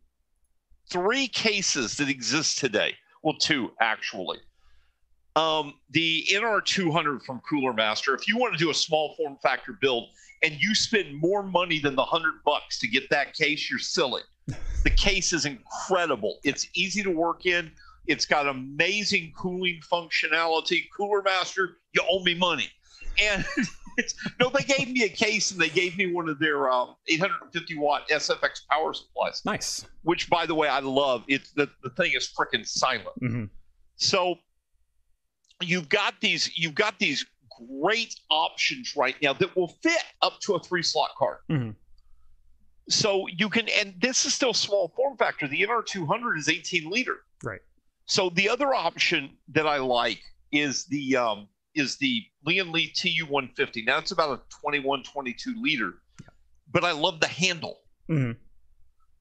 [0.89, 4.39] three cases that exist today, well, two actually.
[5.35, 8.15] Um, the NR200 from Cooler Master.
[8.15, 10.09] If you want to do a small form factor build
[10.43, 14.23] and you spend more money than the hundred bucks to get that case, you're silly.
[14.85, 16.39] The case is incredible.
[16.45, 17.71] It's easy to work in.
[18.07, 20.85] It's got amazing cooling functionality.
[20.97, 22.69] Cooler Master, you owe me money.
[23.21, 23.45] And
[23.99, 26.95] it's, no, they gave me a case and they gave me one of their um,
[27.09, 29.85] 850 watt SFX power supplies, Nice.
[30.03, 31.25] which, by the way, I love.
[31.29, 33.09] It's the, the thing is freaking silent.
[33.19, 33.45] hmm
[33.97, 34.37] So
[35.61, 37.27] you've got these you've got these
[37.81, 41.39] great options right now that will fit up to a three slot card.
[41.51, 41.75] Mhm.
[42.89, 45.47] So you can, and this is still small form factor.
[45.47, 47.25] The NR200 is 18 liter.
[47.43, 47.61] Right.
[48.07, 53.85] So the other option that I like is the um, is the Lian Li TU150.
[53.85, 56.03] Now it's about a 21, 22 liter,
[56.73, 58.33] but I love the handle hmm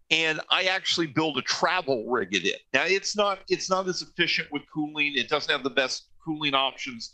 [0.09, 2.61] and I actually build a travel rig in it.
[2.73, 5.13] Now it's not it's not as efficient with cooling.
[5.15, 7.13] It doesn't have the best cooling options,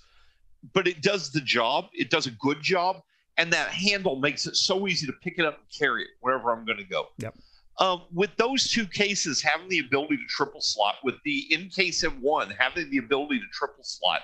[0.74, 1.86] but it does the job.
[1.94, 3.02] It does a good job,
[3.38, 6.52] and that handle makes it so easy to pick it up and carry it wherever
[6.52, 7.08] I'm going to go.
[7.18, 7.36] Yep.
[7.80, 12.56] Um, with those two cases, having the ability to triple slot, with the NCASE M1
[12.58, 14.22] having the ability to triple slot,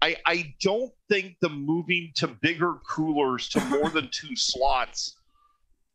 [0.00, 5.16] I, I don't think the moving to bigger coolers to more than two slots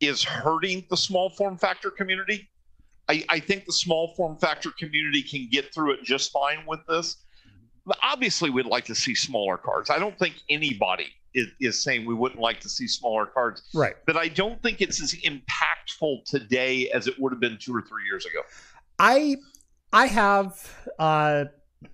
[0.01, 2.49] is hurting the small form factor community.
[3.07, 6.81] I, I think the small form factor community can get through it just fine with
[6.87, 7.17] this.
[7.85, 9.89] But obviously, we'd like to see smaller cards.
[9.89, 13.95] I don't think anybody is, is saying we wouldn't like to see smaller cards, Right.
[14.07, 17.81] but I don't think it's as impactful today as it would have been two or
[17.81, 18.39] three years ago.
[18.99, 19.35] I
[19.91, 21.45] I have uh,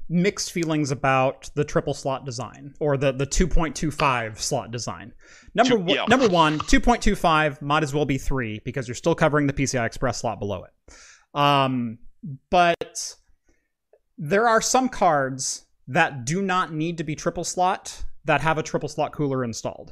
[0.10, 5.14] mixed feelings about the triple slot design or the the 2.25 slot design.
[5.56, 6.06] Number Two- one, yeah.
[6.08, 10.20] number one, 2.25 might as well be three because you're still covering the PCI Express
[10.22, 10.94] slot below it.
[11.34, 11.98] Um,
[12.52, 13.16] but
[14.18, 18.64] there are some cards that do not need to be triple slot that have a
[18.64, 19.92] triple slot cooler installed.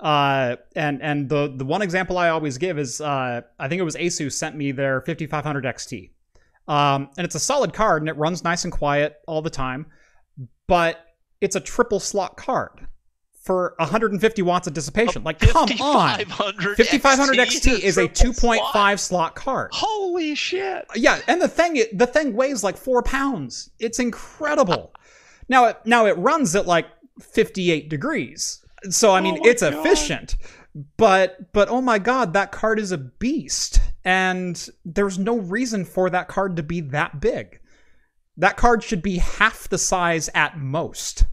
[0.00, 3.84] Uh, and and the the one example I always give is uh, I think it
[3.84, 6.10] was Asus sent me their 5500 XT.
[6.68, 9.86] Um, and it's a solid card and it runs nice and quiet all the time,
[10.68, 11.04] but
[11.40, 12.86] it's a triple slot card
[13.42, 15.24] for 150 watts of dissipation.
[15.24, 16.18] Like, come on.
[16.18, 19.00] 5500 5500 XT is a 2.5 slot?
[19.00, 19.70] slot card.
[19.72, 20.86] Holy shit!
[20.94, 23.70] Yeah, and the thing the thing weighs like four pounds.
[23.80, 24.92] It's incredible.
[25.52, 26.86] Now it now it runs at like
[27.20, 28.64] 58 degrees.
[28.90, 29.74] So I mean Oh it's God.
[29.74, 30.36] efficient.
[30.96, 33.78] But but oh my god, that card is a beast.
[34.04, 37.60] And there's no reason for that card to be that big.
[38.38, 41.24] That card should be half the size at most.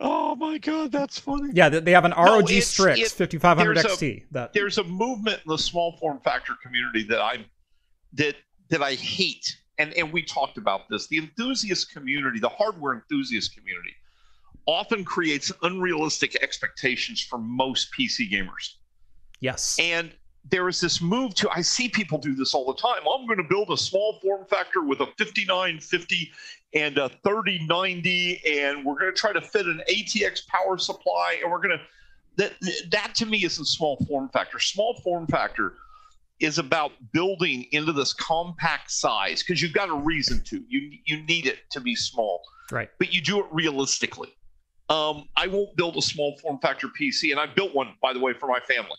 [0.00, 1.50] Oh my god, that's funny.
[1.54, 4.24] Yeah, they have an ROG it's- Strix it- 5500 there's a- XT.
[4.32, 7.46] that There's a movement in the small form factor community that I
[8.14, 8.34] that
[8.70, 11.06] that I hate, and and we talked about this.
[11.06, 13.94] The enthusiast community, the hardware enthusiast community,
[14.66, 18.74] often creates unrealistic expectations for most PC gamers.
[19.40, 19.76] yes.
[19.80, 20.12] And
[20.50, 23.00] there is this move to, I see people do this all the time.
[23.08, 26.32] I'm going to build a small form factor with a 5950
[26.74, 31.50] and a 3090, and we're going to try to fit an ATX power supply, and
[31.50, 31.84] we're going to
[32.36, 32.54] that
[32.90, 34.58] that to me isn't small form factor.
[34.58, 35.74] Small form factor
[36.42, 40.62] is about building into this compact size because you've got a reason to.
[40.68, 42.90] You you need it to be small, Right.
[42.98, 44.34] but you do it realistically.
[44.88, 48.18] Um, I won't build a small form factor PC, and I built one by the
[48.18, 48.98] way for my family.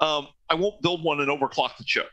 [0.00, 2.08] Um, I won't build one and overclock the chip.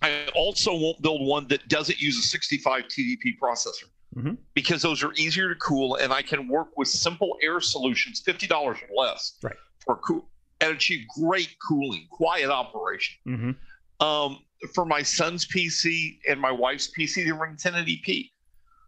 [0.00, 4.36] I also won't build one that doesn't use a 65 TDP processor Mhm.
[4.54, 8.46] because those are easier to cool, and I can work with simple air solutions, fifty
[8.46, 9.56] dollars or less, Right.
[9.84, 10.28] for cool
[10.68, 13.16] and achieve great cooling, quiet operation.
[13.26, 14.04] Mm-hmm.
[14.04, 14.38] Um,
[14.72, 18.30] for my son's PC and my wife's PC, they run 1080p.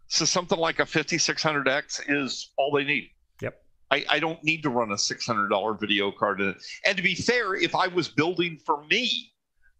[0.07, 3.09] So something like a 5600X is all they need.
[3.41, 3.61] Yep.
[3.91, 6.57] I, I don't need to run a $600 video card in it.
[6.85, 9.31] And to be fair, if I was building for me,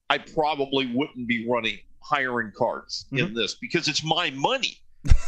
[0.09, 4.77] I probably wouldn't be running hiring cards in this because it's my money.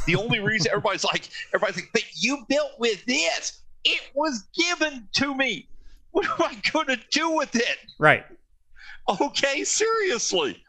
[0.06, 3.62] The only reason everybody's like, everybody's like, but you built with this.
[3.84, 5.68] It was given to me.
[6.12, 7.78] What am I going to do with it?
[8.00, 8.26] Right.
[9.22, 10.62] Okay, seriously.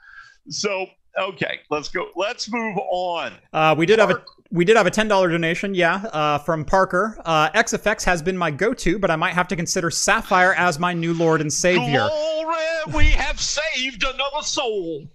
[0.49, 0.87] So,
[1.19, 2.09] okay, let's go.
[2.17, 3.33] Let's move on.
[3.53, 4.23] Uh, we did have a
[4.53, 7.19] we did have a ten dollar donation, yeah, uh, from Parker.
[7.25, 10.93] Uh, XFX has been my go-to, but I might have to consider Sapphire as my
[10.93, 12.09] new Lord and Savior.
[12.09, 15.07] Glory, we have saved another soul.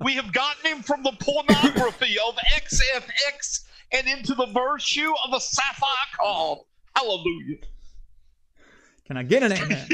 [0.00, 5.40] We have gotten him from the pornography of XFX and into the virtue of a
[5.40, 6.58] sapphire card.
[6.96, 7.58] Hallelujah.
[9.06, 9.88] Can I get an amen?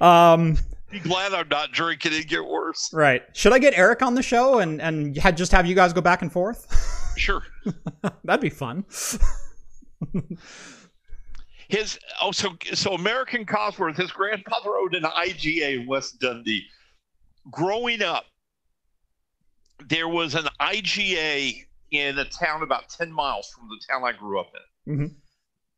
[0.00, 0.56] um,
[0.90, 2.90] Be glad I'm not drinking and get worse.
[2.94, 3.22] right.
[3.34, 6.00] Should I get Eric on the show and and had just have you guys go
[6.00, 6.94] back and forth?
[7.18, 7.42] Sure.
[8.22, 8.84] That'd be fun.
[11.68, 16.62] His oh so so American Cosworth, his grandfather owned an IGA in West Dundee.
[17.50, 18.24] Growing up,
[19.88, 24.38] there was an IGA in a town about 10 miles from the town I grew
[24.40, 24.52] up
[24.86, 24.98] in.
[24.98, 25.14] Mhm.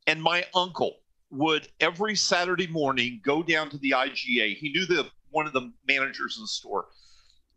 [0.07, 0.97] And my uncle
[1.31, 4.55] would every Saturday morning go down to the IGA.
[4.57, 6.87] He knew the one of the managers in the store.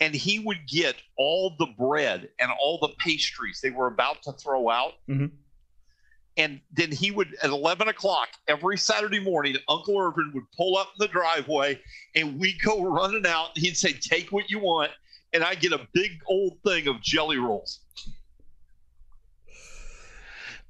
[0.01, 4.33] And he would get all the bread and all the pastries they were about to
[4.33, 5.31] throw out Mhm.
[6.37, 10.89] and then he would at 11 o'clock every saturday morning uncle irvin would pull up
[10.89, 11.81] in the driveway
[12.16, 14.91] and we'd go running out and he'd say take what you want
[15.33, 17.84] and i'd get a big old thing of jelly rolls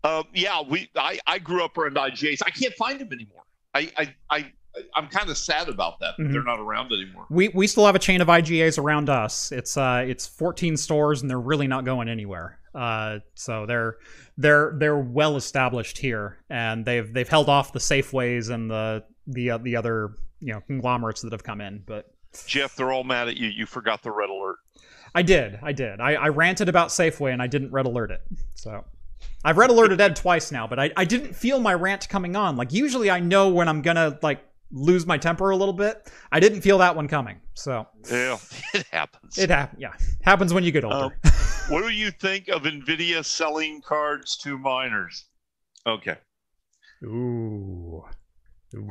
[0.04, 2.40] um, yeah we I, I grew up around IGAs.
[2.46, 3.42] i can't find them anymore
[3.74, 4.52] i i, I
[4.96, 6.32] i'm kind of sad about that Mhm.
[6.32, 9.50] they're not around anymore We we still have a chain of IGAs around us.
[9.52, 12.58] It's uh it's 14 stores and they're really not going anywhere.
[12.74, 13.96] Uh, so they're
[14.36, 19.52] they're they're well established here, and they've they've held off the Safeways and the the
[19.52, 21.84] uh, the other you know conglomerates that have come in.
[21.86, 22.10] But
[22.48, 24.56] jeff they're all mad at you you forgot the red alert
[25.14, 26.00] I did, I did.
[26.00, 28.20] I, I ranted about Safeway and I didn't red alert it.
[28.56, 28.84] So
[29.44, 32.56] I've red alerted Ed twice now, but I, I didn't feel my rant coming on.
[32.56, 36.10] Like usually I know when I'm gonna like lose my temper a little bit.
[36.32, 37.40] I didn't feel that one coming.
[37.54, 38.38] So yeah
[38.74, 40.96] it happens it hap- yeah happens when you get older.
[41.04, 41.12] Um,
[41.68, 45.26] what do you think of nvidia selling cards to miners
[45.86, 46.16] okay
[47.04, 48.02] Ooh.
[48.74, 48.90] Ooh.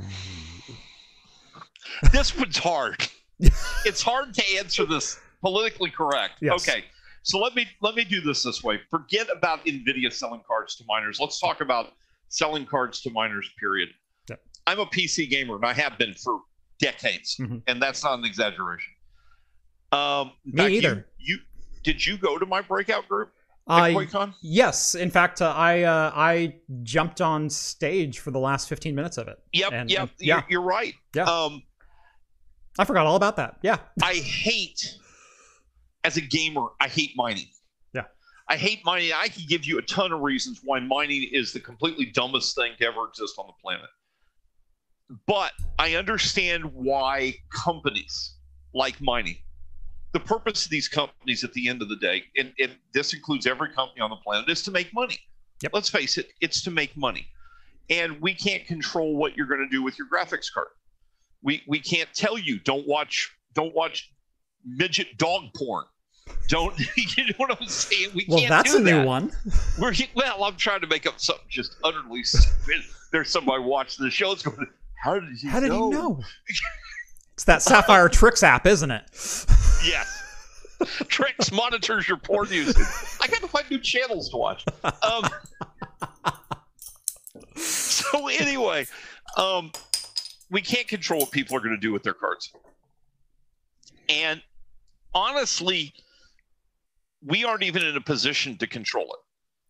[2.12, 3.08] this one's hard.
[3.40, 6.36] it's hard to answer this politically correct.
[6.42, 6.68] Yes.
[6.68, 6.86] Okay.
[7.24, 8.80] So let me let me do this this way.
[8.90, 11.20] Forget about Nvidia selling cards to miners.
[11.20, 11.94] Let's talk about
[12.30, 13.50] selling cards to miners.
[13.60, 13.90] Period.
[14.30, 14.42] Yep.
[14.68, 16.42] I'm a PC gamer and I have been for
[16.80, 17.64] decades, Mhm.
[17.68, 18.92] and that's not an exaggeration.
[19.94, 21.08] Um, Me fact, either.
[21.18, 21.38] You,
[21.84, 23.32] did you go to my breakout group
[23.70, 28.68] at I yes, in fact, uh, I uh, I jumped on stage for the last
[28.68, 29.38] 15 minutes of it.
[29.54, 30.02] Yep, and- yep.
[30.02, 30.44] and- you're, yeah.
[30.50, 30.94] you're right.
[31.16, 31.24] Yeah.
[31.24, 31.64] Um,
[32.78, 33.60] I forgot all about that.
[33.62, 33.78] Yeah.
[34.02, 34.98] I hate,
[36.04, 37.48] as a gamer, I hate mining.
[37.94, 38.04] Yeah.
[38.50, 39.12] I hate mining.
[39.16, 42.74] I can give you a ton of reasons why mining is the completely dumbest thing
[42.80, 43.90] to ever exist on the planet.
[45.28, 48.36] But I understand why companies
[48.74, 49.38] like mining,
[50.14, 53.46] the purpose of these companies at the end of the day, and, and this includes
[53.46, 55.20] every company on the planet, is to make money.
[55.62, 55.72] Yep.
[55.74, 57.28] Let's face it, it's to make money.
[57.90, 60.68] And we can't control what you're going to do with your graphics card.
[61.42, 64.10] We we can't tell you don't watch don't watch
[64.66, 65.86] midget dog porn.
[66.48, 66.78] Don't
[67.18, 68.10] you know what I'm saying?
[68.14, 69.08] We Well, can't that's do a new that.
[69.08, 69.32] one.
[69.80, 72.82] We're well, I'm trying to make up something just utterly stupid.
[73.12, 74.32] There's somebody watching the show.
[74.32, 74.68] It's going.
[75.04, 75.48] How did he?
[75.48, 75.90] How did know?
[75.90, 76.22] he know?
[77.34, 79.04] It's that Sapphire TRIXX app, isn't it?
[79.84, 80.20] Yes.
[80.80, 82.86] TRIXX monitors your porn usage.
[83.20, 84.64] I got to find new channels to watch.
[85.02, 85.28] Um,
[87.56, 88.86] so anyway,
[89.36, 89.72] um,
[90.52, 92.54] we can't control what people are going to do with their cards,
[94.10, 94.42] and
[95.16, 95.94] honestly,
[97.26, 99.20] we aren't even in a position to control it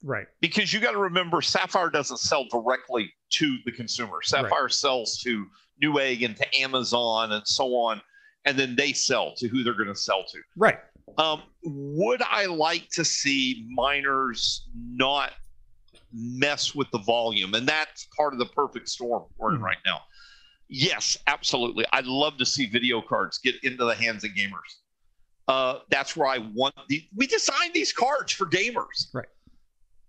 [0.06, 0.28] Right.
[0.42, 4.22] because you got to remember Sapphire doesn't sell directly to the consumer.
[4.22, 4.72] Sapphire right.
[4.72, 5.46] sells to
[5.82, 8.02] Newegg and to Amazon and so on,
[8.46, 10.40] and then they sell to who they're going to sell to.
[10.58, 10.78] Right.
[11.18, 15.32] Um, would I like to see miners not
[16.12, 17.54] mess with the volume?
[17.54, 19.66] And that's part of the perfect storm we're in mm-hmm.
[19.66, 20.02] right now.
[20.70, 21.86] Yes, absolutely.
[21.94, 24.82] I'd love to see video cards get into the hands of gamers.
[25.48, 27.04] Uh, that's where I want the.
[27.16, 29.26] We designed these cards for gamers, right?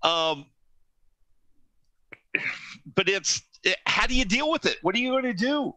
[0.03, 0.47] Um,
[2.95, 4.78] but it's it, how do you deal with it?
[4.82, 5.74] What are you going to do?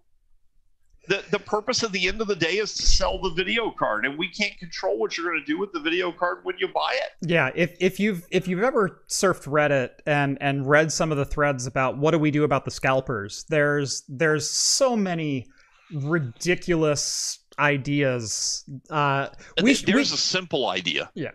[1.07, 4.05] The, the purpose of the end of the day is to sell the video card
[4.05, 6.67] and we can't control what you're going to do with the video card when you
[6.67, 11.09] buy it yeah if, if you've if you've ever surfed reddit and and read some
[11.09, 15.47] of the threads about what do we do about the scalpers there's there's so many
[15.93, 19.27] ridiculous ideas uh
[19.61, 21.31] we, there's we, a simple idea yeah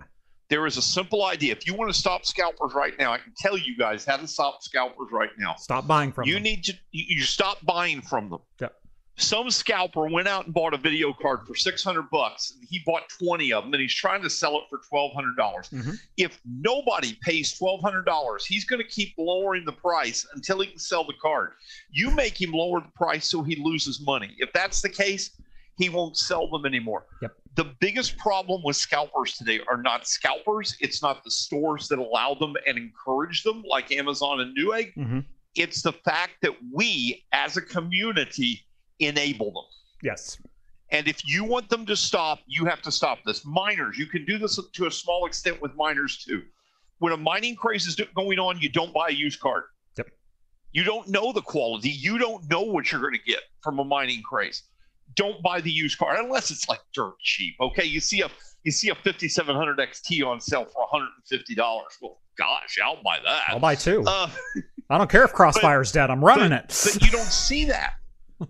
[0.52, 1.50] there is a simple idea.
[1.52, 4.26] If you want to stop scalpers right now, I can tell you guys how to
[4.26, 5.54] stop scalpers right now.
[5.54, 6.44] Stop buying from you them.
[6.44, 8.40] You need to you stop buying from them.
[8.60, 8.74] Yep.
[9.16, 12.58] Some scalper went out and bought a video card for 600 bucks.
[12.68, 15.36] He bought 20 of them and he's trying to sell it for 1,200.
[15.36, 15.92] dollars mm-hmm.
[16.18, 21.04] If nobody pays $1,200, he's going to keep lowering the price until he can sell
[21.04, 21.52] the card.
[21.90, 24.34] You make him lower the price so he loses money.
[24.38, 25.30] If that's the case,
[25.82, 27.06] he won't sell them anymore.
[27.22, 27.32] Yep.
[27.56, 30.76] The biggest problem with scalpers today are not scalpers.
[30.80, 34.94] It's not the stores that allow them and encourage them, like Amazon and Newegg.
[34.94, 35.20] Mm-hmm.
[35.56, 38.60] It's the fact that we, as a community,
[39.00, 39.64] enable them.
[40.04, 40.38] Yes.
[40.90, 43.44] And if you want them to stop, you have to stop this.
[43.44, 46.42] Miners, you can do this to a small extent with miners too.
[47.00, 49.64] When a mining craze is going on, you don't buy a used card.
[49.98, 50.10] Yep.
[50.70, 51.90] You don't know the quality.
[51.90, 54.62] You don't know what you're going to get from a mining craze
[55.16, 57.54] don't buy the used car unless it's like dirt cheap.
[57.60, 58.30] Okay, you see a
[58.64, 61.98] you see a 5700 XT on sale for 150 dollars.
[62.00, 63.44] Well, gosh, I'll buy that.
[63.48, 64.04] I'll buy two.
[64.06, 64.28] Uh,
[64.90, 66.10] I don't care if Crossfire's but, dead.
[66.10, 66.90] I'm running but, it.
[66.94, 67.94] but you don't see that.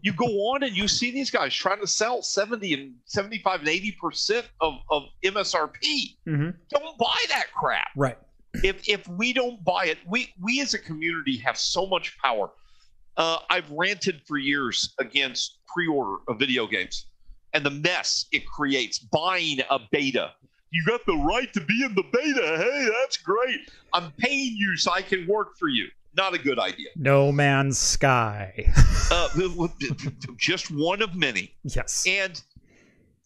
[0.01, 3.69] You go on and you see these guys trying to sell 70 and 75 and
[3.69, 6.17] 80 percent of, of MSRP.
[6.27, 6.51] Mm-hmm.
[6.71, 7.89] Don't buy that crap.
[7.95, 8.17] Right.
[8.63, 12.51] If if we don't buy it, we we as a community have so much power.
[13.17, 17.07] Uh, I've ranted for years against pre-order of video games
[17.53, 20.33] and the mess it creates buying a beta.
[20.71, 22.57] You got the right to be in the beta.
[22.57, 23.71] Hey, that's great.
[23.93, 25.89] I'm paying you so I can work for you.
[26.17, 26.89] Not a good idea.
[26.97, 28.73] No Man's Sky.
[29.11, 29.29] uh,
[30.39, 31.55] just one of many.
[31.65, 32.05] Yes.
[32.07, 32.41] And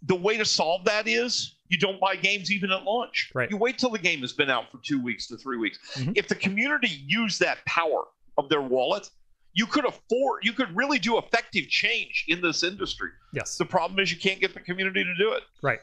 [0.02, 3.30] the way to solve that is you don't buy games even at launch.
[3.34, 3.50] Right.
[3.50, 5.78] You wait till the game has been out for two weeks to three weeks.
[5.94, 6.12] Mm-hmm.
[6.14, 8.04] If the community used that power
[8.38, 9.08] of their wallet
[9.56, 13.08] you could afford you could really do effective change in this industry.
[13.32, 13.56] Yes.
[13.56, 15.42] The problem is you can't get the community to do it.
[15.62, 15.80] Right.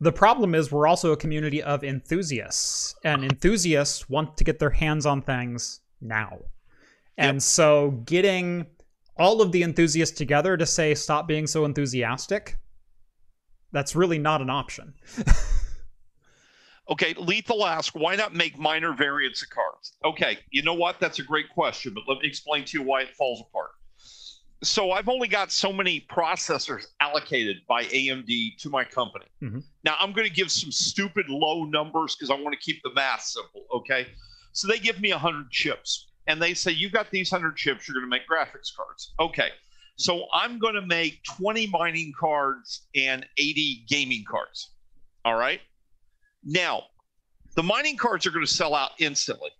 [0.00, 4.70] The problem is we're also a community of enthusiasts and enthusiasts want to get their
[4.70, 6.38] hands on things now.
[7.18, 7.42] And yep.
[7.42, 8.66] so getting
[9.18, 12.56] all of the enthusiasts together to say stop being so enthusiastic
[13.70, 14.94] that's really not an option.
[16.90, 19.63] Okay, Lethal ask, why not make minor variants of cards?
[20.04, 21.00] Okay, you know what?
[21.00, 23.70] That's a great question, but let me explain to you why it falls apart.
[24.62, 29.26] So I've only got so many processors allocated by AMD to my company.
[29.42, 29.58] Mm-hmm.
[29.84, 32.92] Now I'm going to give some stupid low numbers because I want to keep the
[32.94, 33.66] math simple.
[33.74, 34.06] Okay,
[34.52, 37.94] so they give me 100 chips and they say You've got these 100 chips, you're
[37.94, 39.12] going to make graphics cards.
[39.20, 39.50] Okay,
[39.96, 44.70] so I'm going to make 20 mining cards and 80 gaming cards.
[45.24, 45.60] All right.
[46.42, 46.84] Now,
[47.54, 49.50] the mining cards are going to sell out instantly.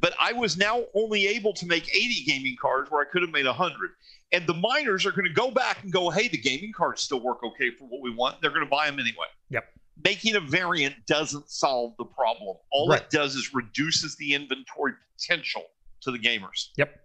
[0.00, 3.30] But I was now only able to make 80 gaming cards where I could have
[3.30, 3.90] made 100.
[4.32, 7.20] And the miners are going to go back and go, hey, the gaming cards still
[7.20, 8.40] work okay for what we want.
[8.40, 9.26] They're going to buy them anyway.
[9.50, 9.64] Yep.
[10.04, 12.56] Making a variant doesn't solve the problem.
[12.72, 13.02] All right.
[13.02, 15.64] it does is reduces the inventory potential
[16.02, 16.68] to the gamers.
[16.76, 17.00] Yep.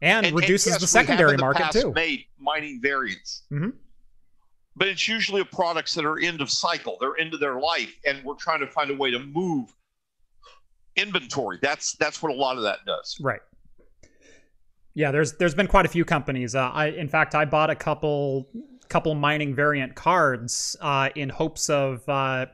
[0.00, 1.92] And, and reduces and yes, the secondary the market too.
[1.92, 3.42] Made mining variants.
[3.52, 3.70] Mm-hmm
[4.78, 8.34] but it's usually products that are end of cycle they're into their life and we're
[8.34, 9.74] trying to find a way to move
[10.98, 11.58] inventory.
[11.62, 13.18] That's that's what a lot of that does.
[13.20, 13.40] Right.
[14.94, 16.54] Yeah there's there's been quite a few companies.
[16.54, 18.48] Uh, i in fact i bought a couple
[18.88, 22.46] couple mining variant cards uh, in hopes of uh,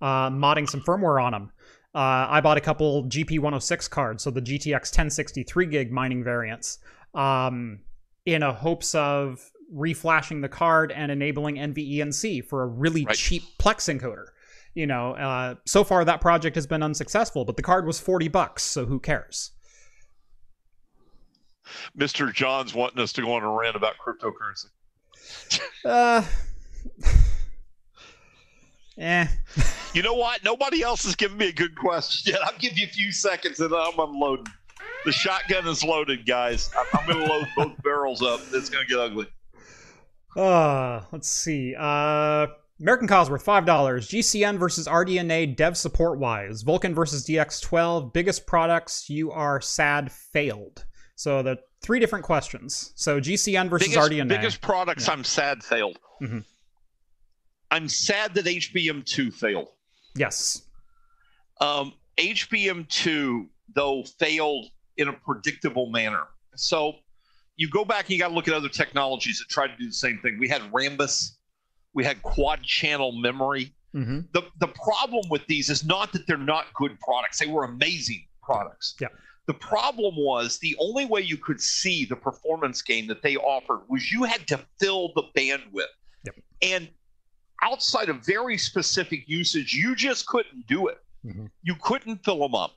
[0.00, 1.50] uh modding some firmware on them
[1.94, 6.78] uh, i bought a couple gp106 cards so the gtx 1063 gig mining variants
[7.14, 7.80] um,
[8.24, 13.16] in a hopes of reflashing the card and enabling NVENC for a really right.
[13.16, 14.26] cheap Plex encoder.
[14.74, 18.28] You know, uh, so far that project has been unsuccessful, but the card was 40
[18.28, 19.50] bucks, so who cares?
[21.98, 22.32] Mr.
[22.32, 24.66] John's wanting us to go on a rant about cryptocurrency.
[25.84, 26.24] uh,
[28.98, 29.26] eh.
[29.92, 30.44] You know what?
[30.44, 32.42] Nobody else has given me a good question yet.
[32.44, 34.46] I'll give you a few seconds and I'm unloading.
[35.04, 36.70] the shotgun is loaded, guys.
[36.78, 38.40] I'm, I'm going to load both barrels up.
[38.52, 39.26] It's going to get ugly.
[40.36, 41.74] Uh, let's see.
[41.76, 42.46] Uh,
[42.80, 43.64] American Cosworth, $5.
[43.66, 46.64] GCN versus RDNA dev support wise.
[46.64, 48.12] Vulkan versus DX12.
[48.12, 50.84] Biggest products you are sad failed.
[51.14, 52.92] So the three different questions.
[52.96, 54.28] So GCN versus biggest, RDNA.
[54.28, 55.12] Biggest products Yeah.
[55.12, 55.98] I'm sad failed.
[56.22, 56.44] Mhm.
[57.70, 59.68] I'm sad that HBM2 failed.
[60.16, 60.62] Yes.
[61.60, 64.66] Um, HBM2, though, failed
[64.96, 66.24] in a predictable manner.
[66.56, 66.94] So
[67.56, 69.86] you go back and you got to look at other technologies that try to do
[69.86, 70.38] the same thing.
[70.38, 71.32] We had Rambus,
[71.94, 73.74] we had quad channel memory.
[73.94, 74.20] Mm-hmm.
[74.32, 78.24] The, the problem with these is not that they're not good products, they were amazing
[78.42, 78.94] products.
[79.00, 79.08] Yeah.
[79.46, 83.80] The problem was the only way you could see the performance gain that they offered
[83.88, 85.86] was you had to fill the bandwidth.
[86.24, 86.34] Yep.
[86.62, 86.88] And
[87.62, 90.98] outside of very specific usage, you just couldn't do it.
[91.26, 91.50] Mhm.
[91.62, 92.76] You couldn't fill them up.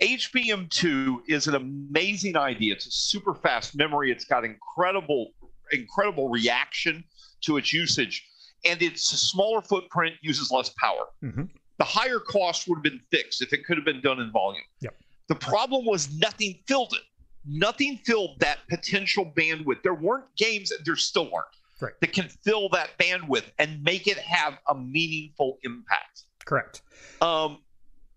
[0.00, 2.74] HBM2 is an amazing idea.
[2.74, 4.10] It's a super fast memory.
[4.10, 5.32] It's got incredible,
[5.70, 7.04] incredible reaction
[7.42, 8.26] to its usage,
[8.64, 11.06] and it's a smaller footprint, uses less power.
[11.22, 11.48] Mhm.
[11.78, 14.62] The higher cost would have been fixed if it could have been done in volume.
[14.80, 14.94] Yep.
[15.28, 17.02] The problem was nothing filled it.
[17.44, 19.82] Nothing filled that potential bandwidth.
[19.82, 21.46] There weren't games, and there still aren't,
[21.80, 21.92] Right.
[22.00, 26.22] that can fill that bandwidth and make it have a meaningful impact.
[26.44, 26.82] Correct.
[27.20, 27.58] Um,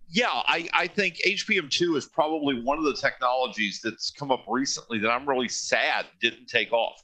[0.09, 4.99] yeah, I, I think HBM2 is probably one of the technologies that's come up recently
[4.99, 7.01] that I'm really sad didn't take off.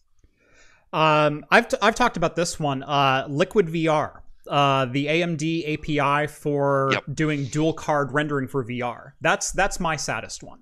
[0.94, 4.20] Um, I've, t- I've talked about this one, uh, Liquid VR,
[4.50, 7.04] uh, the AMD API for Yep.
[7.14, 9.14] doing dual card rendering for VR.
[9.22, 10.60] That's that's my saddest one.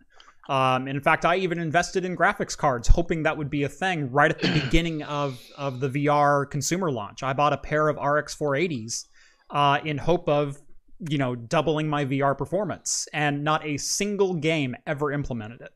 [0.47, 4.11] Um, in fact, I even invested in graphics cards, hoping that would be a thing
[4.11, 7.23] right at the beginning of of the VR consumer launch.
[7.23, 9.05] I bought a pair of RX 480s
[9.49, 10.61] uh, in hope of
[11.07, 15.71] you know doubling my VR performance, and not a single game ever implemented it.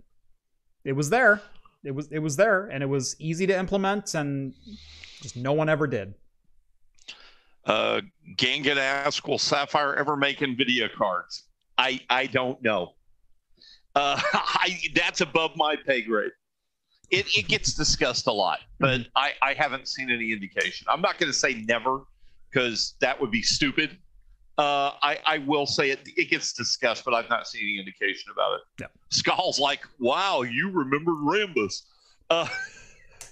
[0.83, 1.41] It was there,
[1.83, 4.53] it was it was there, and it was easy to implement, and
[5.21, 6.13] just no one ever did.
[7.65, 8.01] Uh,
[8.35, 11.43] Gangan asks, will Sapphire ever make NVIDIA cards?
[11.77, 12.93] I, I don't know.
[13.95, 16.31] Uh, I, that's above my pay grade.
[17.09, 20.87] It, it gets discussed a lot, but I, I haven't seen any indication.
[20.89, 22.01] I'm not going to say never
[22.49, 23.97] because that would be stupid.
[24.57, 28.31] Uh, I, I will say it, it gets discussed, but I've not seen any indication
[28.31, 28.61] about it.
[28.81, 28.87] Yeah.
[29.09, 31.83] Skull's like, wow, you remembered Rambus.
[32.29, 32.47] Uh,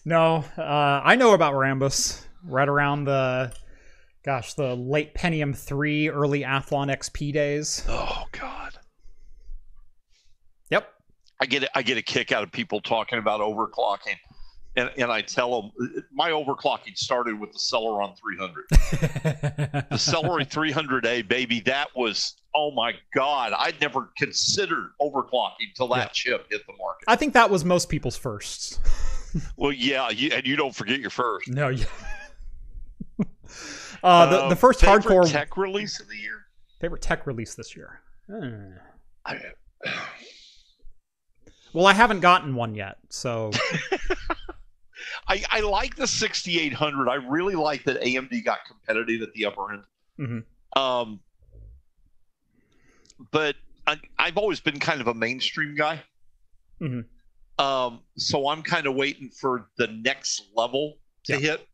[0.04, 0.62] No, uh,
[1.04, 2.26] I know about Rambus.
[2.44, 3.54] Right around the,
[4.26, 7.86] gosh, the late Pentium three, early Athlon XP days.
[7.88, 8.80] oh, God.
[10.72, 10.92] Yep.
[11.40, 14.16] I get I get a kick out of people talking about overclocking,
[14.76, 15.72] and and I tell them
[16.14, 18.66] my overclocking started with the Celeron 300,
[19.90, 21.60] the Celery 300A baby.
[21.62, 23.54] That was oh my god!
[23.58, 26.08] I'd never considered overclocking till that Yeah.
[26.38, 27.06] chip hit the market.
[27.08, 28.80] I think that was most people's first.
[29.56, 31.48] Well, yeah, you, and you don't forget your first.
[31.48, 31.86] No, yeah.
[34.04, 36.48] uh, the, Um, the first favorite hardcore tech release of the year.
[36.82, 38.02] favorite tech release this year.
[38.30, 38.72] Hmm.
[39.26, 39.40] I,
[41.74, 43.52] Well, I haven't gotten one yet, so
[45.28, 47.10] I, I like the 6800.
[47.10, 49.84] I really like that AMD got competitive at the upper end.
[50.20, 50.44] Mhm.
[50.80, 51.20] Um,
[53.32, 53.56] but
[53.88, 56.04] I, I've always been kind of a mainstream guy.
[56.82, 57.06] Mhm.
[57.60, 61.40] Um, so I'm kind of waiting for the next level to Yeah.
[61.40, 61.68] hit.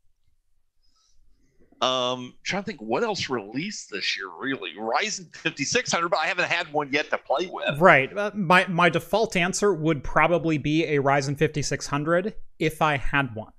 [1.80, 4.26] Um, trying to think what else released this year.
[4.36, 7.78] Really, Ryzen 5600, but I haven't had one yet to play with.
[7.78, 8.16] right.
[8.16, 13.52] Uh, my my default answer would probably be a Ryzen 5600 if I had one,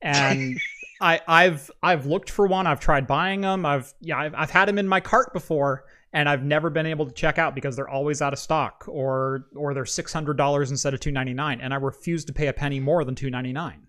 [0.00, 0.56] and
[1.00, 2.68] I I've I've looked for one.
[2.68, 3.66] I've tried buying them.
[3.66, 7.06] I've yeah I've, I've had them in my cart before, and I've never been able
[7.06, 10.70] to check out because they're always out of stock or or they're six hundred dollars
[10.70, 13.30] instead of two ninety nine, and I refuse to pay a penny more than two
[13.30, 13.88] ninety nine.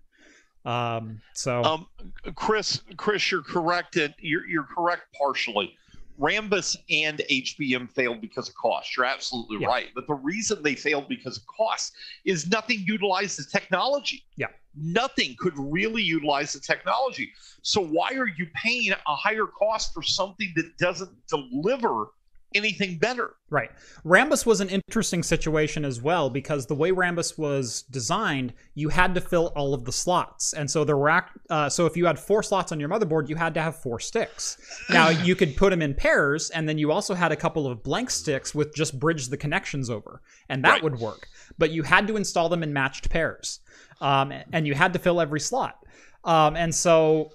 [0.66, 1.20] Um.
[1.34, 1.62] So.
[1.62, 1.86] Um,
[2.34, 3.96] Chris, Chris, you're correct.
[3.96, 5.76] At, you're you're correct partially.
[6.18, 8.96] Rambus and HBM failed because of cost.
[8.96, 9.66] You're absolutely Yeah.
[9.68, 9.88] right.
[9.94, 11.92] But the reason they failed because of cost
[12.24, 14.24] is nothing utilized the technology.
[14.36, 14.46] Yeah.
[14.74, 17.32] Nothing could really utilize the technology.
[17.60, 22.06] So why are you paying a higher cost for something that doesn't deliver
[22.54, 23.34] anything better?
[23.50, 23.70] Right.
[24.04, 29.14] Rambus was an interesting situation as well because the way Rambus was designed, you had
[29.14, 31.30] to fill all of the slots, and so the rack.
[31.50, 34.00] Uh, so if you had four slots on your motherboard, you had to have four
[34.00, 34.56] sticks.
[34.90, 37.82] Now you could put them in pairs, and then you also had a couple of
[37.82, 40.82] blank sticks with just bridge the connections over, and that Right.
[40.84, 41.28] would work.
[41.58, 43.60] But you had to install them in matched pairs,
[44.00, 45.78] um, and you had to fill every slot.
[46.24, 47.30] Um, and so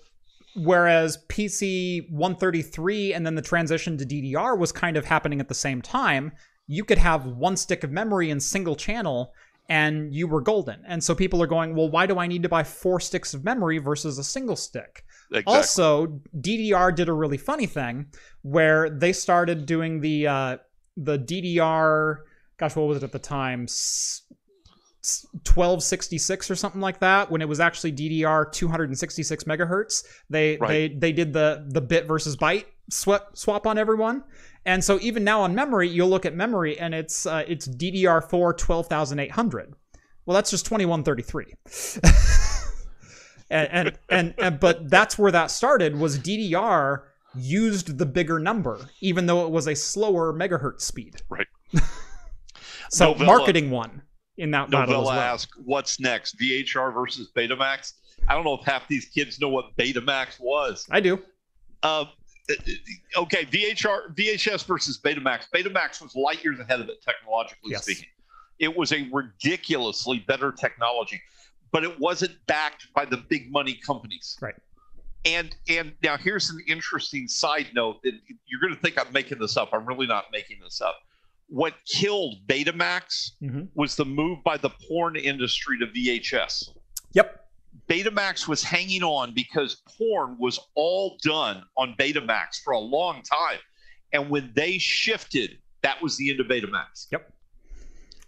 [0.55, 5.53] whereas PC 133 and then the transition to DDR was kind of happening at the
[5.53, 6.31] same time,
[6.67, 9.33] you could have one stick of memory in single channel
[9.69, 10.83] and you were golden.
[10.85, 13.45] And so people are going, well, why do I need to buy four sticks of
[13.45, 15.05] memory versus a single stick?
[15.29, 15.53] Exactly.
[15.53, 18.07] Also, DDR did a really funny thing
[18.41, 20.57] where they started doing the uh,
[20.97, 22.17] the DDR.
[22.57, 23.65] Gosh, what was it at the time?
[25.03, 27.29] S- s- 1266 or something like that.
[27.31, 30.67] When it was actually DDR 266 megahertz, they Right.
[30.67, 34.23] they they did the the bit versus byte swap swap on everyone.
[34.65, 38.55] And so even now on memory, you'll look at memory and it's uh, it's DDR4
[38.57, 39.73] 12800.
[40.25, 41.55] Well, that's just 2133.
[43.49, 47.01] and, and, and and but that's where that started was DDR
[47.35, 51.21] used the bigger number even though it was a slower megahertz speed.
[51.29, 51.47] Right.
[52.89, 54.03] so Novella- marketing won
[54.37, 55.33] in that battle as Novella well.
[55.33, 56.37] asked, "What's next?
[56.39, 57.93] VHR versus Betamax?"
[58.27, 60.87] I don't know if half these kids know what Betamax was.
[60.91, 61.21] I do.
[61.83, 62.05] Uh,
[63.17, 65.45] okay, VHR, VHS versus Betamax.
[65.53, 67.83] Betamax was light years ahead of it technologically Yes.
[67.83, 68.07] speaking.
[68.59, 71.19] It was a ridiculously better technology,
[71.71, 74.37] but it wasn't backed by the big money companies.
[74.39, 74.55] Right.
[75.25, 78.13] And and now here's an interesting side note that
[78.47, 79.69] you're going to think I'm making this up.
[79.73, 80.99] I'm really not making this up.
[81.53, 83.67] What killed Betamax Mhm.
[83.75, 86.69] was the move by the porn industry to VHS.
[87.11, 87.45] Yep.
[87.89, 93.59] Betamax was hanging on because porn was all done on Betamax for a long time.
[94.13, 97.07] And when they shifted, that was the end of Betamax.
[97.11, 97.33] Yep.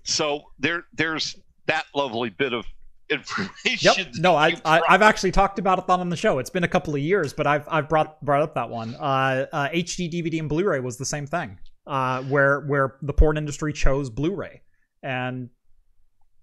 [0.03, 1.37] So there there's
[1.67, 2.65] that lovely bit of
[3.09, 3.93] information.
[4.05, 4.15] Yep.
[4.15, 6.39] No, I, I I've actually talked about it on the show.
[6.39, 8.95] It's been a couple of years, but I've I've brought brought up that one.
[8.95, 11.57] Uh, uh, HD DVD and Blu-ray was the same thing.
[11.85, 14.61] Uh, where where the porn industry chose Blu-ray,
[15.01, 15.49] and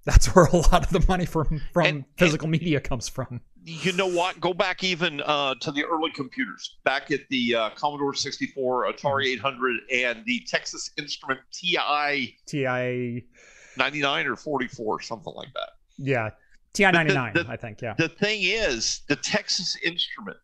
[0.05, 3.41] that's where a lot of the money from from And- physical media comes from.
[3.65, 4.39] you know what?
[4.41, 9.27] Go back even uh, to the early computers, back at the uh, Commodore 64, Atari
[9.35, 13.25] 800, and the Texas Instrument TI TI,
[13.77, 15.71] 99 or 44, something like that.
[15.99, 16.31] yeah,
[16.75, 17.35] TI ninety nine.
[17.49, 17.81] I think.
[17.83, 17.95] Yeah.
[17.99, 20.37] The thing is, the Texas Instrument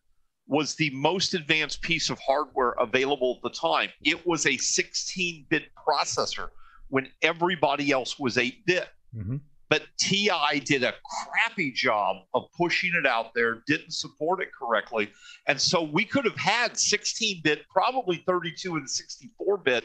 [0.47, 3.89] was the most advanced piece of hardware available at the time.
[4.03, 6.49] It was a 16 bit processor
[6.89, 8.87] when everybody else was 8 bit.
[9.13, 9.37] hmm
[9.69, 15.09] But TI did a crappy job of pushing it out there, didn't support it correctly.
[15.47, 19.83] And so we could have had 16 bit, probably 32 and 64 bit,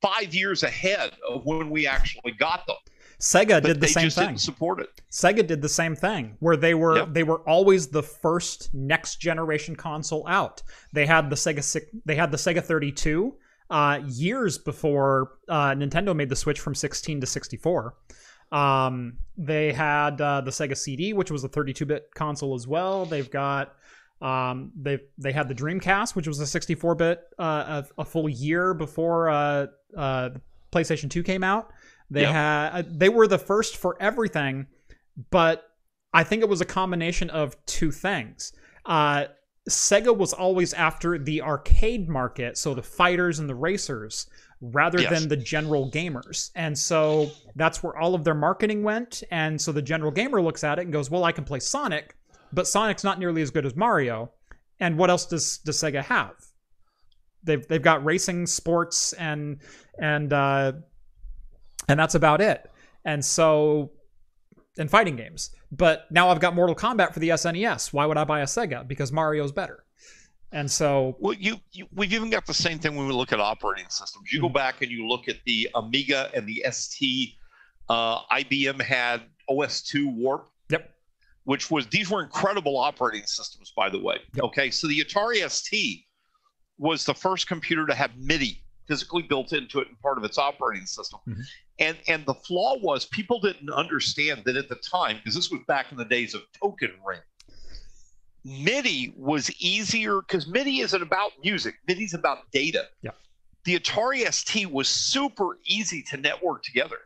[0.00, 2.76] five years ahead of when we actually got them.
[3.24, 4.26] Sega But did the same just thing.
[4.28, 4.90] didn't support it.
[5.10, 7.08] Sega did the same thing, where they were Yep.
[7.14, 10.62] they were always the first next generation console out.
[10.92, 11.62] They had the Sega
[12.04, 13.34] they had the Sega 32
[13.70, 17.94] uh, years before uh, Nintendo made the switch from 16 to 64.
[18.52, 23.06] Um, they had uh, the Sega CD, which was a 32-bit console as well.
[23.06, 23.74] They've got
[24.20, 28.74] um, they they had the Dreamcast, which was a 64-bit uh, a, a full year
[28.74, 30.28] before uh, uh,
[30.72, 31.72] PlayStation 2 came out.
[32.10, 32.32] They Yep.
[32.32, 34.66] had uh, they were the first for everything,
[35.30, 35.64] but
[36.12, 38.52] I think it was a combination of two things.
[38.84, 39.26] Uh,
[39.68, 44.28] Sega was always after the arcade market, so the fighters and the racers,
[44.60, 45.10] rather Yes.
[45.18, 46.50] than the general gamers.
[46.54, 49.22] And so that's where all of their marketing went.
[49.30, 52.14] And so the general gamer looks at it and goes, "Well, I can play Sonic,
[52.52, 54.30] but Sonic's not nearly as good as Mario."
[54.80, 56.34] And what else does does Sega have?
[57.42, 59.60] They've they've got racing, sports, and
[59.98, 60.72] and uh,
[61.88, 62.70] and that's about it.
[63.04, 63.90] And so
[64.76, 65.50] in fighting games.
[65.70, 67.92] But now I've got Mortal Kombat for the SNES.
[67.92, 68.86] Why would I buy a Sega?
[68.86, 69.84] Because Mario's better.
[70.52, 73.40] And so Well, you, you we've even got the same thing when we look at
[73.40, 74.32] operating systems.
[74.32, 74.54] You go Mhm.
[74.54, 77.34] back and you look at the Amiga and the ST.
[77.88, 80.90] Uh, IBM had OS2 Warp, Yep.
[81.44, 84.18] which was these were incredible operating systems, by the way.
[84.34, 84.44] Yep.
[84.44, 86.04] Okay, so the Atari ST
[86.78, 90.38] was the first computer to have MIDI physically built into it and part of its
[90.38, 91.20] operating system.
[91.26, 91.44] Mhm.
[91.78, 95.60] And and the flaw was people didn't understand that at the time because this was
[95.66, 97.20] back in the days of token ring.
[98.44, 101.76] MIDI was easier because MIDI isn't about music.
[101.88, 102.88] MIDI's about data.
[103.02, 103.12] Yeah.
[103.64, 106.98] The Atari ST was super easy to network together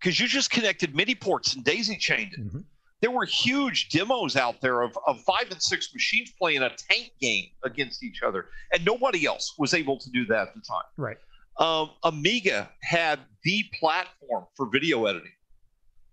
[0.00, 2.40] because you just connected MIDI ports and daisy chained it.
[2.40, 2.64] Mhm.
[3.00, 7.12] There were huge demos out there of, of five and six machines playing a tank
[7.20, 10.84] game against each other, and nobody else was able to do that at the time.
[10.96, 11.16] right.
[11.58, 15.32] Um, Amiga had the platform for video editing,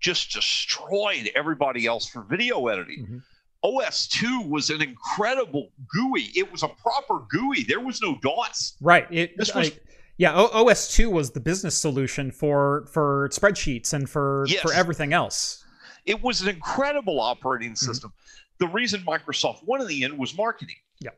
[0.02, 3.06] just destroyed everybody else for video editing.
[3.08, 3.24] Mhm.
[3.64, 6.32] OS2 was an incredible GUI.
[6.36, 7.64] It was a proper GUI.
[7.64, 8.76] There was no DOS.
[8.82, 9.08] Right.
[9.12, 9.80] It This was- I-
[10.18, 14.62] yeah, o- OS2 was the business solution for for spreadsheets and for Yes.
[14.62, 15.64] for everything else.
[16.08, 18.12] It was an incredible operating system.
[18.60, 20.78] The reason Microsoft won in the end was marketing.
[21.00, 21.12] Yeah.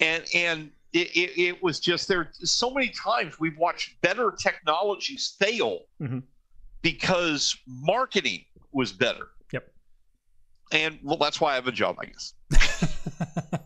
[0.00, 5.34] And and it, it, it was just there so many times we've watched better technologies
[5.40, 6.22] fail Mhm.
[6.82, 9.28] because marketing was better.
[9.52, 9.72] Yep.
[10.72, 12.34] And well, that's why I have a job, I guess.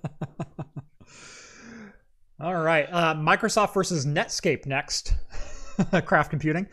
[2.41, 5.15] All right, uh, Microsoft versus Netscape next.
[6.05, 6.67] Craft computing.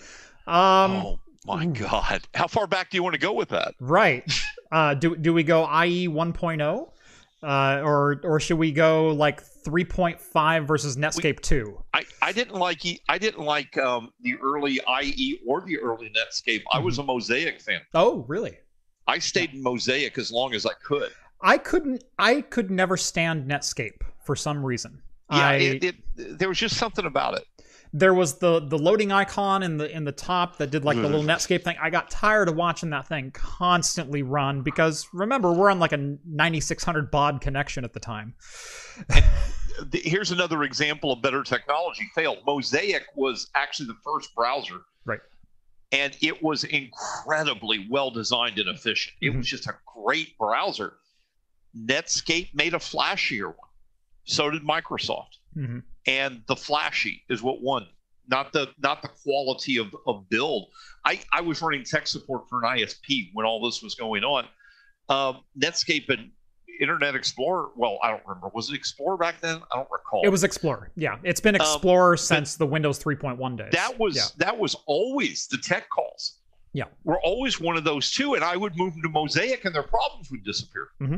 [0.48, 2.28] Um, oh my god!
[2.34, 3.76] How far back do you want to go with that?
[3.80, 4.24] Right.
[4.72, 6.92] Uh, do do we go IE 1.0?
[7.42, 11.84] Uh, or or should we go like 3.5 versus Netscape we, 2?
[11.94, 16.60] I, I didn't like I didn't like um, the early IE or the early Netscape.
[16.60, 16.78] Mm-hmm.
[16.78, 17.10] I was mm-hmm.
[17.10, 17.82] a Mosaic fan.
[17.94, 18.58] Oh, really?
[19.08, 21.12] I stayed in Mosaic as long as I could.
[21.42, 22.04] I couldn't.
[22.20, 25.02] I could never stand Netscape for some reason.
[25.32, 27.46] Yeah, I, it, it, there was just something about it.
[27.92, 31.04] There was the the loading icon in the in the top that did like the
[31.04, 31.76] little Netscape thing.
[31.82, 35.98] I got tired of watching that thing constantly run because remember we're on like a
[35.98, 38.36] 9600 baud connection at the time.
[39.94, 42.40] here's another example of better technology failed.
[42.46, 44.82] Mosaic was actually the first browser.
[45.06, 45.20] Right.
[45.92, 49.16] And it was incredibly well designed and efficient.
[49.22, 49.40] It mm-hmm.
[49.40, 50.94] was just a great browser.
[51.78, 53.56] Netscape made a flashier one.
[54.26, 55.38] So did Microsoft.
[55.58, 55.80] Mm-hmm.
[56.10, 57.88] And the flashy is what won,
[58.28, 60.68] not the not the quality of, of build.
[61.06, 64.46] I, I was running tech support for an ISP when all this was going on.
[65.08, 66.32] Um, Netscape and
[66.80, 67.70] Internet Explorer.
[67.76, 68.50] Well, I don't remember.
[68.54, 69.62] Was it Explorer back then?
[69.72, 70.22] I don't recall.
[70.24, 70.92] It was Explorer.
[70.96, 73.70] Yeah, it's been um, Explorer um, since the Windows 3.1 days.
[73.72, 74.24] That was yeah.
[74.38, 76.38] that was always the tech calls.
[76.74, 79.74] Yeah, were always one of those two, and I would move them to Mosaic, and
[79.74, 80.90] their problems would disappear.
[81.02, 81.18] Mm-hmm.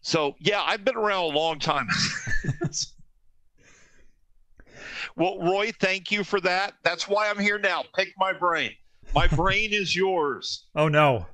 [0.00, 1.88] So yeah, I've been around a long time.
[5.16, 6.74] well, Roy, thank you for that.
[6.82, 7.84] That's why I'm here now.
[7.94, 8.72] Pick my brain.
[9.14, 10.64] My brain is yours.
[10.74, 11.26] Oh no.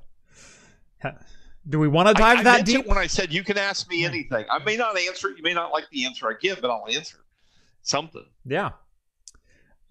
[1.67, 2.85] Do we want to dive I, I that deep?
[2.85, 4.45] when I said you can ask me anything.
[4.49, 5.37] I may not answer it.
[5.37, 7.17] You may not like the answer I give, but I'll answer
[7.81, 8.25] something.
[8.45, 8.71] Yeah.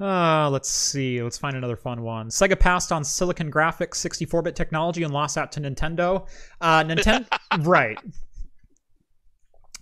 [0.00, 1.22] Uh, let's see.
[1.22, 2.28] Let's find another fun one.
[2.28, 6.26] Sega passed on Silicon Graphics 64-bit technology and lost out to Nintendo.
[6.60, 7.26] Uh, Nintendo,
[7.64, 7.98] right?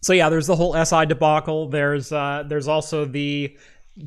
[0.02, 1.68] So yeah, there's the whole SI debacle.
[1.68, 3.56] There's uh, there's also the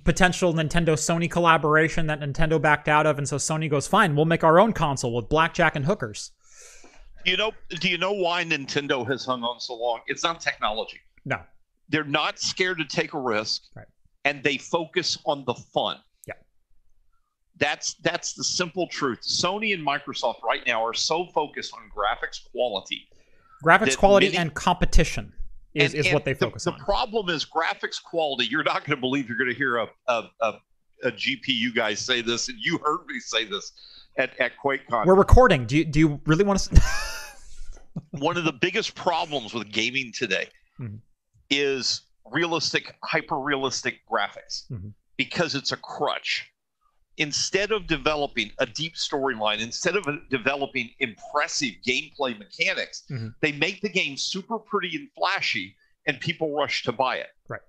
[0.03, 4.26] potential Nintendo Sony collaboration that Nintendo backed out of, and so Sony goes, "Fine, we'll
[4.26, 6.31] make our own console with blackjack and hookers."
[7.26, 10.01] You know, do you know why Nintendo has hung on so long?
[10.07, 10.99] It's not technology.
[11.23, 11.39] No,
[11.88, 13.88] they're not scared to take a risk, right.
[14.26, 15.97] and they focus on the fun.
[16.27, 16.34] Yeah,
[17.57, 19.22] that's that's the simple truth.
[19.22, 23.07] Sony and Microsoft right now are so focused on graphics quality,
[23.63, 25.31] graphics quality many, and competition
[25.76, 26.77] is, and, is what they focus the, on.
[26.80, 28.45] The problem is graphics quality.
[28.45, 30.53] You're not going to believe you're going to hear a, a, a,
[31.03, 33.73] a GPU guy say this, and you heard me say this
[34.18, 35.06] at, at QuakeCon.
[35.06, 35.65] We're recording.
[35.65, 36.81] Do you, do you really want to?
[38.11, 40.47] One of the biggest problems with gaming today
[40.80, 40.95] mm-hmm.
[41.49, 44.89] is realistic, hyper realistic graphics mm-hmm.
[45.18, 46.49] because it's a crutch
[47.18, 53.30] instead of developing a deep storyline, instead of developing impressive gameplay mechanics, mm-hmm.
[53.42, 55.76] they make the game super pretty and flashy,
[56.08, 57.30] and people rush to buy it.
[57.48, 57.62] Right.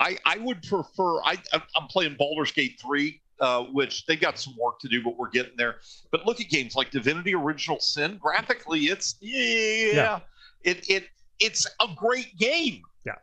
[0.00, 1.22] I I would prefer.
[1.22, 1.38] I
[1.76, 3.20] I'm playing Baldur's Gate three.
[3.40, 5.76] Uh, which they got some work to do, but we're getting there.
[6.12, 8.18] But look at games like Divinity: Original Sin.
[8.20, 10.20] Graphically, it's yeah, yeah.
[10.62, 11.04] it it
[11.38, 12.82] it's a great game.
[13.06, 13.14] Yeah,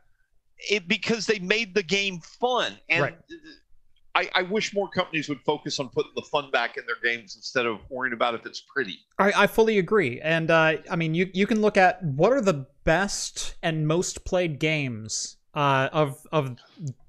[0.71, 3.17] it because they made the game fun and right.
[4.17, 7.35] I, I, wish more companies would focus on putting the fun back in their games
[7.35, 8.97] instead of worrying about if it's pretty.
[9.19, 12.41] I, I fully agree, and uh, I mean, you you can look at what are
[12.41, 16.57] the best and most played games uh, of of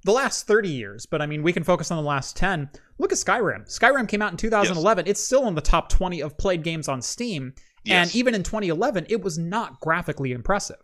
[0.05, 2.69] the last thirty years, but I mean, we can focus on the last ten.
[2.99, 3.67] Look at Skyrim.
[3.67, 5.07] Skyrim came out in 2011.
[5.07, 5.13] Yes.
[5.13, 7.55] It's still in the top 20 of played games on Steam,
[7.85, 8.09] yes.
[8.09, 10.83] and even in 2011, it was not graphically impressive.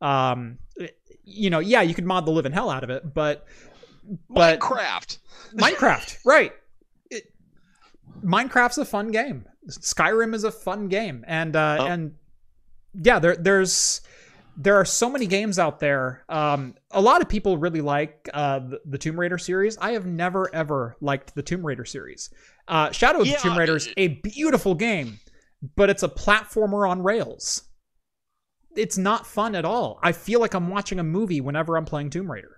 [0.00, 0.58] Um,
[1.24, 3.44] you know, yeah, you could mod the living hell out of it, but
[4.28, 5.18] but Minecraft.
[5.54, 6.52] Minecraft, right?
[7.10, 7.32] It,
[8.22, 9.46] Minecraft's a fun game.
[9.68, 11.86] Skyrim is a fun game, and uh, oh.
[11.86, 12.14] and
[12.94, 14.00] yeah, there there's
[14.56, 16.24] there are so many games out there.
[16.28, 19.78] Um, a lot of people really like uh, the, the, Tomb Raider series.
[19.78, 22.30] I have never ever liked the Tomb Raider series.
[22.66, 25.20] Uh, Shadow of yeah, the Tomb Raider is a beautiful game,
[25.76, 27.62] but it's a platformer on rails.
[28.76, 29.98] It's not fun at all.
[30.02, 32.57] I feel like I'm watching a movie whenever I'm playing Tomb Raider.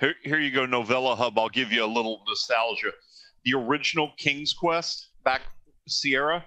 [0.00, 1.38] Here, here you go, Novella Hub.
[1.38, 2.92] I'll give you a little nostalgia.
[3.44, 5.42] The original King's Quest back
[5.88, 6.44] Sierra,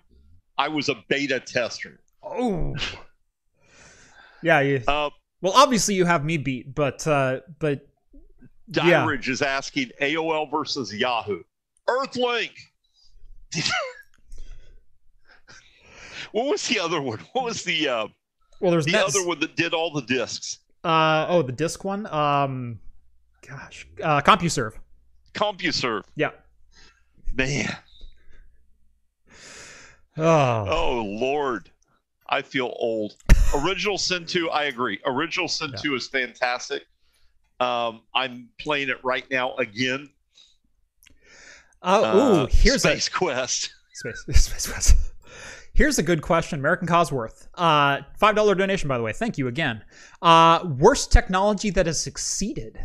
[0.57, 1.99] I was a beta tester.
[2.23, 2.76] Oh,
[4.41, 4.61] yeah.
[4.61, 5.10] You, uh,
[5.41, 7.88] well, obviously you have me beat, but uh, but
[8.72, 9.34] Dyridge yeah.
[9.34, 11.43] is asking AOL versus Yahoo.
[11.88, 12.52] Earthlink.
[16.31, 17.19] what was the other one?
[17.34, 18.07] What was the uh,
[18.60, 18.72] well?
[18.72, 19.15] There's the Nets.
[19.15, 20.60] other one that did all the discs.
[20.84, 22.07] Uh oh, the disc one.
[22.07, 22.80] Um,
[23.48, 24.74] gosh, uh, CompuServe.
[25.34, 26.04] CompuServe.
[26.16, 26.32] Yeah.
[27.34, 27.76] Man.
[30.18, 31.70] Oh, Oh Lord.
[32.28, 33.16] I feel old.
[33.56, 35.00] Original Sin 2, I agree.
[35.06, 35.82] Original Sin Yeah.
[35.82, 36.84] 2 is fantastic.
[37.60, 40.10] Um, I'm playing it right now again.
[41.84, 43.72] oh, Uh, ooh, here's a Space Quest.
[43.94, 44.96] Space, Space Quest.
[45.74, 47.48] Here's a good question, American Cosworth.
[47.54, 49.14] Uh, Five dollar donation, by the way.
[49.14, 49.84] Thank you again.
[50.22, 52.80] Uh, worst technology that has succeeded,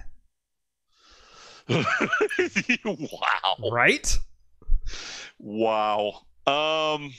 [2.85, 3.71] wow.
[3.71, 4.19] right?
[5.39, 6.23] Wow.
[6.47, 7.13] Um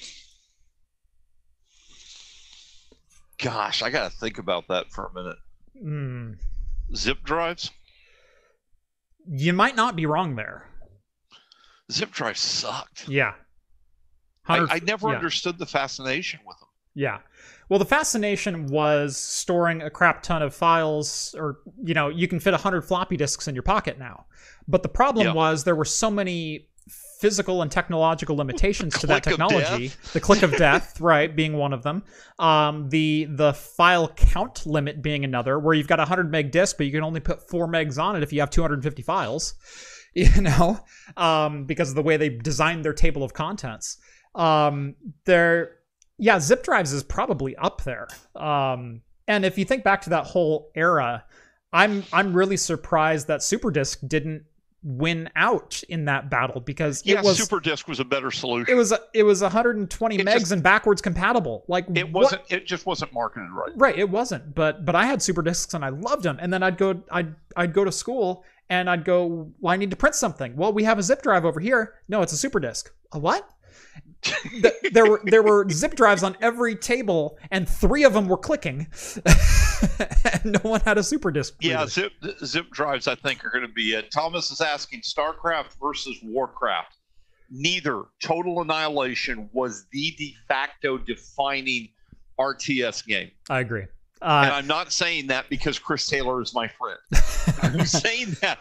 [3.42, 5.38] Gosh, I got to think about that for a minute.
[5.80, 6.34] Hmm.
[6.96, 7.72] Zip drives?
[9.28, 10.68] you might not be wrong there.
[11.92, 13.08] Zip drives sucked.
[13.08, 13.34] Yeah.
[14.48, 15.16] I, I never yeah.
[15.16, 16.70] understood the fascination with them.
[16.96, 17.20] Yeah.
[17.72, 22.42] Well, the fascination was storing a crap ton of files, or, you know, you can
[22.42, 24.26] fit 100 floppy disks in your pocket now.
[24.68, 25.34] But the problem Yeah.
[25.34, 26.68] was there were so many
[27.22, 29.94] physical and technological limitations to that technology.
[30.12, 32.04] The click of death, right, being one of them.
[32.40, 36.76] Um, the the file count limit being another, where you've got a 100 meg disk,
[36.76, 39.54] but you can only put 4 megs on it if you have 250 files,
[40.14, 40.78] you know,
[41.16, 43.96] um, because of the way they designed their table of contents.
[44.36, 45.78] Um, they're
[46.22, 48.08] yeah, zip drives is probably up there.
[48.36, 51.26] Um, and if you think back to that whole era,
[51.74, 54.44] I'm I'm really surprised that SuperDisk didn't
[54.84, 58.74] win out in that battle because Yeah, it was Super Disc was a better solution.
[58.74, 61.64] it was it was 120 It megs just- and backwards compatible.
[61.68, 62.42] Like It wasn't.
[62.50, 63.72] It just wasn't marketed right.
[63.76, 64.56] Right, it wasn't.
[64.56, 66.38] But but I had super discs and I loved them.
[66.42, 69.92] And then I'd go I'd I'd go to school and I'd go, well, I need
[69.92, 70.56] to print something.
[70.56, 71.96] Well, we have a zip drive over here.
[72.08, 72.92] No, it's a super disk.
[73.12, 73.48] A what?
[74.22, 78.38] Th- there were there were zip drives on every table, and three of them were
[78.38, 78.88] clicking,
[80.34, 81.56] and no one had a super disk.
[81.60, 82.12] Yeah, zip
[82.46, 83.08] zip drives.
[83.08, 84.12] I think are going to be it.
[84.12, 86.98] Thomas is asking StarCraft versus Warcraft.
[87.50, 91.90] Neither Total Annihilation was the de facto defining
[92.40, 93.82] RTS game, I agree.
[94.22, 97.00] and Uh, I'm not saying that because Chris Taylor is my friend.
[97.64, 98.60] I'm saying that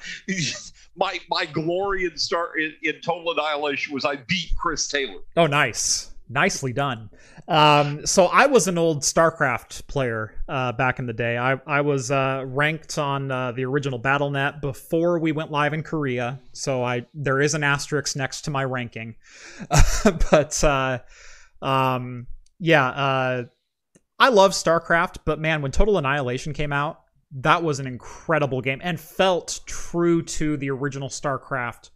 [1.00, 5.20] my my glory in Star in, in Total Annihilation was I beat Chris Taylor.
[5.36, 7.10] oh, nice, nicely done.
[7.48, 11.38] Um, so I was an old StarCraft player uh, back in the day.
[11.38, 15.82] I I was uh, ranked on uh, the original BattleNet before we went live in
[15.82, 16.38] Korea.
[16.52, 19.16] So I there is an asterisk next to my ranking,
[20.30, 20.98] but uh,
[21.62, 22.26] um,
[22.58, 23.44] yeah, uh,
[24.18, 25.16] I love StarCraft.
[25.24, 27.00] But man, when Total Annihilation came out,
[27.32, 31.90] that was an incredible game and felt true to the original StarCraft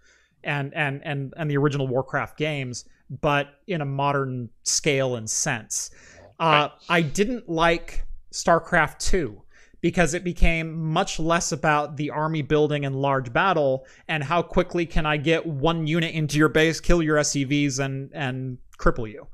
[0.45, 2.85] and and and and the original Warcraft games,
[3.21, 5.91] but in a modern scale and sense.
[6.39, 9.41] Uh, I didn't like StarCraft 2
[9.81, 14.87] because it became much less about the army building and large battle and how quickly
[14.87, 19.27] can I get one unit into your base, kill your SCVs, and and cripple you.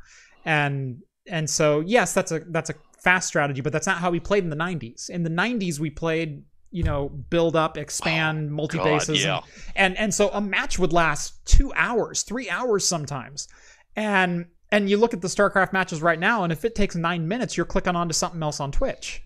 [0.45, 4.21] And and so yes, that's a that's a fast strategy, but that's not how we
[4.21, 5.11] played in the 90s.
[5.11, 9.41] In the 90s, we played you know build up, expand, multi bases, yeah.
[9.75, 13.49] and and so a match would last two hours three hours sometimes
[13.97, 17.27] and and you look at the starcraft matches right now and if it takes nine
[17.27, 19.23] minutes you're clicking onto something else on twitch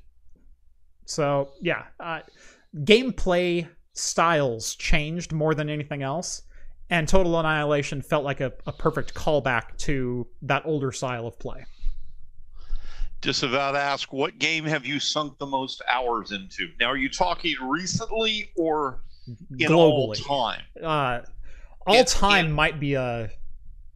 [1.04, 2.20] so yeah uh,
[2.78, 6.42] gameplay styles changed more than anything else
[6.90, 11.64] and total annihilation felt like a, a perfect callback to that older style of play
[13.24, 16.68] Just about ask, what game have you sunk the most hours into?
[16.78, 19.00] Now, are you talking recently or
[19.58, 20.60] in all time?
[20.82, 21.20] uh
[21.86, 23.30] all In- time in- might be a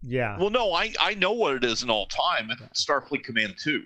[0.02, 2.50] yeah Well, no, I, I know what it is in all time.
[2.74, 3.84] Starfleet Command 2.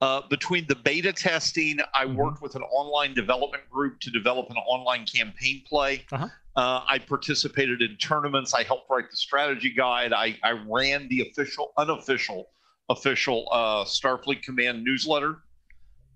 [0.00, 2.16] Uh, between the beta testing, I Mhm.
[2.16, 6.04] worked with an online development group to develop an online campaign play.
[6.10, 6.26] Uh-huh.
[6.56, 8.54] Uh, I participated in tournaments.
[8.54, 10.12] I helped write the strategy guide.
[10.12, 12.48] I, I ran the official, unofficial,
[12.88, 15.38] official uh, Starfleet Command newsletter.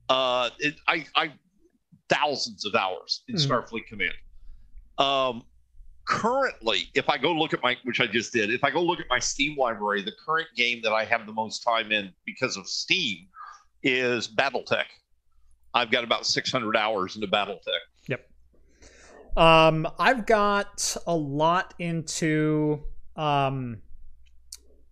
[0.09, 1.33] Uh, it, I, I
[2.09, 3.49] thousands of hours in Mhm.
[3.49, 4.15] Starfleet Command.
[4.99, 5.45] Um,
[6.05, 9.01] currently, if I go look at my, which I just did, if I go look
[9.01, 12.57] at my Steam library, the current game that I have the most time in because
[12.57, 13.29] of Steam
[13.83, 14.87] is BattleTech.
[15.73, 17.79] I've got about 600 hours into BattleTech.
[18.09, 18.29] Yep.
[19.37, 22.83] Um, I've got a lot into
[23.15, 23.81] um,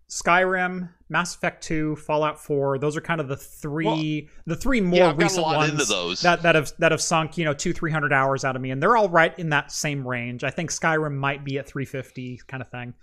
[0.09, 2.79] Skyrim, Mass Effect 2, Fallout 4.
[2.79, 5.57] Those are kind of the three, the three more yeah, I've got a recent lot
[5.57, 6.21] ones into those.
[6.21, 8.71] that that have that have sunk, you know, two three hundred hours out of me,
[8.71, 10.43] and they're all right in that same range.
[10.43, 12.95] I think Skyrim might be at three fifty kind of thing.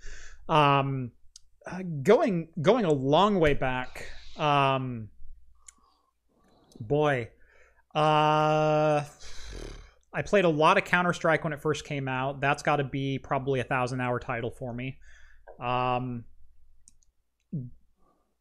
[0.49, 1.11] Um,
[1.65, 4.11] uh, going going a long way back.
[4.35, 5.07] Um,
[6.81, 7.29] boy,
[7.95, 9.03] uh,
[10.13, 12.41] I played a lot of Counter Strike when it first came out.
[12.41, 14.97] That's got to be probably a thousand hour title for me.
[15.61, 16.25] Um,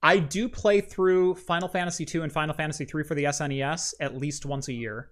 [0.06, 4.16] I do play through Final Fantasy II and Final Fantasy III for the SNES at
[4.16, 5.10] least once a year.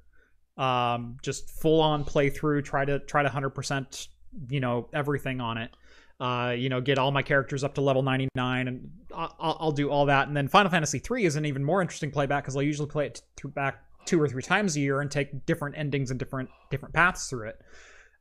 [0.57, 2.65] Um, just full on playthrough.
[2.65, 4.07] Try to try to hundred percent.
[4.49, 5.77] You know everything on it.
[6.21, 9.91] Uh, you know, get all my characters up to level 99, and I'll, I'll do
[9.91, 10.29] all that.
[10.29, 13.07] And then Final Fantasy III is an even more interesting playback because I'll usually play
[13.07, 16.95] it back two or three times a year and take different endings and different different
[16.95, 17.61] paths through it.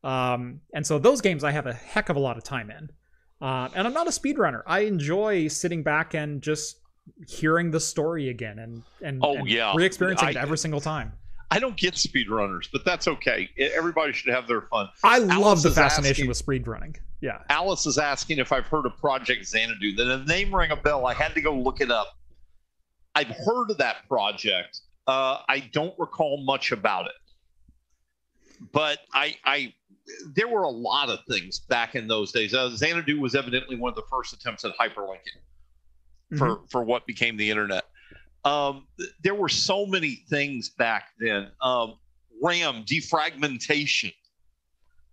[0.04, 2.90] Um, and so those games I have a heck of a lot of time in.
[3.42, 4.62] Uh, and I'm not a speedrunner.
[4.66, 6.78] I enjoy sitting back and just
[7.28, 9.74] hearing the story again and and, Oh, and yeah.
[9.76, 11.12] re-experiencing it every single time.
[11.52, 13.50] I don't get speedrunners, but that's okay.
[13.60, 14.88] Everybody should have their fun.
[15.04, 16.96] I love the fascination asking- with speedrunning.
[17.22, 17.40] Yeah.
[17.50, 19.96] Alice is asking if I've heard of Project Xanadu.
[19.96, 21.06] The name rang a bell.
[21.06, 22.18] I had to go look it up.
[23.16, 24.80] I've heard of that project.
[25.08, 27.12] Uh, I don't recall much about it,
[28.72, 29.74] but I, I,
[30.36, 32.54] there were a lot of things back in those days.
[32.54, 35.40] Uh, Xanadu was evidently one of the first attempts at hyperlinking
[36.38, 36.66] for Mm-hmm.
[36.66, 37.84] for what became the internet.
[38.44, 38.88] Um,
[39.24, 41.52] there were so many things back then.
[41.62, 41.96] Um,
[42.42, 44.14] RAM defragmentation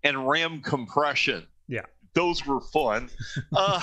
[0.03, 1.47] and RAM compression.
[1.69, 1.83] Yeah.
[2.15, 3.11] those were fun.
[3.57, 3.81] uh,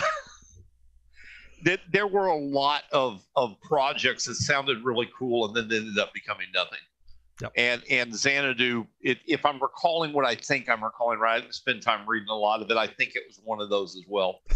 [1.63, 5.77] that there were a lot of of projects that sounded really cool and then they
[5.77, 6.79] ended up becoming nothing.
[7.41, 7.51] Yep.
[7.55, 11.53] And and Xanadu, it, if I'm recalling what I think I'm recalling right, I didn't
[11.53, 12.77] spend time reading a lot of it.
[12.77, 14.41] I think it was one of those as well.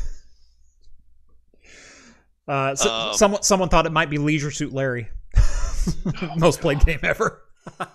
[2.48, 5.08] Uh, so, Um, someone someone thought it might be Leisure Suit Larry.
[6.38, 7.44] Most played game ever.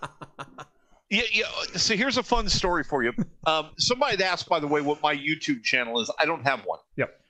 [1.08, 1.44] Yeah, yeah.
[1.76, 3.12] So here's a fun story for you.
[3.46, 6.10] Um, somebody had asked, by the way, what my YouTube channel is.
[6.18, 6.80] I don't have one.
[6.96, 7.20] Yep.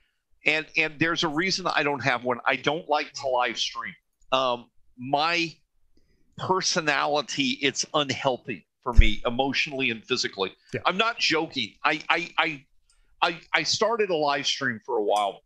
[0.47, 2.39] And and there's a reason I don't have one.
[2.45, 3.93] I don't like to live stream.
[4.31, 5.53] Um, my
[6.37, 10.55] personality, it's unhealthy for me emotionally and physically.
[10.73, 10.81] Yeah.
[10.85, 11.73] I'm not joking.
[11.83, 12.65] I I I
[13.21, 15.41] I, I started a live stream for a while.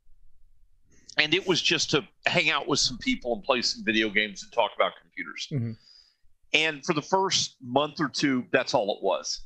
[1.18, 4.44] And it was just to hang out with some people and play some video games
[4.44, 5.48] and talk about computers.
[5.52, 5.78] Mhm.
[6.54, 9.42] And for the first month or two, that's all it was.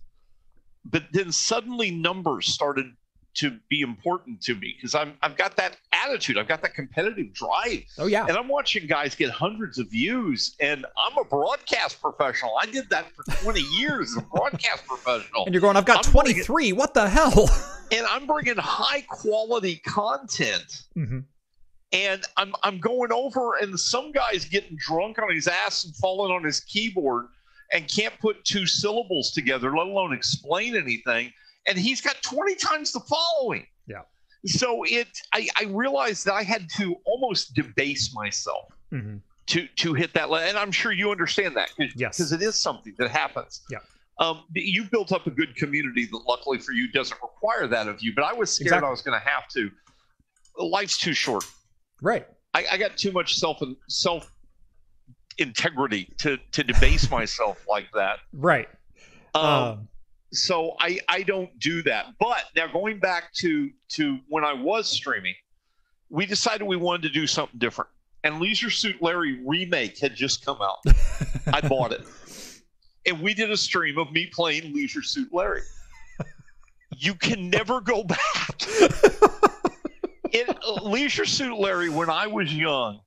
[0.83, 2.87] But then suddenly numbers started
[3.35, 7.33] to be important to me because I'm I've got that attitude, I've got that competitive
[7.33, 8.25] drive, Oh yeah.
[8.27, 10.55] and I'm watching guys get hundreds of views.
[10.59, 12.53] And I'm a broadcast professional.
[12.61, 16.07] I did that for 20 years as a broadcast professional, And you're going, I've got
[16.07, 16.73] I'm gonna get- 23.
[16.73, 17.49] What the hell?
[17.91, 20.83] and I'm bringing high quality content.
[20.93, 21.19] hmm
[21.93, 26.31] and I'm I'm going over, and some guy's getting drunk on his ass and falling
[26.31, 27.27] on his keyboard
[27.71, 31.31] and can't put two syllables together, let alone explain anything.
[31.67, 33.65] And he's got 20 times the following.
[33.87, 34.01] Yeah.
[34.45, 39.17] So it, I, I realized that I had to almost debase myself hmm
[39.47, 42.31] to to hit that level, and I'm sure you understand that because Yes.
[42.31, 43.61] it is something that happens.
[43.69, 43.77] Yeah.
[44.19, 48.01] Um, you've built up a good community that, luckily for you, doesn't require that of
[48.01, 48.13] you.
[48.15, 48.87] But I was scared Exactly.
[48.87, 49.69] I was going to have to.
[50.57, 51.43] Life's too short.
[52.01, 52.25] Right.
[52.55, 54.31] I, I got too much self and self
[55.37, 58.19] integrity to to debase myself like that.
[58.33, 58.67] Right.
[59.33, 59.87] Um, Um,
[60.35, 62.07] so I I don't do that.
[62.19, 65.35] But now going back to to when I was streaming,
[66.09, 67.89] we decided we wanted to do something different.
[68.23, 70.79] And Leisure Suit Larry remake had just come out.
[71.47, 72.05] I bought it,
[73.05, 75.61] and we did a stream of me playing Leisure Suit Larry.
[76.97, 78.19] You can never go back.
[80.31, 83.01] it, uh, Leisure Suit Larry, when I was young,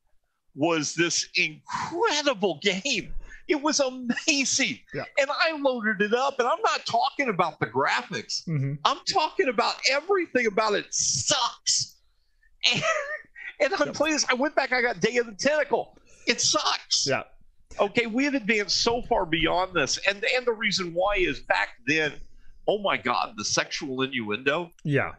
[0.54, 3.12] was this incredible game.
[3.48, 4.78] It was amazing.
[4.94, 5.04] Yeah.
[5.18, 8.46] And I loaded it up, and I'm not talking about the graphics.
[8.46, 8.78] mhm.
[8.84, 11.96] I'm talking about everything about it sucks.
[12.72, 12.82] And,
[13.60, 14.26] and I'm playing this.
[14.28, 15.96] I went back, I got Day of the Tentacle.
[16.26, 17.06] It sucks.
[17.06, 17.22] Yeah.
[17.80, 19.98] Okay, we have advanced so far beyond this.
[20.08, 22.12] And and the reason why is back then,
[22.66, 24.70] oh my god, the sexual innuendo.
[24.84, 25.12] Yeah.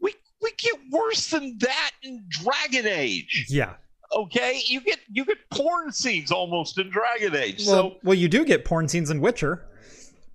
[0.00, 3.46] We we get worse than that in Dragon Age.
[3.48, 3.74] Yeah.
[4.14, 4.60] Okay?
[4.66, 7.64] You get you get porn scenes almost in Dragon Age.
[7.66, 9.66] Well, so well, you do get porn scenes in Witcher.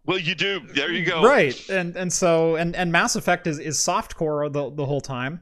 [0.06, 0.60] well you do.
[0.74, 1.24] There you go.
[1.24, 1.70] Right.
[1.70, 5.42] And and so and and Mass Effect is is softcore the the whole time.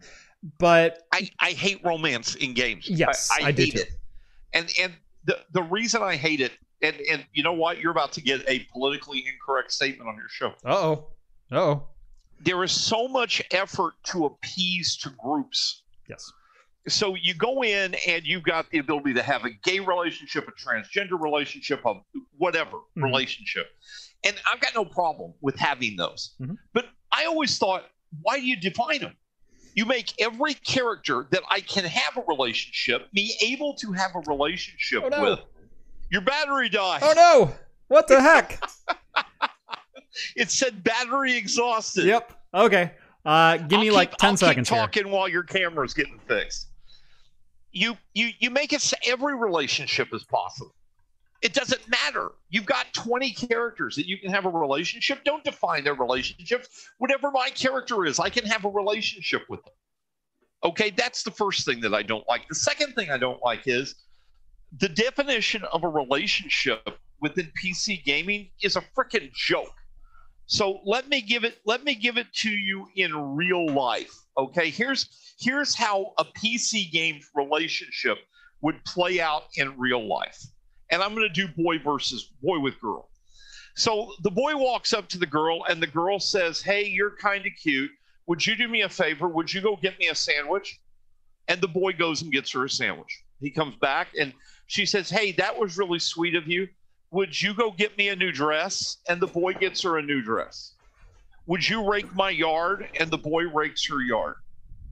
[0.57, 2.89] But I, I hate romance in games.
[2.89, 3.89] Yes, I, I do hate it.
[4.53, 4.93] And and
[5.25, 8.47] the the reason I hate it, and and you know what, you're about to get
[8.47, 10.53] a politically incorrect statement on your show.
[10.65, 11.07] uh-oh.
[11.51, 11.87] Uh-oh.
[12.41, 15.83] There is so much effort to appease to groups.
[16.07, 16.31] Yes.
[16.87, 20.51] So you go in and you've got the ability to have a gay relationship, a
[20.51, 21.95] transgender relationship, a
[22.37, 23.03] whatever Mhm.
[23.03, 23.67] relationship.
[24.25, 26.35] And I've got no problem with having those.
[26.41, 26.57] Mhm.
[26.73, 27.85] But I always thought,
[28.21, 29.15] why do you define them?
[29.75, 34.19] You make every character that I can have a relationship, be able to have a
[34.21, 35.21] relationship Oh no.
[35.23, 35.39] with.
[36.11, 37.01] Your battery died.
[37.03, 37.55] Oh no.
[37.87, 38.61] What the heck?
[40.35, 42.05] It said battery exhausted.
[42.05, 42.33] Yep.
[42.53, 42.91] Okay.
[43.25, 44.85] Uh, give I'll me like 10 I'll seconds keep here.
[44.85, 46.67] talking while your camera's getting fixed.
[47.71, 50.73] You you you make it so every relationship is possible.
[51.41, 52.31] It doesn't matter.
[52.49, 55.23] You've got 20 characters that you can have a relationship.
[55.23, 56.65] Don't define their relationship.
[56.97, 59.73] Whatever my character is, I can have a relationship with them.
[60.65, 62.47] Okay, that's the first thing that I don't like.
[62.49, 63.95] The second thing I don't like is
[64.79, 69.73] the definition of a relationship within PC gaming is a freaking joke.
[70.49, 74.11] So let me give it let me give it to you in real life.
[74.35, 78.17] Okay, here's here's how a PC game relationship
[78.61, 80.43] would play out in real life.
[80.89, 83.11] And I'm going to do boy versus boy with girl.
[83.75, 87.45] So the boy walks up to the girl and the girl says, "Hey, you're kind
[87.45, 87.91] of cute.
[88.25, 89.27] Would you do me a favor?
[89.27, 90.79] Would you go get me a sandwich?"
[91.47, 93.23] And the boy goes and gets her a sandwich.
[93.39, 94.33] He comes back and
[94.65, 96.67] she says, "Hey, that was really sweet of you.
[97.11, 100.21] Would you go get me a new dress?" And the boy gets her a new
[100.21, 100.73] dress.
[101.49, 102.87] Would you rake my yard?
[102.99, 104.35] And the boy rakes her yard.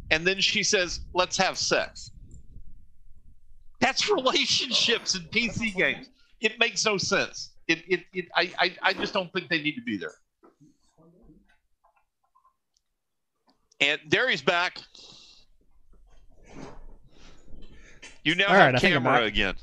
[0.09, 2.09] And then she says, Let's have sex.
[3.79, 6.09] That's relationships in PC games.
[6.41, 7.51] It makes no sense.
[7.67, 10.15] It, it, it I, I, I just don't think they need to be there.
[13.79, 14.79] And there he's back.
[18.23, 19.53] You now All have right, I think I'm camera again.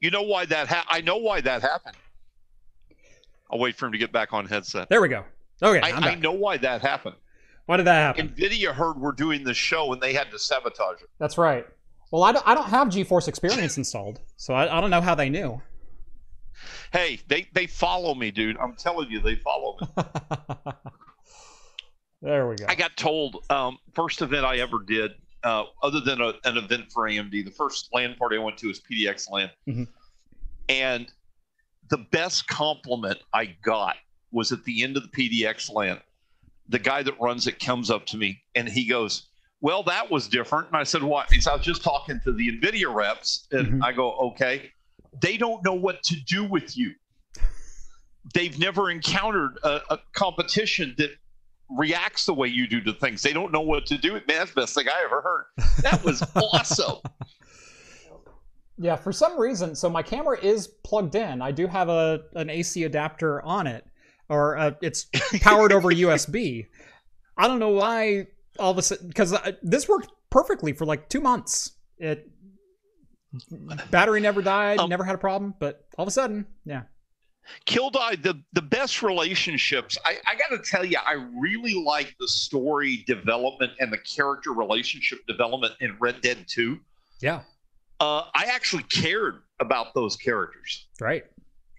[0.00, 1.96] You know why that ha- I know why that happened.
[3.50, 4.88] I'll wait for him to get back on headset.
[4.88, 5.24] There we go.
[5.62, 5.80] Okay.
[5.80, 7.16] I, I know why that happened.
[7.66, 8.28] Why did that happen?
[8.28, 11.08] Nvidia heard we're doing this show and they had to sabotage it.
[11.18, 11.66] That's right.
[12.10, 15.14] Well, I don't, I don't have GeForce Experience installed, so I, I don't know how
[15.14, 15.60] they knew.
[16.92, 18.56] Hey, they they follow me, dude.
[18.58, 20.04] I'm telling you, they follow me.
[22.22, 22.64] there we go.
[22.68, 25.12] I got told um, first event I ever did,
[25.46, 28.66] uh, other than a, an event for AMD, the first LAN party I went to
[28.68, 29.86] was PDX LAN, Mhm.
[30.68, 31.06] and
[31.88, 33.96] the best compliment I got
[34.32, 36.00] was at the end of the PDX LAN.
[36.68, 39.28] The guy that runs it comes up to me and he goes,
[39.60, 42.32] "Well, that was different." And I said, "What?" He said, "I was just talking to
[42.32, 43.84] the Nvidia reps," and Mhm.
[43.84, 44.72] I go, "Okay."
[45.22, 46.92] They don't know what to do with you.
[48.34, 51.12] They've never encountered a, a competition that
[51.68, 53.22] reacts the way you do to things.
[53.22, 54.12] They don't know what to do.
[54.12, 55.44] Man, that's the best thing I ever heard.
[55.82, 56.98] That was awesome.
[58.78, 61.40] Yeah, for some reason, so my camera is plugged in.
[61.40, 63.86] I do have a an AC adapter on it,
[64.28, 65.06] or uh, it's
[65.40, 66.66] powered over USB.
[67.38, 68.26] I don't know why
[68.58, 71.72] all of a sudden because this worked perfectly for like two months.
[71.98, 72.30] It
[73.90, 76.82] battery never died, Um, never had a problem, but all of a sudden, yeah.
[77.66, 82.28] Kildai, the, the best relationships, I, I got to tell you, I really like the
[82.28, 86.78] story development and the character relationship development in Red Dead 2.
[87.20, 87.40] Yeah,
[88.00, 91.24] Uh, I actually cared about those characters right,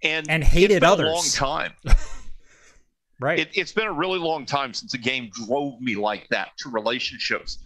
[0.03, 1.07] and, and it's hated been others.
[1.09, 1.73] a long time.
[3.19, 3.39] right.
[3.39, 6.69] It, it's been a really long time since a game drove me like that to
[6.69, 7.59] relationships.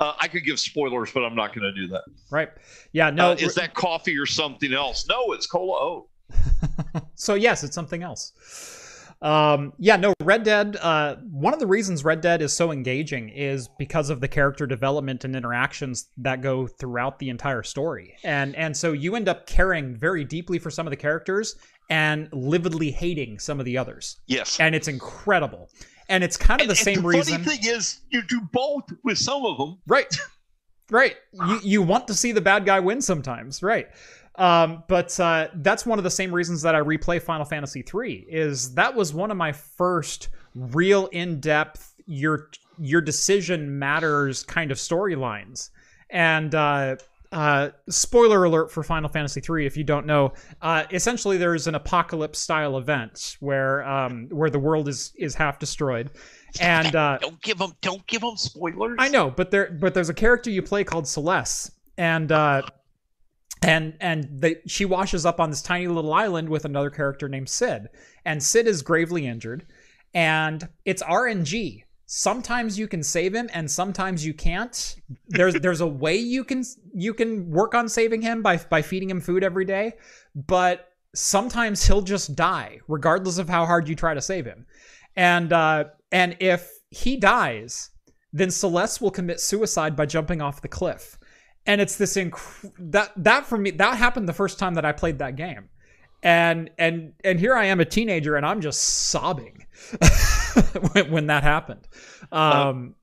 [0.00, 2.04] Uh, I could give spoilers, but I'm not going to do that.
[2.30, 2.50] right.
[2.92, 3.32] Yeah, no.
[3.32, 5.06] uh, is that coffee or something else?
[5.08, 5.76] No, it's cola.
[5.78, 6.08] Oh,
[7.14, 8.32] so yes, it's something else.
[9.20, 10.76] Um, yeah, no, Red Dead.
[10.80, 14.64] Uh, one of the reasons Red Dead is so engaging is because of the character
[14.64, 19.46] development and interactions that go throughout the entire story, and and so you end up
[19.46, 21.56] caring very deeply for some of the characters
[21.90, 24.60] and lividly hating some of the others, yes.
[24.60, 25.68] and it's incredible.
[26.10, 28.84] And it's kind of And- the same the reason, funny thing is, you do both
[29.04, 29.78] with some of them.
[29.86, 30.06] right?
[30.90, 31.16] Right.
[31.34, 33.88] You you want to see the bad guy win sometimes, right?
[34.38, 38.26] Um, but uh, that's one of the same reasons that I replay Final Fantasy III.
[38.28, 42.48] Is that was one of my first real in depth your
[42.80, 45.70] your decision matters kind of storylines.
[46.10, 46.96] And uh,
[47.32, 50.32] uh, spoiler alert for Final Fantasy III, if you don't know,
[50.62, 55.58] uh, essentially there's an apocalypse style event where um, where the world is is half
[55.58, 56.10] destroyed,
[56.60, 57.72] and uh, Don't give them.
[57.82, 58.96] Don't give them spoilers.
[58.98, 62.62] I know, but there but there's a character you play called Celes, and uh,
[63.62, 67.48] and and they, she washes up on this tiny little island with another character named
[67.48, 67.88] Cid,
[68.24, 69.66] and Cid is gravely injured,
[70.14, 71.84] and it's RNG.
[72.06, 74.96] Sometimes you can save him, and sometimes you can't.
[75.28, 76.64] There's there's a way you can
[76.94, 79.94] you can work on saving him by by feeding him food every day,
[80.34, 84.66] but sometimes he'll just die regardless of how hard you try to save him.
[85.16, 87.90] And uh, and if he dies,
[88.32, 91.17] then Celes will commit suicide by jumping off the cliff.
[91.68, 94.92] And it's this inc- that that for me that happened the first time that I
[94.92, 95.68] played that game.
[96.22, 99.66] And and and here I am a teenager and I'm just sobbing
[100.92, 101.86] when, when that happened.
[102.32, 102.94] Um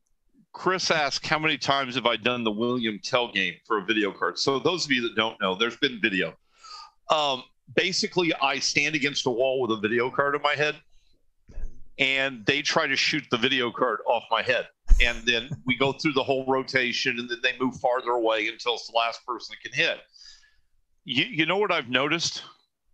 [0.52, 4.12] Chris asked, "How many times have I done the William Tell game for a video
[4.12, 6.34] card?" So those of you that don't know, there's been video.
[7.10, 7.44] Um,
[7.76, 10.76] basically, I stand against a wall with a video card in my head,
[12.00, 14.70] and they try to shoot the video card off my head.
[15.02, 18.76] And then we go through the whole rotation, and then they move farther away until
[18.76, 20.00] it's the last person that can hit.
[21.04, 22.44] You, you know what I've noticed?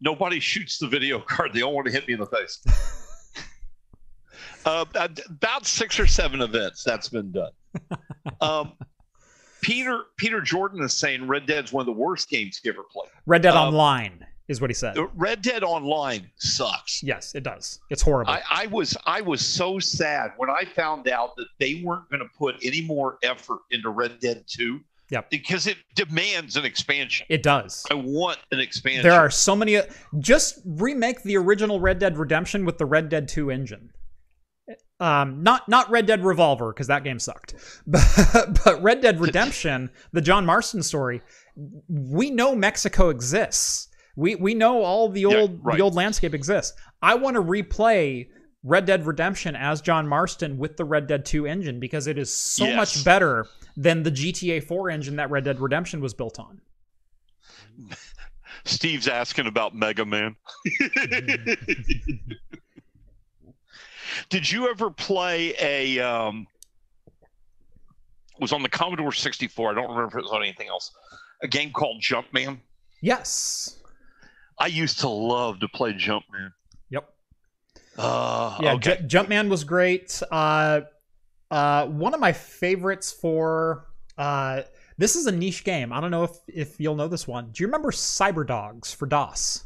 [0.02, 1.53] Nobody shoots the video card.
[1.53, 2.60] They all want to hit me in the face.
[4.65, 4.86] uh,
[5.30, 7.52] about six or seven events that's been done.
[8.40, 8.73] Um,
[9.61, 13.10] Peter Peter Jordan is saying Red Dead's one of the worst games he ever played.
[13.26, 14.98] Red Dead um, Online is what he said.
[15.16, 17.02] Red Dead Online sucks.
[17.04, 17.80] Yes, it does.
[17.90, 18.32] It's horrible.
[18.32, 22.22] I, I was I was so sad when I found out that they weren't going
[22.22, 24.82] to put any more effort into Red Dead Two.
[25.10, 25.30] Yep.
[25.30, 27.28] Because it demands an expansion.
[27.30, 27.86] It does.
[27.92, 29.04] I want an expansion.
[29.04, 29.78] There are so many.
[30.20, 33.92] Just remake the original Red Dead Redemption with the Red Dead 2 engine.
[35.02, 37.56] Um, not not Red Dead Revolver because that game sucked,
[37.88, 41.22] but, but Red Dead Redemption, the John Marston story.
[41.90, 43.90] We know Mexico exists.
[44.16, 45.78] We we know all the old yeah, right.
[45.78, 46.78] the old landscape exists.
[47.02, 48.28] I want to replay
[48.64, 52.34] Red Dead Redemption as John Marston with the Red Dead 2 engine because it is
[52.34, 52.76] so yes.
[52.76, 56.62] much better than the GTA 4 engine that Red Dead Redemption was built on.
[58.66, 60.36] Steve's asking about Mega Man.
[64.30, 66.00] Did you ever play a?
[66.00, 66.46] Um,
[68.40, 69.72] was on the Commodore 64.
[69.72, 70.92] I don't remember if it was on anything else.
[71.44, 72.60] A game called Jumpman.
[73.02, 73.81] Yes.
[74.60, 76.52] I used to love to play Jumpman.
[76.90, 77.10] Yep.
[77.98, 78.98] Uh, yeah, okay.
[79.06, 80.22] J- Jumpman was great.
[80.32, 80.82] Uh,
[81.49, 83.88] uh, one of my favorites for
[84.18, 84.61] uh,
[84.98, 85.91] this is a niche game.
[85.91, 87.52] I don't know if if you'll know this one.
[87.52, 89.65] Do you remember Cyber Dogs for DOS?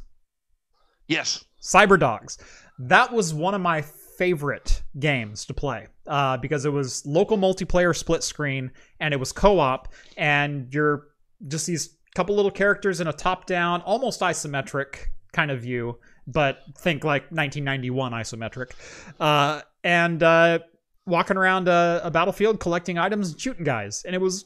[1.08, 1.44] Yes.
[1.62, 2.38] Cyber Dogs.
[2.80, 3.82] That was one of my
[4.18, 9.32] favorite games to play uh, because it was local multiplayer split screen and it was
[9.32, 11.08] co-op and you're
[11.48, 15.98] just these couple little characters in a top-down almost isometric kind of view
[16.28, 18.72] but think like 1991 isometric.
[19.20, 20.60] Uh, and uh,
[21.06, 24.04] walking around a, a battlefield collecting items and shooting guys.
[24.06, 24.46] And it was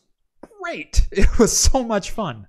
[0.62, 1.08] great.
[1.12, 2.48] It was so much fun.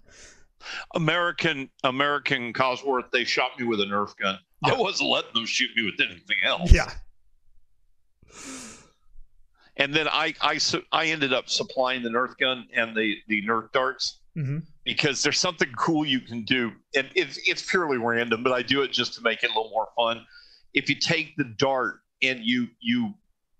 [0.95, 4.39] American american cosworth they shot me with a nerf gun.
[4.67, 4.75] Yeah.
[4.75, 6.71] I wasn't letting them shoot me with anything else.
[6.71, 6.91] Yeah.
[9.77, 10.61] And then I, I
[10.93, 14.19] I ended up supplying the Nerf gun and the the Nerf darts.
[14.37, 14.59] Mm-hmm.
[14.85, 18.83] Because there's something cool you can do, and it's it's purely random, but I do
[18.83, 20.25] it just to make it a little more fun.
[20.75, 23.15] If you take the dart and you you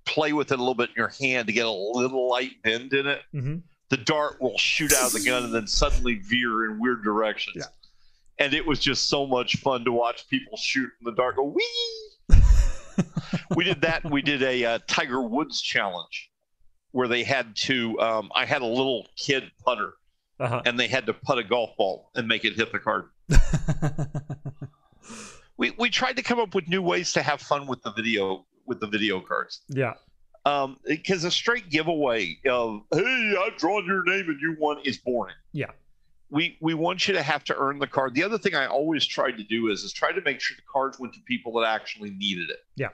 [0.07, 2.93] play with it a little bit in your hand to get a little light bend
[2.93, 3.57] in it, mm-hmm.
[3.91, 7.57] the dart will shoot out of the gun and then suddenly veer in weird directions.
[7.59, 8.45] Yeah.
[8.45, 11.37] And it was just so much fun to watch people shoot in the dark.
[11.37, 12.39] Go wee
[13.57, 14.09] we did that.
[14.11, 16.31] We did a uh, Tiger Woods challenge
[16.93, 17.99] where they had to.
[18.01, 19.95] Um, I had a little kid putter,
[20.41, 20.63] uh-huh.
[20.65, 23.07] and they had to putt a golf ball and make it hit the card.
[25.57, 28.45] we we tried to come up with new ways to have fun with the video
[28.67, 29.61] with the video cards.
[29.69, 29.95] Yeah.
[30.47, 34.99] Um, because a straight giveaway of "Hey, I've drawn your name and you won" is
[34.99, 35.35] boring.
[35.53, 35.71] Yeah
[36.31, 38.15] we we want you to have to earn the card.
[38.15, 40.63] The other thing I always tried to do is is try to make sure the
[40.73, 42.61] cards went to people that actually needed it.
[42.77, 42.89] Yeah.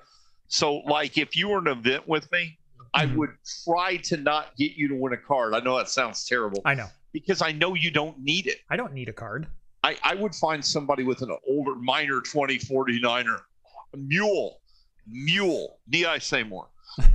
[0.49, 3.13] So like if you were an event with me, mm-hmm.
[3.13, 3.31] I would
[3.65, 5.55] try to not get you to win a card.
[5.55, 6.63] I know that sounds terrible.
[6.65, 6.89] I know.
[7.17, 8.59] Because I know you don't need it.
[8.69, 9.47] I don't need a card.
[9.83, 13.41] I, I would find somebody with an older Miner 2049er
[13.97, 14.61] mule.
[15.07, 15.79] Mule.
[15.89, 16.69] Need I say more?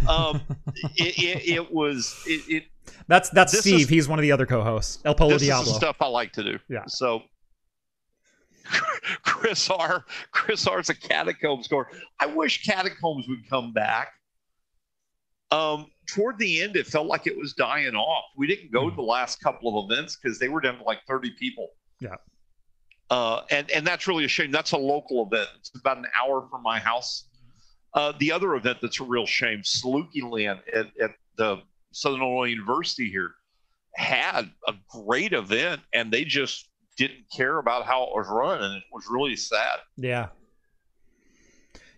[0.09, 0.41] Um,
[0.95, 2.63] it, it, it, was it, it
[3.07, 3.81] that's that's Steve.
[3.81, 4.97] Is, He's one of the other co-hosts.
[5.05, 5.69] El Polo this Diablo.
[5.71, 6.57] Is stuff I like to do.
[6.67, 6.85] Yeah.
[6.87, 7.21] So
[9.23, 10.03] Chris R.
[10.31, 11.89] Chris R's a catacombs score.
[12.19, 14.13] I wish catacombs would come back.
[15.51, 18.25] Um, toward the end, it felt like it was dying off.
[18.35, 20.99] We didn't go to the last couple of events because they were down to like
[21.07, 21.69] 30 people.
[21.99, 22.15] Yeah.
[23.09, 24.51] Uh, and and that's really a shame.
[24.51, 25.49] That's a local event.
[25.59, 27.25] It's about an hour from my house.
[27.93, 31.61] Uh, the other event that's a real shame, Saluki LAN at, at the
[31.91, 33.31] Southern Illinois University here
[33.95, 38.77] had a great event and they just didn't care about how it was run and
[38.77, 39.79] it was really sad.
[39.97, 40.29] Yeah.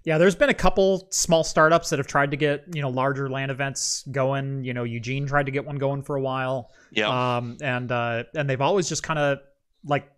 [0.05, 3.29] Yeah, there's been a couple small startups that have tried to get, you know, larger
[3.29, 4.63] LAN events going.
[4.63, 6.71] You know, Eugene tried to get one going for a while.
[6.91, 7.37] Yeah.
[7.37, 9.39] Um and uh and they've always just kind of
[9.85, 10.09] like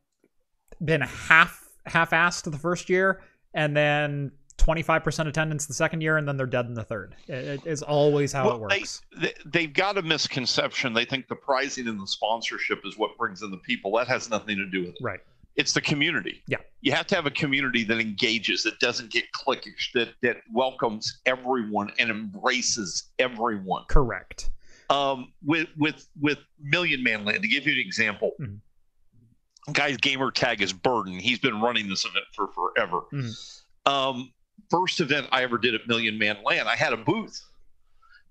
[0.84, 3.22] been half half assed the first year
[3.54, 7.16] and then 25% attendance the second year and then they're dead in the third.
[7.28, 9.02] It is always how well, it works.
[9.18, 10.94] They, they, have got a misconception.
[10.94, 13.96] They think the pricing and the sponsorship is what brings in the people.
[13.98, 15.02] That has nothing to do with it.
[15.02, 15.20] Right.
[15.56, 16.44] It's the community.
[16.48, 16.58] Yeah.
[16.82, 21.22] You have to have a community that engages, that doesn't get cliquish, that, that welcomes
[21.26, 23.86] everyone and embraces everyone.
[23.88, 24.50] Correct.
[24.90, 29.72] Um, with with with Million Man LAN, to give you an example, mm-hmm.
[29.72, 31.14] guy's gamer tag is Burden.
[31.14, 33.02] He's been running this event for forever.
[33.12, 33.92] Mm-hmm.
[33.92, 34.32] Um,
[34.70, 36.68] first event I ever did at Million Man LAN.
[36.68, 37.44] I had a booth,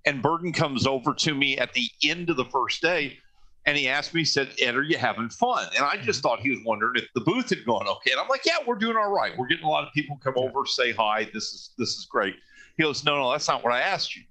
[0.05, 3.19] and Burden comes over to me at the end of the first day,
[3.67, 6.41] and he asked me, he said, "Ed, are you having fun?" And I just thought
[6.41, 8.11] he was wondering if the booth had gone okay.
[8.13, 9.33] And I'm like, "Yeah, we're doing all right.
[9.37, 11.29] We're getting a lot of people come over, say hi.
[11.33, 12.35] This is this is great."
[12.77, 14.23] He goes, "No, no, that's not what I asked you.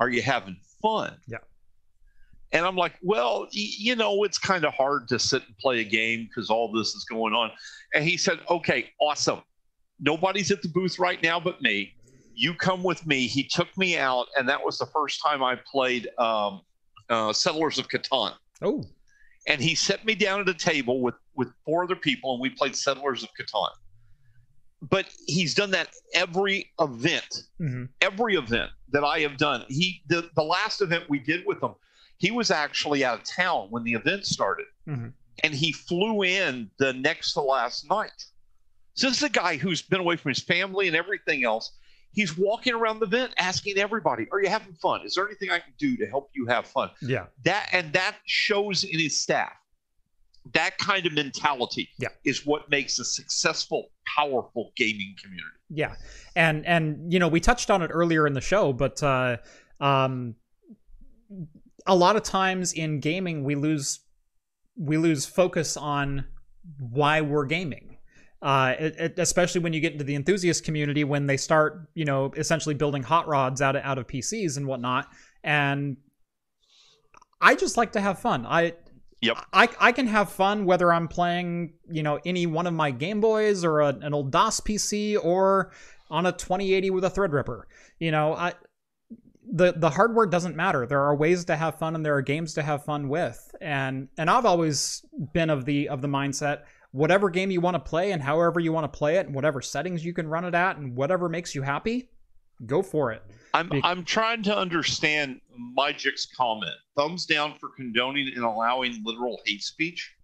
[0.00, 1.38] Are you having fun?" Yeah.
[2.52, 5.84] And I'm like, well, you know, it's kind of hard to sit and play a
[5.84, 7.50] game because all this is going on.
[7.94, 9.40] And he said, okay, awesome.
[10.00, 11.94] Nobody's at the booth right now but me.
[12.34, 13.26] You come with me.
[13.26, 16.60] He took me out, and that was the first time I played um,
[17.08, 18.34] uh, Settlers of Catan.
[18.62, 18.84] Oh,
[19.46, 22.50] And he set me down at a table with with four other people, and we
[22.50, 23.70] played Settlers of Catan.
[24.82, 29.64] But he's done that every event hmm every event that I have done.
[29.68, 31.74] He the, the last event we did with him,
[32.18, 34.66] he was actually out of town when the event started.
[34.88, 35.12] Mhm.
[35.44, 38.26] And he flew in the next to last night.
[38.94, 41.72] So this is a guy who's been away from his family and everything else.
[42.12, 45.00] He's walking around the event asking everybody, Are you having fun?
[45.04, 46.90] Is there anything I can do to help you have fun?
[47.00, 49.52] yeah, That and that shows in his staff.
[50.54, 52.08] That kind of mentality Yeah.
[52.24, 53.86] is what makes a successful,
[54.16, 55.48] powerful gaming community.
[55.70, 55.94] yeah,
[56.36, 59.36] and and you know we touched on it earlier in the show, but uh,
[59.80, 60.34] um,
[61.86, 64.00] a lot of times in gaming we lose
[64.76, 66.24] we lose focus on
[66.78, 67.91] why we're gaming.
[68.42, 72.04] Uh, it, it- especially when you get into the enthusiast community, when they start, you
[72.04, 75.08] know, essentially building hot rods out of out of PCs and whatnot.
[75.44, 75.96] And
[77.40, 78.46] I just like to have fun.
[78.46, 78.74] I
[79.20, 79.36] Yep.
[79.52, 83.20] I, I can have fun whether I'm playing, you know, any one of my Game
[83.20, 85.70] Boys or a, an old DOS PC or
[86.10, 87.62] on a 2080 with a Threadripper.
[88.00, 88.54] You know, I
[89.48, 90.86] the the hardware doesn't matter.
[90.86, 93.54] There are ways to have fun and there are games to have fun with.
[93.60, 96.62] And and I've always been of the of the mindset
[96.92, 99.60] whatever game you want to play and however you want to play it and whatever
[99.60, 102.08] settings you can run it at and whatever makes you happy,
[102.66, 103.22] go for it.
[103.54, 105.40] I'm Be- I'm trying to understand
[105.76, 106.76] Magic's comment.
[106.96, 110.14] Thumbs down for condoning and allowing literal hate speech.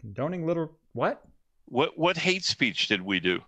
[0.00, 1.22] Condoning literal what?
[1.66, 3.40] What what hate speech did we do?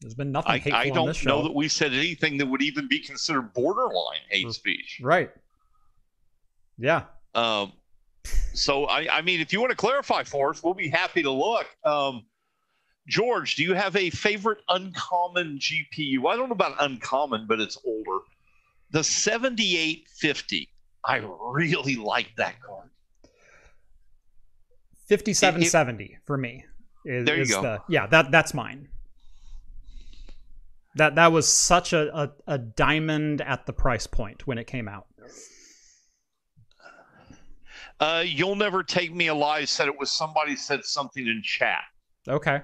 [0.00, 1.28] There's been nothing I, hateful I on don't this show.
[1.28, 4.98] know that we said anything that would even be considered borderline hate speech.
[5.02, 5.30] Right.
[6.78, 7.04] Yeah.
[7.34, 7.72] Um,
[8.54, 11.30] so I, I mean, if you want to clarify for us, we'll be happy to
[11.30, 11.66] look.
[11.84, 12.24] Um,
[13.08, 16.26] George, do you have a favorite uncommon GPU?
[16.28, 18.24] I don't know about uncommon, but it's older.
[18.92, 20.68] The 7850.
[21.04, 22.90] I really like that card.
[25.08, 26.64] 5770 for me.
[27.04, 27.62] Is, There you go.
[27.62, 28.88] The, yeah, that that's mine.
[30.96, 34.86] That that was such a, a, a diamond at the price point when it came
[34.86, 35.06] out.
[38.00, 41.82] Uh, You'll Never Take Me Alive said it was somebody said something in chat.
[42.28, 42.62] Okay.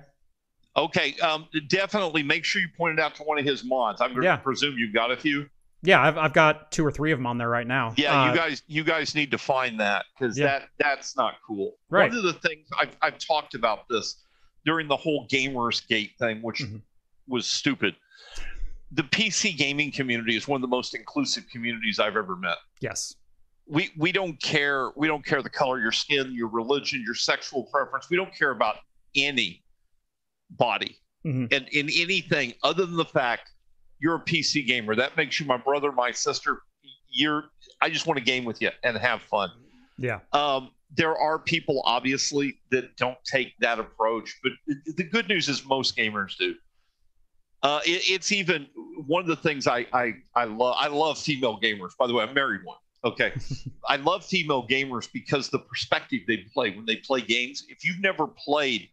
[0.77, 4.01] Okay, um, definitely make sure you point it out to one of his mods.
[4.01, 4.37] I'm going to Yeah.
[4.37, 5.49] presume you've got a few.
[5.83, 7.95] Yeah, I've, I've got two or three of them on there right now.
[7.97, 10.47] Yeah, Uh, you guys, you guys need to find that because Yeah.
[10.47, 11.77] that that's not cool.
[11.91, 12.09] Right.
[12.11, 14.23] One of the things I've I've talked about this
[14.65, 16.83] during the whole Gamers Gate thing, which Mhm.
[17.29, 17.95] was stupid.
[18.91, 22.57] The PC gaming community is one of the most inclusive communities I've ever met.
[22.81, 23.15] Yes.
[23.69, 27.15] We we don't care we don't care the color of your skin, your religion, your
[27.15, 28.09] sexual preference.
[28.09, 28.77] We don't care about
[29.15, 29.65] any
[30.51, 31.53] body Mhm.
[31.53, 33.51] and in anything other than the fact
[33.99, 34.95] you're a PC gamer.
[34.95, 36.63] That makes you my brother, my sister.
[37.09, 39.51] You're I just want to game with you and have fun.
[39.99, 40.21] Yeah.
[40.33, 44.53] Um, there are people obviously that don't take that approach, but
[44.97, 46.55] the good news is most gamers do.
[47.63, 48.69] Uh, it, it's even
[49.07, 50.77] one of the things I I I love.
[50.79, 51.97] I love female gamers.
[51.99, 52.79] By the way, I'm married one.
[53.05, 53.33] Okay,
[53.89, 57.65] I love female gamers because the perspective they play when they play games.
[57.69, 58.89] If you've never played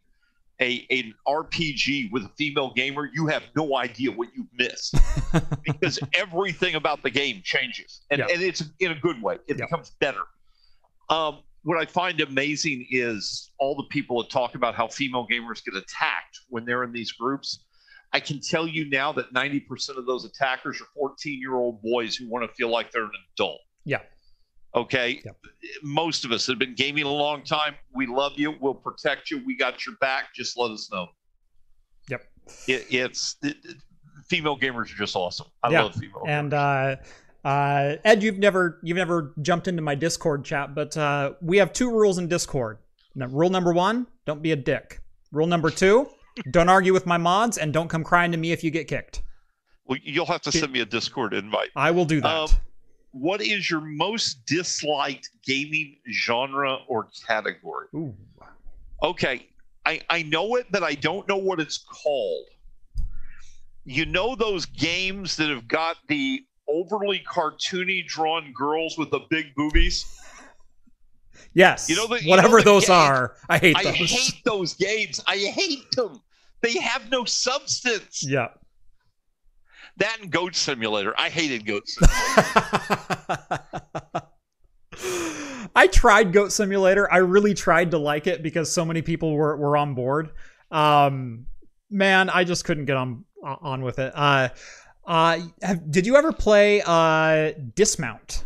[0.62, 4.96] a an RPG with a female gamer, you have no idea what you've missed
[5.66, 8.28] because everything about the game changes, and, Yeah.
[8.32, 9.36] and it's in a good way.
[9.48, 9.66] It Yeah.
[9.66, 10.22] becomes better.
[11.10, 15.64] Um, what I find amazing is all the people that talk about how female gamers
[15.64, 17.64] get attacked when they're in these groups.
[18.12, 22.16] I can tell you now that 90% of those attackers are 14 year old boys
[22.16, 23.60] who want to feel like they're an adult.
[23.86, 24.00] Yeah.
[24.76, 25.22] Okay.
[25.84, 27.76] Most of us have been gaming a long time.
[27.94, 28.56] We love you.
[28.60, 29.44] We'll protect you.
[29.46, 30.34] We got your back.
[30.34, 31.08] Just let us know.
[32.10, 32.24] Yep.
[32.68, 33.58] It, it's it,
[34.28, 35.48] female gamers are just awesome.
[35.64, 35.84] I Yeah.
[35.84, 36.24] love female.
[36.28, 36.98] And gamers.
[37.44, 41.58] uh, uh, Ed, you've never you've never jumped into my Discord chat, but uh, we
[41.58, 42.80] have two rules in Discord.
[43.16, 45.02] Now, rule number one: don't be a dick.
[45.32, 46.10] Rule number two:
[46.52, 49.22] don't argue with my mods, and don't come crying to me if you get kicked.
[49.86, 51.70] well, you'll have to send me a Discord invite.
[51.76, 52.28] I will do that.
[52.36, 52.50] Um,
[53.14, 57.88] what is your most disliked gaming genre or category?
[57.96, 58.14] Ooh.
[59.02, 59.48] Okay,
[59.86, 62.46] I, I know it, but I don't know what it's called.
[63.86, 69.54] You know those games that have got the overly cartoony drawn girls with the big
[69.56, 70.06] boobies?
[71.54, 71.90] Yes.
[71.90, 73.96] You know the- you whatever know those game- are, I hate I those.
[73.96, 75.20] hate those games.
[75.28, 76.22] I hate them.
[76.62, 78.24] They have no substance.
[78.26, 78.48] yeah.
[79.98, 81.14] That and Goat Simulator.
[81.18, 82.24] I hated Goat Simulator.
[85.76, 87.12] I tried Goat Simulator.
[87.12, 90.32] I really tried to like it because so many people were, were on board.
[90.72, 91.48] Um,
[91.90, 94.14] man, I just couldn't get on on with it.
[94.16, 94.50] Uh,
[95.06, 98.46] uh, have, did you ever play uh, Dismount?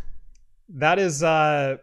[0.70, 1.76] That is uh,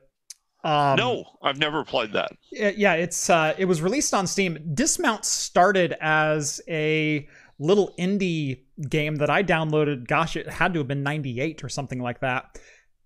[0.64, 2.32] um, no, I've never played that.
[2.52, 4.72] Yeah, it's uh, it was released on Steam.
[4.74, 7.28] Dismount started as a
[7.60, 10.08] little indie game that I downloaded.
[10.08, 12.60] Gosh, it had to have been '98 or something like that.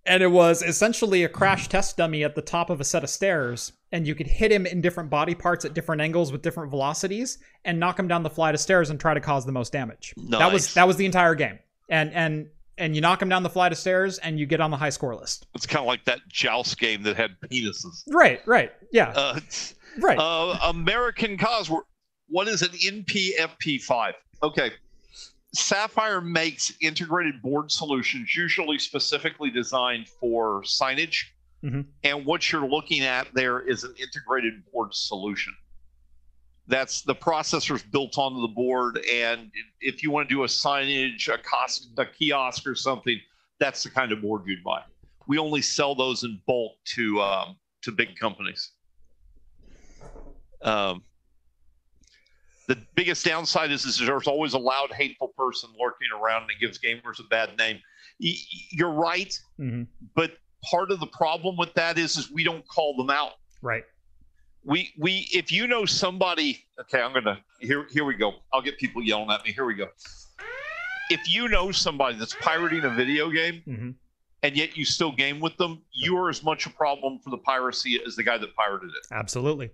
[0.06, 3.10] And it was essentially a crash test dummy at the top of a set of
[3.10, 6.70] stairs, and you could hit him in different body parts at different angles with different
[6.70, 9.72] velocities, and knock him down the flight of stairs and try to cause the most
[9.72, 10.14] damage.
[10.16, 10.38] Nice.
[10.40, 11.58] That was that was the entire game.
[11.90, 12.48] And and
[12.78, 14.88] and you knock him down the flight of stairs, and you get on the high
[14.88, 15.46] score list.
[15.54, 18.02] It's kind of like that joust game that had penises.
[18.08, 19.40] Right, right, yeah, Uh,
[19.98, 20.18] right.
[20.18, 21.70] uh, American Cause.
[22.28, 24.12] What is an NPFP5?
[24.42, 24.70] Okay.
[25.54, 31.24] Sapphire makes integrated board solutions, usually specifically designed for signage.
[31.64, 31.86] Mhm.
[32.04, 35.54] And what you're looking at there is an integrated board solution.
[36.66, 39.04] That's the processor's built onto the board.
[39.10, 39.50] And
[39.80, 43.20] if you want to do a signage, a, cos- a kiosk, or something,
[43.58, 44.82] that's the kind of board you'd buy.
[45.26, 48.70] We only sell those in bulk to um, to big companies.
[50.62, 51.02] Um,
[52.70, 56.60] the biggest downside is, is there's always a loud, hateful person lurking around and it
[56.60, 57.80] gives gamers a bad name.
[58.20, 58.34] Y-
[58.70, 59.82] You're right, hmm
[60.14, 60.32] but
[60.70, 63.32] part of the problem with that is, is we don't call them out.
[63.60, 63.82] Right.
[64.62, 68.34] We we if you know somebody, okay, I'm gonna here here we go.
[68.52, 69.52] I'll get people yelling at me.
[69.52, 69.88] Here we go.
[71.10, 73.90] If you know somebody that's pirating a video game hmm
[74.42, 77.36] and yet you still game with them, you are as much a problem for the
[77.38, 79.70] piracy as the guy that pirated it Absolutely.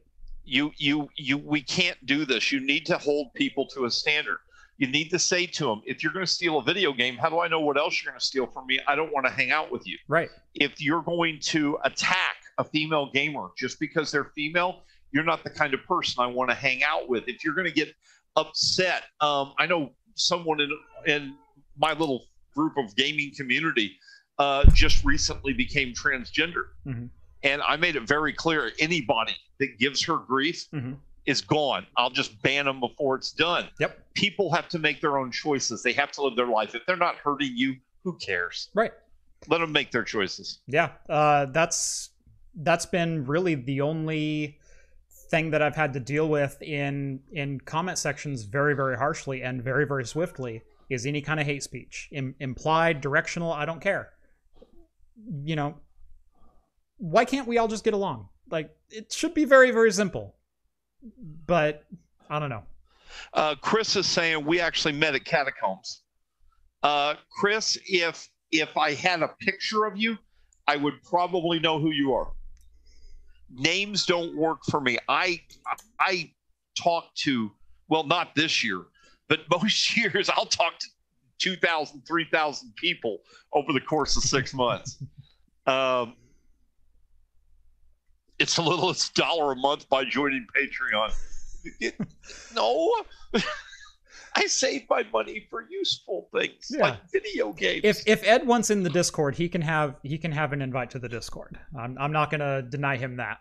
[0.46, 2.50] You you you we can't do this.
[2.52, 4.38] You need to hold people to a standard.
[4.78, 7.30] You need to say to them if you're going to steal a video game how
[7.30, 8.78] do i know what else you're going to steal from me?
[8.86, 9.96] I don't want to hang out with you.
[10.06, 10.28] Right.
[10.54, 14.82] if you're going to attack a female gamer just because they're female
[15.12, 17.24] you're not the kind of person i want to hang out with.
[17.26, 17.94] If you're going to get
[18.36, 20.70] upset um, i know someone in
[21.06, 21.34] in
[21.78, 23.96] my little group of gaming community
[24.38, 26.64] uh, just recently became transgender.
[26.86, 27.08] Mhm.
[27.42, 30.96] And i made it very clear anybody that gives her grief Mhm.
[31.26, 34.14] is gone i'll just ban them before it's done Yep.
[34.14, 36.96] people have to make their own choices they have to live their life if they're
[36.96, 38.92] not hurting you who cares Right.
[39.48, 40.92] let them make their choices Yeah.
[41.08, 42.10] Uh, that's
[42.54, 44.58] that's been really the only
[45.30, 49.62] thing that I've had to deal with in in comment sections very very harshly and
[49.62, 53.52] very very swiftly is any kind of hate speech, Im- implied, directional.
[53.52, 54.12] I don't care.
[55.44, 55.74] You know,
[56.98, 58.28] why can't we all just get along?
[58.50, 60.36] Like it should be very very simple,
[61.46, 61.84] but
[62.30, 62.62] I don't know.
[63.32, 66.02] Uh, Chris is saying we actually met at catacombs.
[66.82, 70.16] Uh, Chris, if if I had a picture of you,
[70.66, 72.32] I would probably know who you are.
[73.50, 74.98] Names don't work for me.
[75.08, 75.40] I
[76.00, 76.32] I
[76.76, 77.50] talk to
[77.88, 78.82] well, not this year,
[79.28, 80.86] but most years I'll talk to
[81.38, 83.18] 2,000, 3,000 people
[83.52, 85.02] over the course of six months.
[85.66, 86.14] Um,
[88.38, 91.12] it's a little dollar a month by joining Patreon.
[91.80, 91.96] It-
[92.54, 92.92] no,
[94.38, 96.82] I save my money for useful things Yeah.
[96.82, 97.80] like video games.
[97.84, 100.90] If if Ed wants in the Discord, he can have he can have an invite
[100.90, 101.58] to the Discord.
[101.78, 103.38] I'm I'm not gonna deny him that.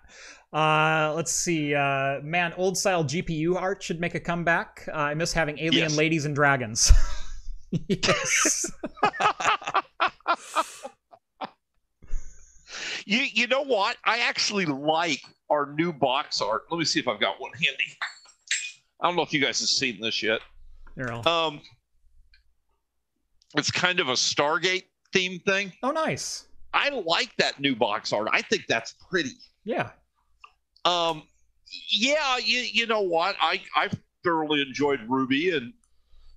[0.53, 1.75] Uh, let's see.
[1.75, 4.87] Uh, man, old style GPU art should make a comeback.
[4.87, 5.97] Uh, I miss having alien Yes.
[5.97, 6.93] ladies and dragons.
[7.89, 8.71] yes.
[13.05, 13.97] You you know what?
[14.03, 16.63] I actually like our new box art.
[16.71, 17.97] Let me see if I've got one handy.
[19.01, 20.39] I don't know if you guys have seen this yet.
[20.99, 21.61] I'll- Um,
[23.55, 25.71] it's kind of a Stargate theme thing.
[25.83, 26.47] oh, nice.
[26.73, 28.27] I like that new box art.
[28.33, 29.31] I think that's pretty.
[29.63, 29.91] Yeah.
[30.83, 31.23] Um,
[31.89, 33.35] yeah, you you know what?
[33.39, 33.89] I I
[34.23, 35.73] thoroughly enjoyed Ruby and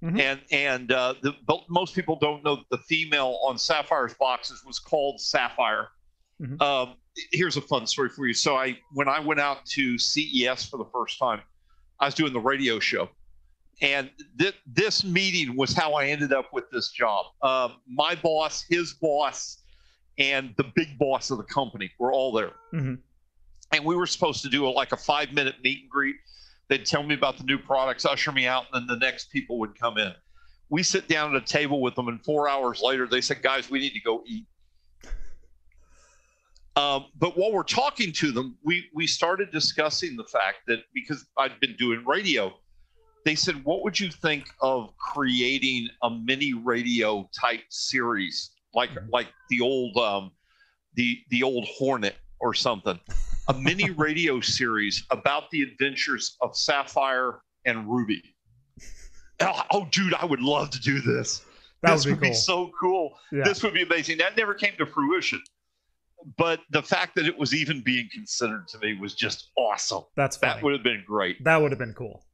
[0.03, 0.21] Mhm.
[0.21, 4.65] and and uh, the but most people don't know that the female on Sapphire's boxes
[4.65, 5.89] was called Sapphire.
[6.41, 6.61] Mhm.
[6.63, 6.97] Um,
[7.33, 8.35] here's a fun story for you.
[8.35, 11.41] So I when I went out to CES for the first time,
[12.01, 13.09] I was doing the radio show,
[13.83, 17.27] and th- this meeting was how I ended up with this job.
[17.43, 19.63] Um, my boss, his boss,
[20.19, 22.95] and the big boss of the company were all there hmm
[23.73, 26.17] and we were supposed to do a, like a five minute meet and greet.
[26.69, 29.59] They'd tell me about the new products, usher me out, and then the next people
[29.59, 30.13] would come in.
[30.71, 33.71] We sit down at a table with them, and four hours later, they said, "Guys,
[33.71, 34.47] we need to go eat."
[36.79, 41.27] Um, but while we're talking to them, we we started discussing the fact that because
[41.37, 42.55] I'd been doing radio,
[43.25, 49.27] they said, "What would you think of creating a mini radio type series, like like
[49.51, 50.31] the old um,
[50.95, 53.01] the the old Hornet or something,
[53.49, 58.23] a mini radio series about the adventures of Sapphire and Ruby?"
[59.41, 61.45] Oh, oh, dude, I would love to do this.
[61.83, 63.19] That this would would be be so cool.
[63.33, 63.43] Yeah.
[63.45, 64.19] This would be amazing.
[64.19, 65.41] That never came to fruition.
[66.37, 70.03] But the fact that it was even being considered to me was just awesome.
[70.17, 70.55] That's funny.
[70.55, 71.43] That would have been great.
[71.45, 72.25] That would have been cool.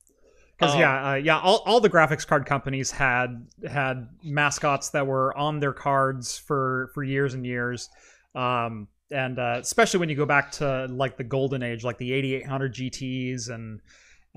[0.59, 5.07] Because Um, yeah, uh, yeah, all, all the graphics card companies had had mascots that
[5.07, 7.91] were on their cards for for years and years,
[8.35, 12.13] um, and uh, especially when you go back to like the golden age, like the
[12.13, 13.81] 8800 GTS and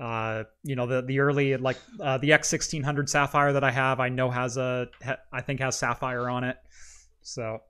[0.00, 4.08] uh, you know the the early like uh, the X1600 Sapphire that I have, I
[4.08, 6.56] know has a ha- I think has Sapphire on it.
[7.22, 7.60] So,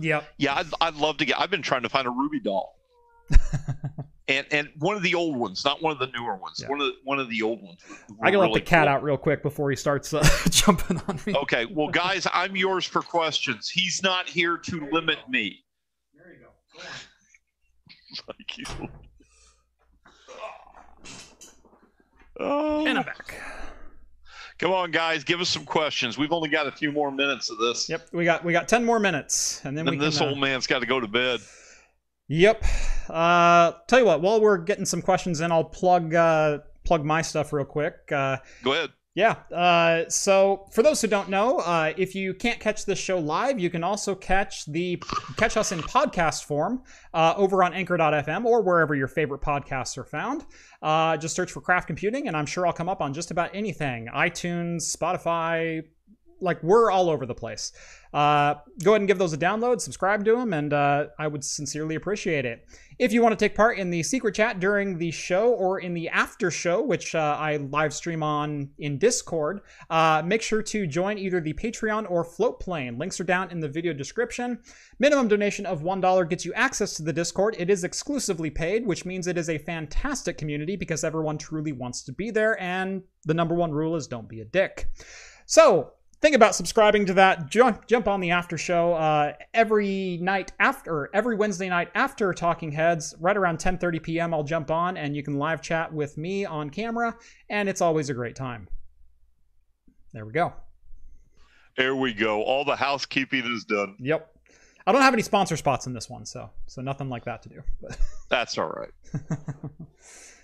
[0.00, 1.38] yep, Yeah, I'd, I'd love to get.
[1.40, 2.78] I've been trying to find a Ruby doll,
[4.28, 6.60] and and one of the old ones, not one of the newer ones.
[6.62, 6.68] Yeah.
[6.68, 7.80] One of the, one of the old ones.
[8.22, 8.94] I can were let the cat cool.
[8.94, 11.34] out real quick before he starts uh, jumping on me.
[11.34, 13.68] Okay, well, guys, I'm yours for questions.
[13.68, 15.64] He's not here to limit me.
[16.14, 16.82] There you go.
[18.28, 18.70] Like he's-
[22.38, 23.34] Oh, And I'm back.
[24.58, 26.16] Come on, guys, give us some questions.
[26.18, 27.88] We've only got a few more minutes of this.
[27.88, 30.08] Yep, we got we got ten more minutes, and then we Then can.
[30.08, 31.40] this uh, old man's got to go to bed.
[32.28, 32.64] Yep.
[33.08, 37.22] Uh, tell you what, while we're getting some questions in, I'll plug uh, plug my
[37.22, 37.94] stuff real quick.
[38.10, 38.90] Uh, Go ahead.
[39.16, 39.36] Yeah.
[39.50, 43.58] Uh, so for those who don't know, uh, if you can't catch this show live,
[43.58, 45.02] you can also catch the
[45.38, 46.82] catch us in podcast form
[47.14, 50.44] uh, over on Anchor.fm or wherever your favorite podcasts are found.
[50.82, 53.54] Uh, just search for Craft Computing, and I'm sure I'll come up on just about
[53.54, 55.82] anything: iTunes, Spotify.
[56.40, 57.72] Like we're all over the place.
[58.16, 61.44] Uh, go ahead and give those a download, subscribe to them, and uh, I would
[61.44, 62.66] sincerely appreciate it.
[62.98, 65.92] If you want to take part in the secret chat during the show or in
[65.92, 69.60] the after show, which uh, I live stream on in Discord,
[69.90, 72.98] uh, make sure to join either the Patreon or Floatplane.
[72.98, 74.60] Links are down in the video description.
[74.98, 77.54] Minimum donation of $1 gets you access to the Discord.
[77.58, 82.02] It is exclusively paid, which means it is a fantastic community because everyone truly wants
[82.04, 84.88] to be there, and the number one rule is don't be a dick.
[85.44, 87.48] So, think about subscribing to that.
[87.48, 92.72] Jump, jump on the after show uh, every night after, every Wednesday night after Talking
[92.72, 94.34] Heads, right around 10:30 p.m.
[94.34, 97.16] I'll jump on, and you can live chat with me on camera,
[97.48, 98.68] and it's always a great time.
[100.12, 100.52] There we go.
[101.76, 102.42] There we go.
[102.42, 103.96] All the housekeeping is done.
[104.00, 104.32] Yep.
[104.86, 107.48] I don't have any sponsor spots in this one, so so nothing like that to
[107.48, 107.62] do.
[107.80, 107.98] But
[108.28, 108.90] That's all right.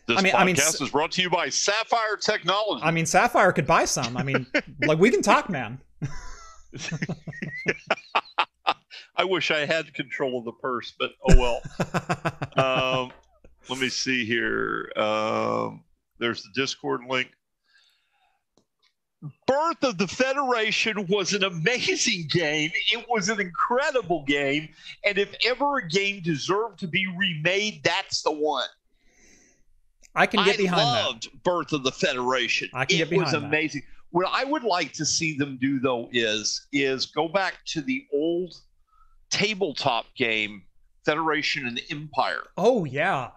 [0.06, 2.82] This I mean- podcast I mean, is brought to you by Sapphire Technology.
[2.82, 4.16] I mean, Sapphire could buy some.
[4.16, 4.46] I mean,
[4.86, 5.80] like we can talk, man.
[9.16, 11.60] I wish I had control of the purse, but oh well.
[13.04, 13.12] um,
[13.68, 14.90] let me see here.
[14.96, 15.84] Um,
[16.18, 17.30] there's the Discord link.
[19.46, 22.72] Birth of the Federation was an amazing game.
[22.92, 24.68] It was an incredible game.
[25.04, 28.66] And if ever a game deserved to be remade, that's the one.
[30.14, 31.04] I can get I behind that.
[31.06, 32.68] loved Birth of the Federation.
[32.74, 33.48] I can it get was behind that.
[33.48, 33.82] amazing.
[34.10, 38.04] What I would like to see them do though is is go back to the
[38.12, 38.54] old
[39.30, 40.62] tabletop game
[41.04, 43.30] Federation and Empire Oh yeah.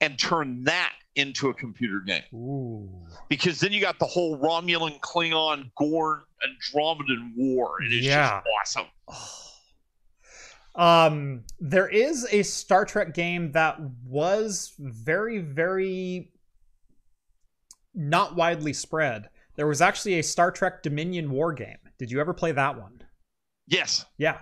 [0.00, 2.22] and turn that into a computer game.
[2.34, 2.88] Ooh.
[3.28, 7.78] Because then you got the whole Romulan, Klingon, Gorn, Andromedan war.
[7.80, 8.40] and It is Yeah.
[8.40, 8.86] just awesome.
[9.08, 9.44] Oh.
[10.78, 16.30] Um, there is a Star Trek game that was very, very
[17.94, 19.28] not widely spread.
[19.56, 21.78] There was actually a Star Trek Dominion War game.
[21.98, 23.02] Did you ever play that one?
[23.66, 24.06] Yes.
[24.18, 24.38] Yeah,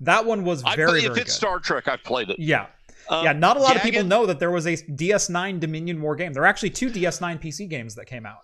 [0.00, 1.36] that one was I very, play, very if it's good.
[1.36, 2.38] Star Trek, I've played it.
[2.40, 2.66] yeah,
[3.08, 3.32] Um, yeah.
[3.32, 6.32] Not a lot of people know that there was a DS9 Dominion War game.
[6.32, 8.40] There are actually two DS9 PC games that came out.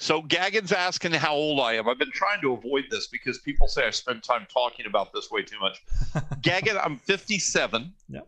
[0.00, 1.86] So Gagan's asking how old I am.
[1.86, 5.30] I've been trying to avoid this because people say I spend time talking about this
[5.30, 5.82] way too much.
[6.40, 7.92] Gagan, I'm 57.
[8.08, 8.26] Yep.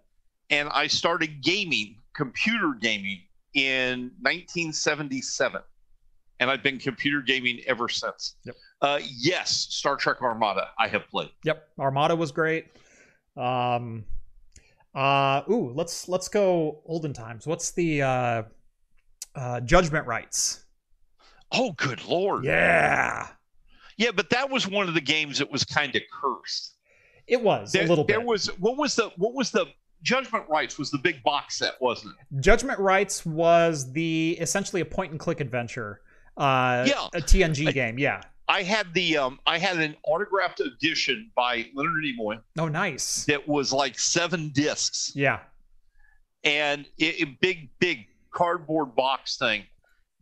[0.50, 3.22] And I started gaming, computer gaming,
[3.54, 5.62] in 1977.
[6.40, 8.36] And I've been computer gaming ever since.
[8.44, 8.56] Yep.
[8.82, 11.30] Uh, yes, Star Trek Armada, I have played.
[11.44, 12.66] Yep, Armada was great.
[13.34, 14.04] Um,
[14.94, 17.46] uh, ooh, let's let's go olden times.
[17.46, 18.42] What's the uh,
[19.34, 20.61] uh, Judgment Rites?
[21.52, 22.44] Oh, good lord.
[22.44, 23.28] Yeah,
[23.96, 26.76] Yeah, but that was one of the games that was kind of cursed.
[27.26, 28.26] it was There, a little there bit.
[28.26, 29.66] was what was the what was the
[30.02, 32.40] Judgment Rites was the big box set, wasn't it?
[32.40, 36.00] Judgment Rites was the essentially a point and click adventure.
[36.36, 37.06] uh, Yeah.
[37.14, 37.98] a TNG I- game.
[37.98, 38.22] Yeah.
[38.48, 43.24] I had the um, I had an autographed edition by Leonard Nimoy Oh, nice.
[43.26, 45.40] that was like seven discs Yeah.
[46.44, 49.64] and it, it- big big cardboard box thing.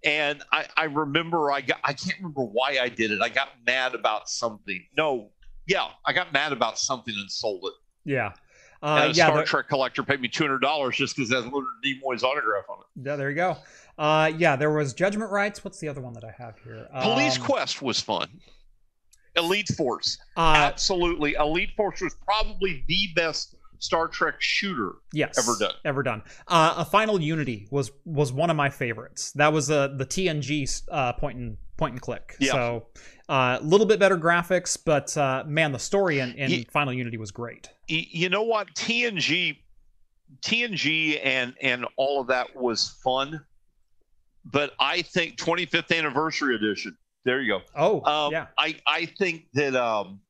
[0.05, 3.21] And I, I remember I got I can't remember why I did it.
[3.21, 4.83] I got mad about something.
[4.97, 5.31] No,
[5.67, 7.75] yeah, I got mad about something and sold it.
[8.11, 8.33] Yeah.
[8.83, 9.27] and Uh, a yeah.
[9.27, 12.65] Star Trek collector paid me two hundred dollars just because it has Leonard Nimoy's autograph
[12.71, 13.07] on it.
[13.07, 13.17] yeah.
[13.17, 13.57] There you go.
[13.99, 14.57] Uh, yeah.
[14.57, 15.63] There was Judgment Rites.
[15.65, 16.89] What's the other one that I have here?
[17.03, 18.29] Police Um, Quest was fun.
[19.37, 21.35] Elite Force, Uh, absolutely.
[21.35, 24.93] Elite Force was probably the best Star Trek shooter.
[25.13, 25.37] yes.
[25.39, 25.75] ever done.
[25.85, 26.23] Ever done.
[26.47, 29.33] Uh, a Final Unity was was one of my favorites.
[29.33, 32.37] That was uh, the TNG uh, point and point and click.
[32.39, 32.53] Yeah.
[32.53, 32.87] So
[33.29, 37.17] a little bit better graphics, but uh, man, the story in, in Ye- Final Unity
[37.17, 37.71] was great.
[37.89, 38.69] You know what?
[38.75, 39.57] TNG,
[40.43, 43.41] TNG, and and all of that was fun,
[44.45, 46.97] but I think 25th anniversary edition.
[47.25, 47.61] There you go.
[47.77, 48.47] Oh, Um, yeah.
[48.59, 50.21] I I think that um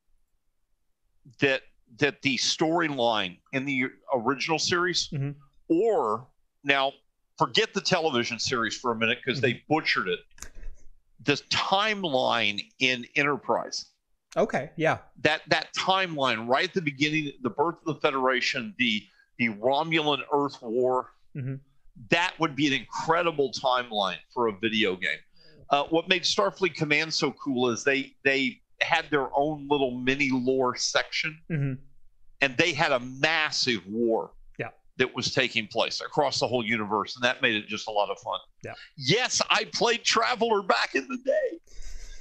[1.39, 1.61] that
[1.97, 5.35] that the storyline in the original series, Mhm.
[5.67, 6.27] or
[6.63, 6.93] now
[7.37, 9.57] forget the television series for a minute because Mm-hmm.
[9.57, 10.19] they butchered it.
[11.23, 13.85] The timeline in Enterprise,
[14.37, 14.99] Okay, yeah.
[15.21, 19.05] that that timeline right at the beginning, the birth of the Federation, the
[19.37, 21.59] the Romulan Earth War, Mhm.
[22.09, 25.17] that would be an incredible timeline for a video game.
[25.69, 30.29] Uh, what made Starfleet Command so cool is they they had their own little mini
[30.31, 31.73] lore section, hmm
[32.43, 34.69] and they had a massive war Yeah.
[34.97, 38.09] that was taking place across the whole universe, and that made it just a lot
[38.09, 38.39] of fun.
[38.63, 38.73] Yeah.
[38.97, 41.59] Yes, I played Traveller back in the day.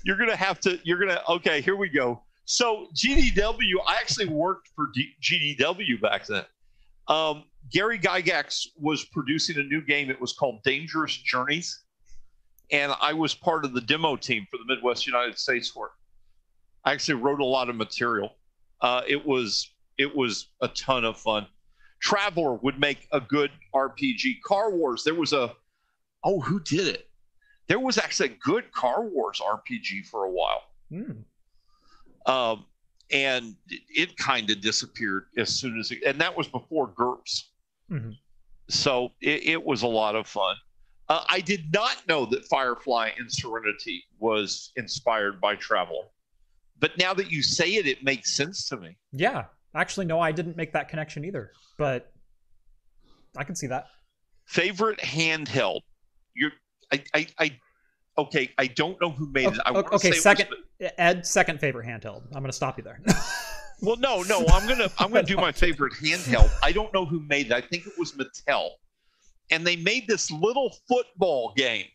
[0.04, 0.78] You're gonna have to.
[0.84, 1.22] You're gonna.
[1.28, 2.22] Okay, here we go.
[2.44, 6.44] So GDW, I actually worked for D- GDW back then.
[7.08, 10.10] Um, Gary Gygax was producing a new game.
[10.10, 11.82] It was called Dangerous Journeys,
[12.70, 15.92] and I was part of the demo team for the Midwest United States for it.
[16.84, 18.30] I actually wrote a lot of material.
[18.80, 21.46] Uh, it was it was a ton of fun.
[22.00, 24.40] Traveller would make a good RPG.
[24.44, 25.54] Car Wars, there was a
[26.24, 27.08] oh, who did it?
[27.68, 30.62] There was actually a good Car Wars RPG for a while.
[30.90, 31.24] Mm.
[32.26, 32.66] Um,
[33.12, 37.44] and it, it kind of disappeared as soon as it, and that was before GURPS.
[37.90, 38.16] Mhm.
[38.68, 40.56] So it, it was a lot of fun.
[41.08, 46.04] Uh, I did not know that Firefly and Serenity was inspired by Traveller,
[46.80, 48.96] but now that you say it, it makes sense to me.
[49.12, 49.44] Yeah.
[49.74, 52.12] Actually, no, I didn't make that connection either, but
[53.36, 53.86] I can see that.
[54.46, 55.80] Favorite handheld?
[56.34, 56.50] You're,
[56.92, 57.58] I, I, I
[58.18, 58.50] okay.
[58.58, 59.60] I don't know who made it.
[59.64, 60.48] I Okay, wanna okay, say it was- second.
[60.98, 62.22] Ed, second favorite handheld.
[62.34, 63.00] I'm going to stop you there.
[63.82, 64.40] Well, no, no.
[64.48, 66.50] I'm gonna I'm gonna do my favorite handheld.
[66.62, 67.52] I don't know who made it.
[67.52, 68.68] I think it was Mattel,
[69.50, 71.86] and they made this little football game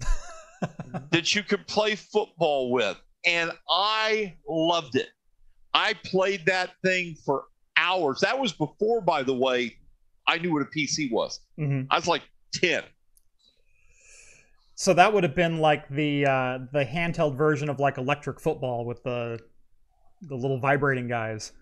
[1.10, 5.08] that you could play football with, and I loved it.
[5.74, 7.44] I played that thing for
[7.76, 8.20] hours.
[8.20, 9.76] That was before, by the way,
[10.26, 11.40] I knew what a PC was.
[11.56, 12.22] hmm I was like
[12.54, 12.82] ten.
[14.74, 18.84] So that would have been like the uh, the handheld version of like electric football
[18.84, 19.38] with the
[20.22, 21.52] the little vibrating guys.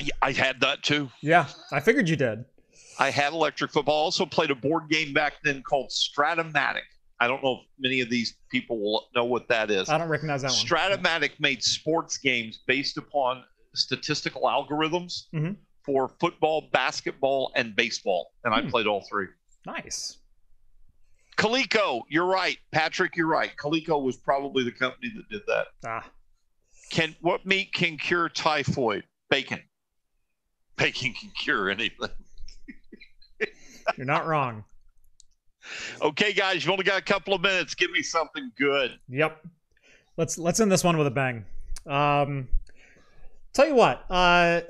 [0.00, 1.10] Yeah, I had that too.
[1.22, 2.44] Yeah, I figured you did.
[2.98, 3.96] I had electric football.
[4.00, 6.82] I also played a board game back then called Strat-O-Matic.
[7.20, 9.88] I don't know if many of these people will know what that is.
[9.88, 10.56] I don't recognize that one.
[10.56, 15.56] Strat-O-Matic made sports games based upon statistical algorithms Mhm.
[15.84, 18.68] for football, basketball, and baseball, and I Hmm.
[18.70, 19.26] played all three.
[19.66, 20.18] Nice.
[21.36, 23.14] Coleco, you're right, Patrick.
[23.16, 23.54] You're right.
[23.56, 25.68] Coleco was probably the company that did that.
[25.84, 26.10] Ah,
[26.90, 29.04] Can what meat can cure typhoid?
[29.28, 29.62] Bacon.
[30.76, 32.08] Bacon can cure anything.
[33.96, 34.64] you're not wrong.
[36.02, 37.74] Okay, guys, you've only got a couple of minutes.
[37.74, 38.98] Give me something good.
[39.08, 39.44] Yep.
[40.16, 41.44] Let's let's end this one with a bang.
[41.86, 42.48] Um,
[43.52, 44.62] tell you what, uh,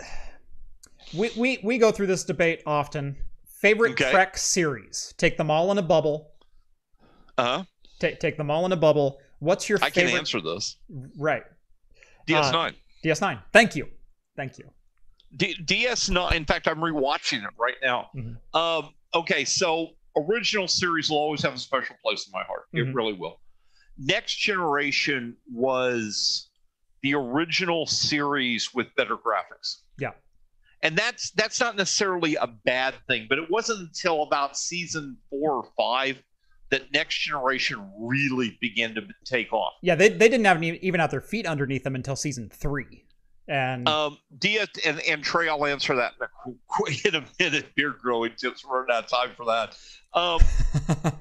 [1.14, 3.16] we we we go through this debate often.
[3.60, 4.10] Favorite Okay.
[4.10, 5.14] Trek series?
[5.16, 6.32] Take them all in a bubble.
[7.38, 7.64] Uh huh.
[7.98, 9.20] Take take them all in a bubble.
[9.40, 9.86] What's your favorite?
[9.86, 10.18] I can favorite?
[10.18, 10.76] answer this.
[11.16, 11.42] Right,
[12.28, 12.74] DS9.
[13.04, 13.42] DS9.
[13.52, 13.88] Thank you,
[14.36, 14.64] thank you.
[15.36, 16.34] D- DS9.
[16.34, 18.10] In fact, I'm rewatching it right now.
[18.14, 18.36] Mhm.
[18.54, 22.64] Um, okay, so original series will always have a special place in my heart.
[22.74, 22.88] Mhm.
[22.88, 23.40] It really will.
[23.98, 26.50] Next Generation was
[27.02, 29.82] the original series with better graphics.
[29.98, 30.12] Yeah.
[30.82, 35.54] And that's that's not necessarily a bad thing, but it wasn't until about season four
[35.54, 36.22] or five
[36.70, 39.72] that Next Generation really began to take off.
[39.82, 43.04] Yeah, they they didn't have any, even have their feet underneath them until season three,
[43.48, 47.74] and Um, DS and, and Trey, I'll answer that in a, qu- in a minute.
[47.74, 48.64] Beard growing tips.
[48.64, 49.76] We're running out of time for that.
[50.14, 50.40] Um,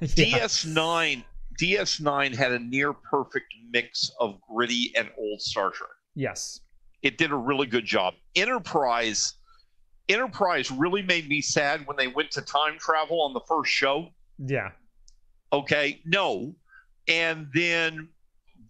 [0.00, 0.40] yeah.
[0.46, 1.24] DS9,
[1.60, 5.90] DS9 had a near perfect mix of gritty and old Star Trek.
[6.14, 6.60] Yes.
[7.02, 8.14] It did a really good job.
[8.36, 9.34] Enterprise
[10.08, 14.08] Enterprise really made me sad when they went to time travel on the first show.
[14.38, 14.70] Yeah.
[15.52, 16.54] Okay, no.
[17.08, 18.08] And then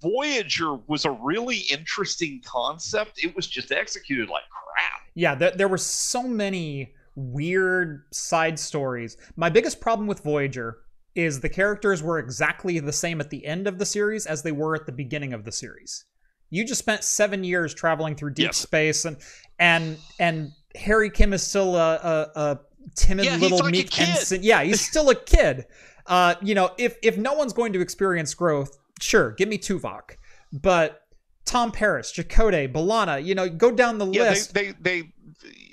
[0.02, 3.22] Voyager was a really interesting concept.
[3.24, 5.00] It was just executed like crap.
[5.14, 9.16] Yeah, there, there were so many weird side stories.
[9.36, 10.78] My biggest problem with Voyager
[11.14, 14.52] is the characters were exactly the same at the end of the series as they
[14.52, 16.04] were at the beginning of the series.
[16.50, 18.56] You just spent seven years traveling through deep Yes.
[18.58, 19.16] space, and
[19.58, 22.60] and and Harry Kim is still a, a, a
[22.94, 24.08] timid Yeah, little like meek kid.
[24.08, 24.42] ensign.
[24.42, 25.66] Yeah, he's still a kid.
[26.06, 30.16] Uh, you know, if if no one's going to experience growth, sure, give me Tuvok,
[30.52, 31.02] but
[31.44, 35.12] Tom Paris, Chakotay, B'Elanna, you know, go down the Yeah, list they, they they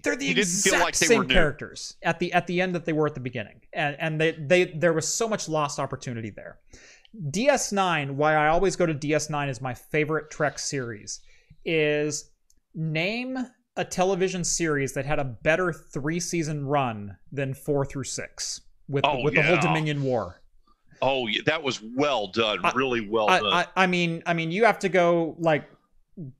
[0.03, 2.93] they're the exact feel like they same characters at the at the end that they
[2.93, 6.59] were at the beginning, and and they they there was so much lost opportunity there.
[7.31, 11.21] DS9, why I always go to DS9 is my favorite Trek series,
[11.63, 12.31] is
[12.73, 13.37] name
[13.77, 19.05] a television series that had a better three season run than four through six with
[19.05, 19.57] Oh, with the whole.
[19.59, 20.41] Dominion War.
[21.01, 22.59] Oh, that was well done.
[22.63, 23.53] I- really well I, done.
[23.53, 25.69] I, I mean, I mean, you have to go like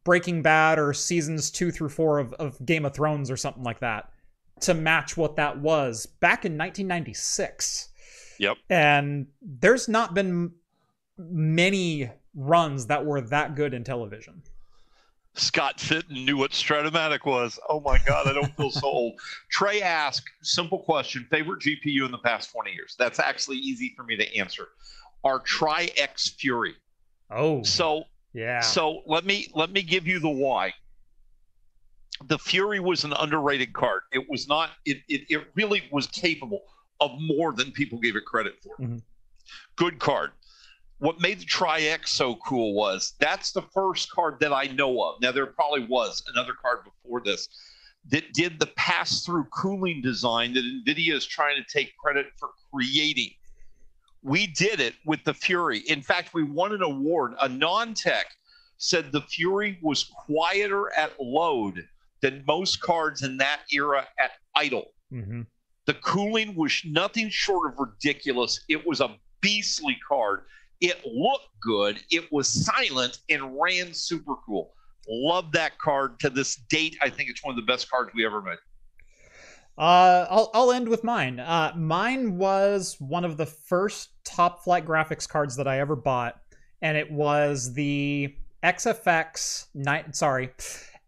[0.04, 3.80] Breaking Bad or seasons two through four of, of Game of Thrones or something like
[3.80, 4.10] that
[4.62, 7.90] to match what that was back in 1996.
[8.40, 8.58] Yep.
[8.70, 10.52] And there's not been
[11.18, 14.44] many runs that were that good in television.
[15.36, 17.60] Scott Fitton knew what Strat-O-Matic was.
[17.68, 19.20] Oh my God, I don't feel so old.
[19.50, 22.96] Trey asked, simple question, favorite GPU in the past 20 years?
[22.98, 24.70] That's actually easy for me to answer.
[25.24, 26.76] Our Tri X Fury.
[27.32, 28.04] Oh, So
[28.34, 28.60] yeah.
[28.60, 30.74] so let me let me give you the why.
[32.28, 34.04] The Fury was an underrated card.
[34.14, 34.70] It was not.
[34.86, 36.62] It it, it really was capable
[37.02, 38.78] of more than people gave it credit for.
[38.78, 39.02] Mhm.
[39.76, 40.32] Good card.
[41.00, 45.04] What made the Tri X so cool was that's the first card that I know
[45.04, 45.22] of.
[45.22, 47.50] Now there probably was another card before this
[48.10, 53.32] that did the pass-through cooling design that NVIDIA is trying to take credit for creating.
[54.22, 55.80] We did it with the Fury.
[55.80, 57.36] In fact, we won an award.
[57.38, 58.26] AnandTech
[58.78, 61.88] said the Fury was quieter at load
[62.22, 64.94] than most cards in that era at idle.
[65.10, 65.42] hmm
[65.86, 68.64] The cooling was nothing short of ridiculous.
[68.70, 70.42] It was a beastly card.
[70.82, 72.02] It looked good.
[72.12, 74.74] It was silent and ran super cool.
[75.08, 76.98] Love that card to this date.
[77.02, 78.58] I think it's one of the best cards we ever made.
[79.78, 81.40] Uh, I'll I'll end with mine.
[81.40, 86.40] Uh, mine was one of the first top flight graphics cards that I ever bought,
[86.82, 88.34] and it was the
[88.64, 90.14] XFX nine.
[90.14, 90.50] Sorry,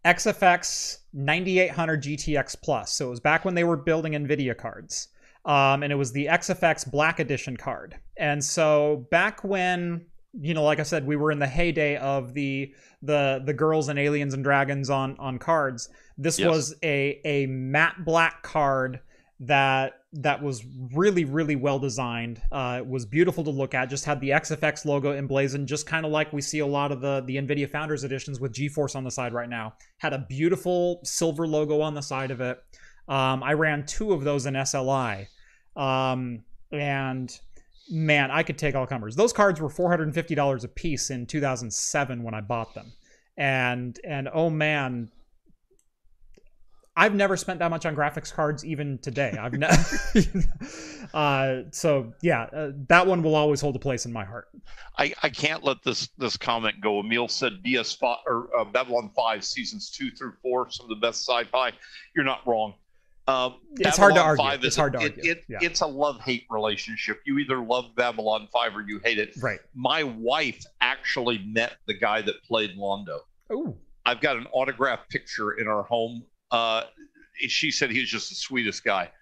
[0.04, 2.92] XFX 9800 GTX Plus.
[2.92, 5.08] So it was back when they were building Nvidia cards,
[5.48, 7.96] um, and it was the XFX Black Edition card.
[8.16, 10.06] And so back when
[10.40, 12.72] you know, like I said, we were in the heyday of the
[13.02, 15.88] the the girls and aliens and dragons on on cards.
[16.18, 16.48] This Yes.
[16.48, 19.00] was a a matte black card
[19.40, 20.64] that that was
[20.94, 22.42] really really well designed.
[22.52, 23.88] Uh, it was beautiful to look at.
[23.88, 27.00] Just had the XFX logo emblazoned, just kind of like we see a lot of
[27.00, 29.74] the the Nvidia Founders editions with GeForce on the side right now.
[29.96, 32.58] Had a beautiful silver logo on the side of it.
[33.08, 35.26] Um, I ran two of those in SLI,
[35.78, 37.38] um, and
[37.88, 39.16] man, I could take all comers.
[39.16, 42.34] Those cards were four hundred and fifty dollars a piece in two thousand seven when
[42.34, 42.92] I bought them,
[43.36, 45.10] and and oh man,
[46.96, 49.32] I've never spent that much on graphics cards even today.
[49.40, 49.76] I've never.
[51.14, 54.48] uh, so yeah, uh, that one will always hold a place in my heart.
[54.98, 56.98] I, I can't let this this comment go.
[56.98, 61.06] Emil said BS five or uh, Babylon five seasons two through four, some of the
[61.06, 61.72] best sci-fi.
[62.16, 62.74] You're not wrong.
[63.28, 64.42] Um, It's hard to argue.
[64.42, 65.30] 5 It's hard a- to argue.
[65.32, 65.58] it- Yeah.
[65.60, 67.20] It's a love-hate relationship.
[67.26, 69.36] You either love Babylon five or you hate it.
[69.38, 69.60] Right.
[69.74, 73.20] My wife actually met the guy that played Londo.
[73.52, 73.78] Ooh.
[74.06, 76.24] I've got an autographed picture in our home.
[76.50, 76.84] Uh,
[77.48, 79.12] she said he was just the sweetest guy.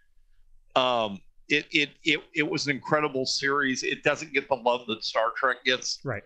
[0.76, 3.82] Um, it, it it it was an incredible series.
[3.82, 6.22] It doesn't get the love that Star Trek gets, Right.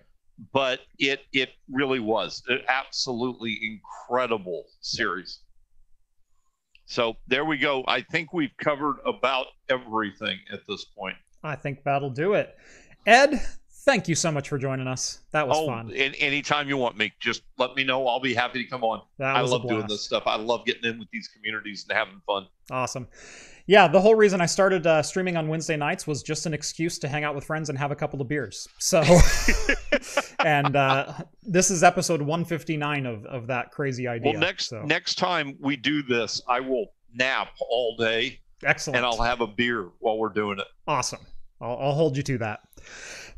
[0.52, 5.40] but it it really was an absolutely incredible series.
[6.90, 7.84] So there we go.
[7.86, 11.14] I think we've covered about everything at this point.
[11.44, 12.56] I think that'll do it.
[13.06, 13.40] Ed,
[13.84, 15.20] thank you so much for joining us.
[15.30, 15.92] That was oh, fun.
[15.96, 18.08] and anytime you want me, just let me know.
[18.08, 19.02] I'll be happy to come on.
[19.20, 20.24] I love doing this stuff.
[20.26, 22.48] I love getting in with these communities and having fun.
[22.72, 23.06] Awesome.
[23.70, 26.98] Yeah, the whole reason I started uh, streaming on Wednesday nights was just an excuse
[26.98, 28.66] to hang out with friends and have a couple of beers.
[28.80, 29.00] So,
[30.44, 31.12] and uh,
[31.44, 34.32] this is episode 159 of, of that crazy idea.
[34.32, 34.82] Well, next so.
[34.82, 38.96] next time we do this, I will nap all day excellent.
[38.96, 40.66] and I'll have a beer while we're doing it.
[40.88, 41.24] Awesome.
[41.60, 42.62] I'll, I'll hold you to that.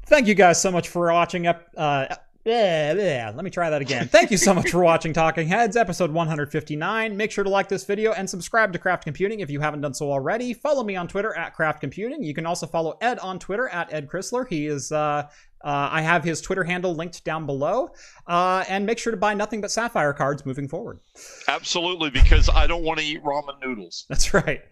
[0.07, 1.47] Thank you guys so much for watching.
[1.47, 2.07] Up, uh,
[2.45, 4.09] yeah, yeah, let me try that again.
[4.09, 7.17] Thank you so much for watching Talking Heads, episode 159.
[7.17, 9.95] Make sure to like this video and subscribe to Craft Computing if you haven't done
[9.95, 10.53] so already.
[10.53, 12.25] Follow me on Twitter at Craft Computing.
[12.25, 14.49] You can also follow Ed on Twitter at Ed Crisler.
[14.49, 15.29] He is, uh, uh,
[15.63, 17.91] I have his Twitter handle linked down below.
[18.27, 20.99] Uh, and make sure to buy nothing but Sapphire cards moving forward.
[21.47, 24.05] Absolutely, because I don't want to eat ramen noodles.
[24.09, 24.63] That's right.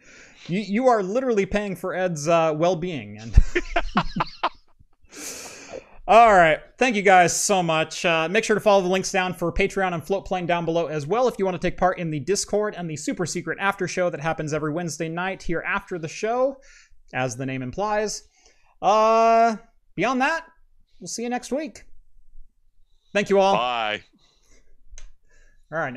[0.49, 3.19] You, you are literally paying for Ed's uh, well being.
[3.19, 3.39] And.
[6.11, 6.59] All right.
[6.77, 8.05] Thank you guys so much.
[8.05, 11.07] Uh, make sure to follow the links down for Patreon and Floatplane down below as
[11.07, 13.87] well if you want to take part in the Discord and the super secret after
[13.87, 16.57] show that happens every Wednesday night here after the show,
[17.15, 18.25] as the name implies.
[18.83, 19.55] Uh,
[19.95, 20.47] beyond that,
[20.99, 21.85] we'll see you next week.
[23.13, 23.55] Thank you all.
[23.55, 24.03] Bye.
[25.73, 25.95] All right.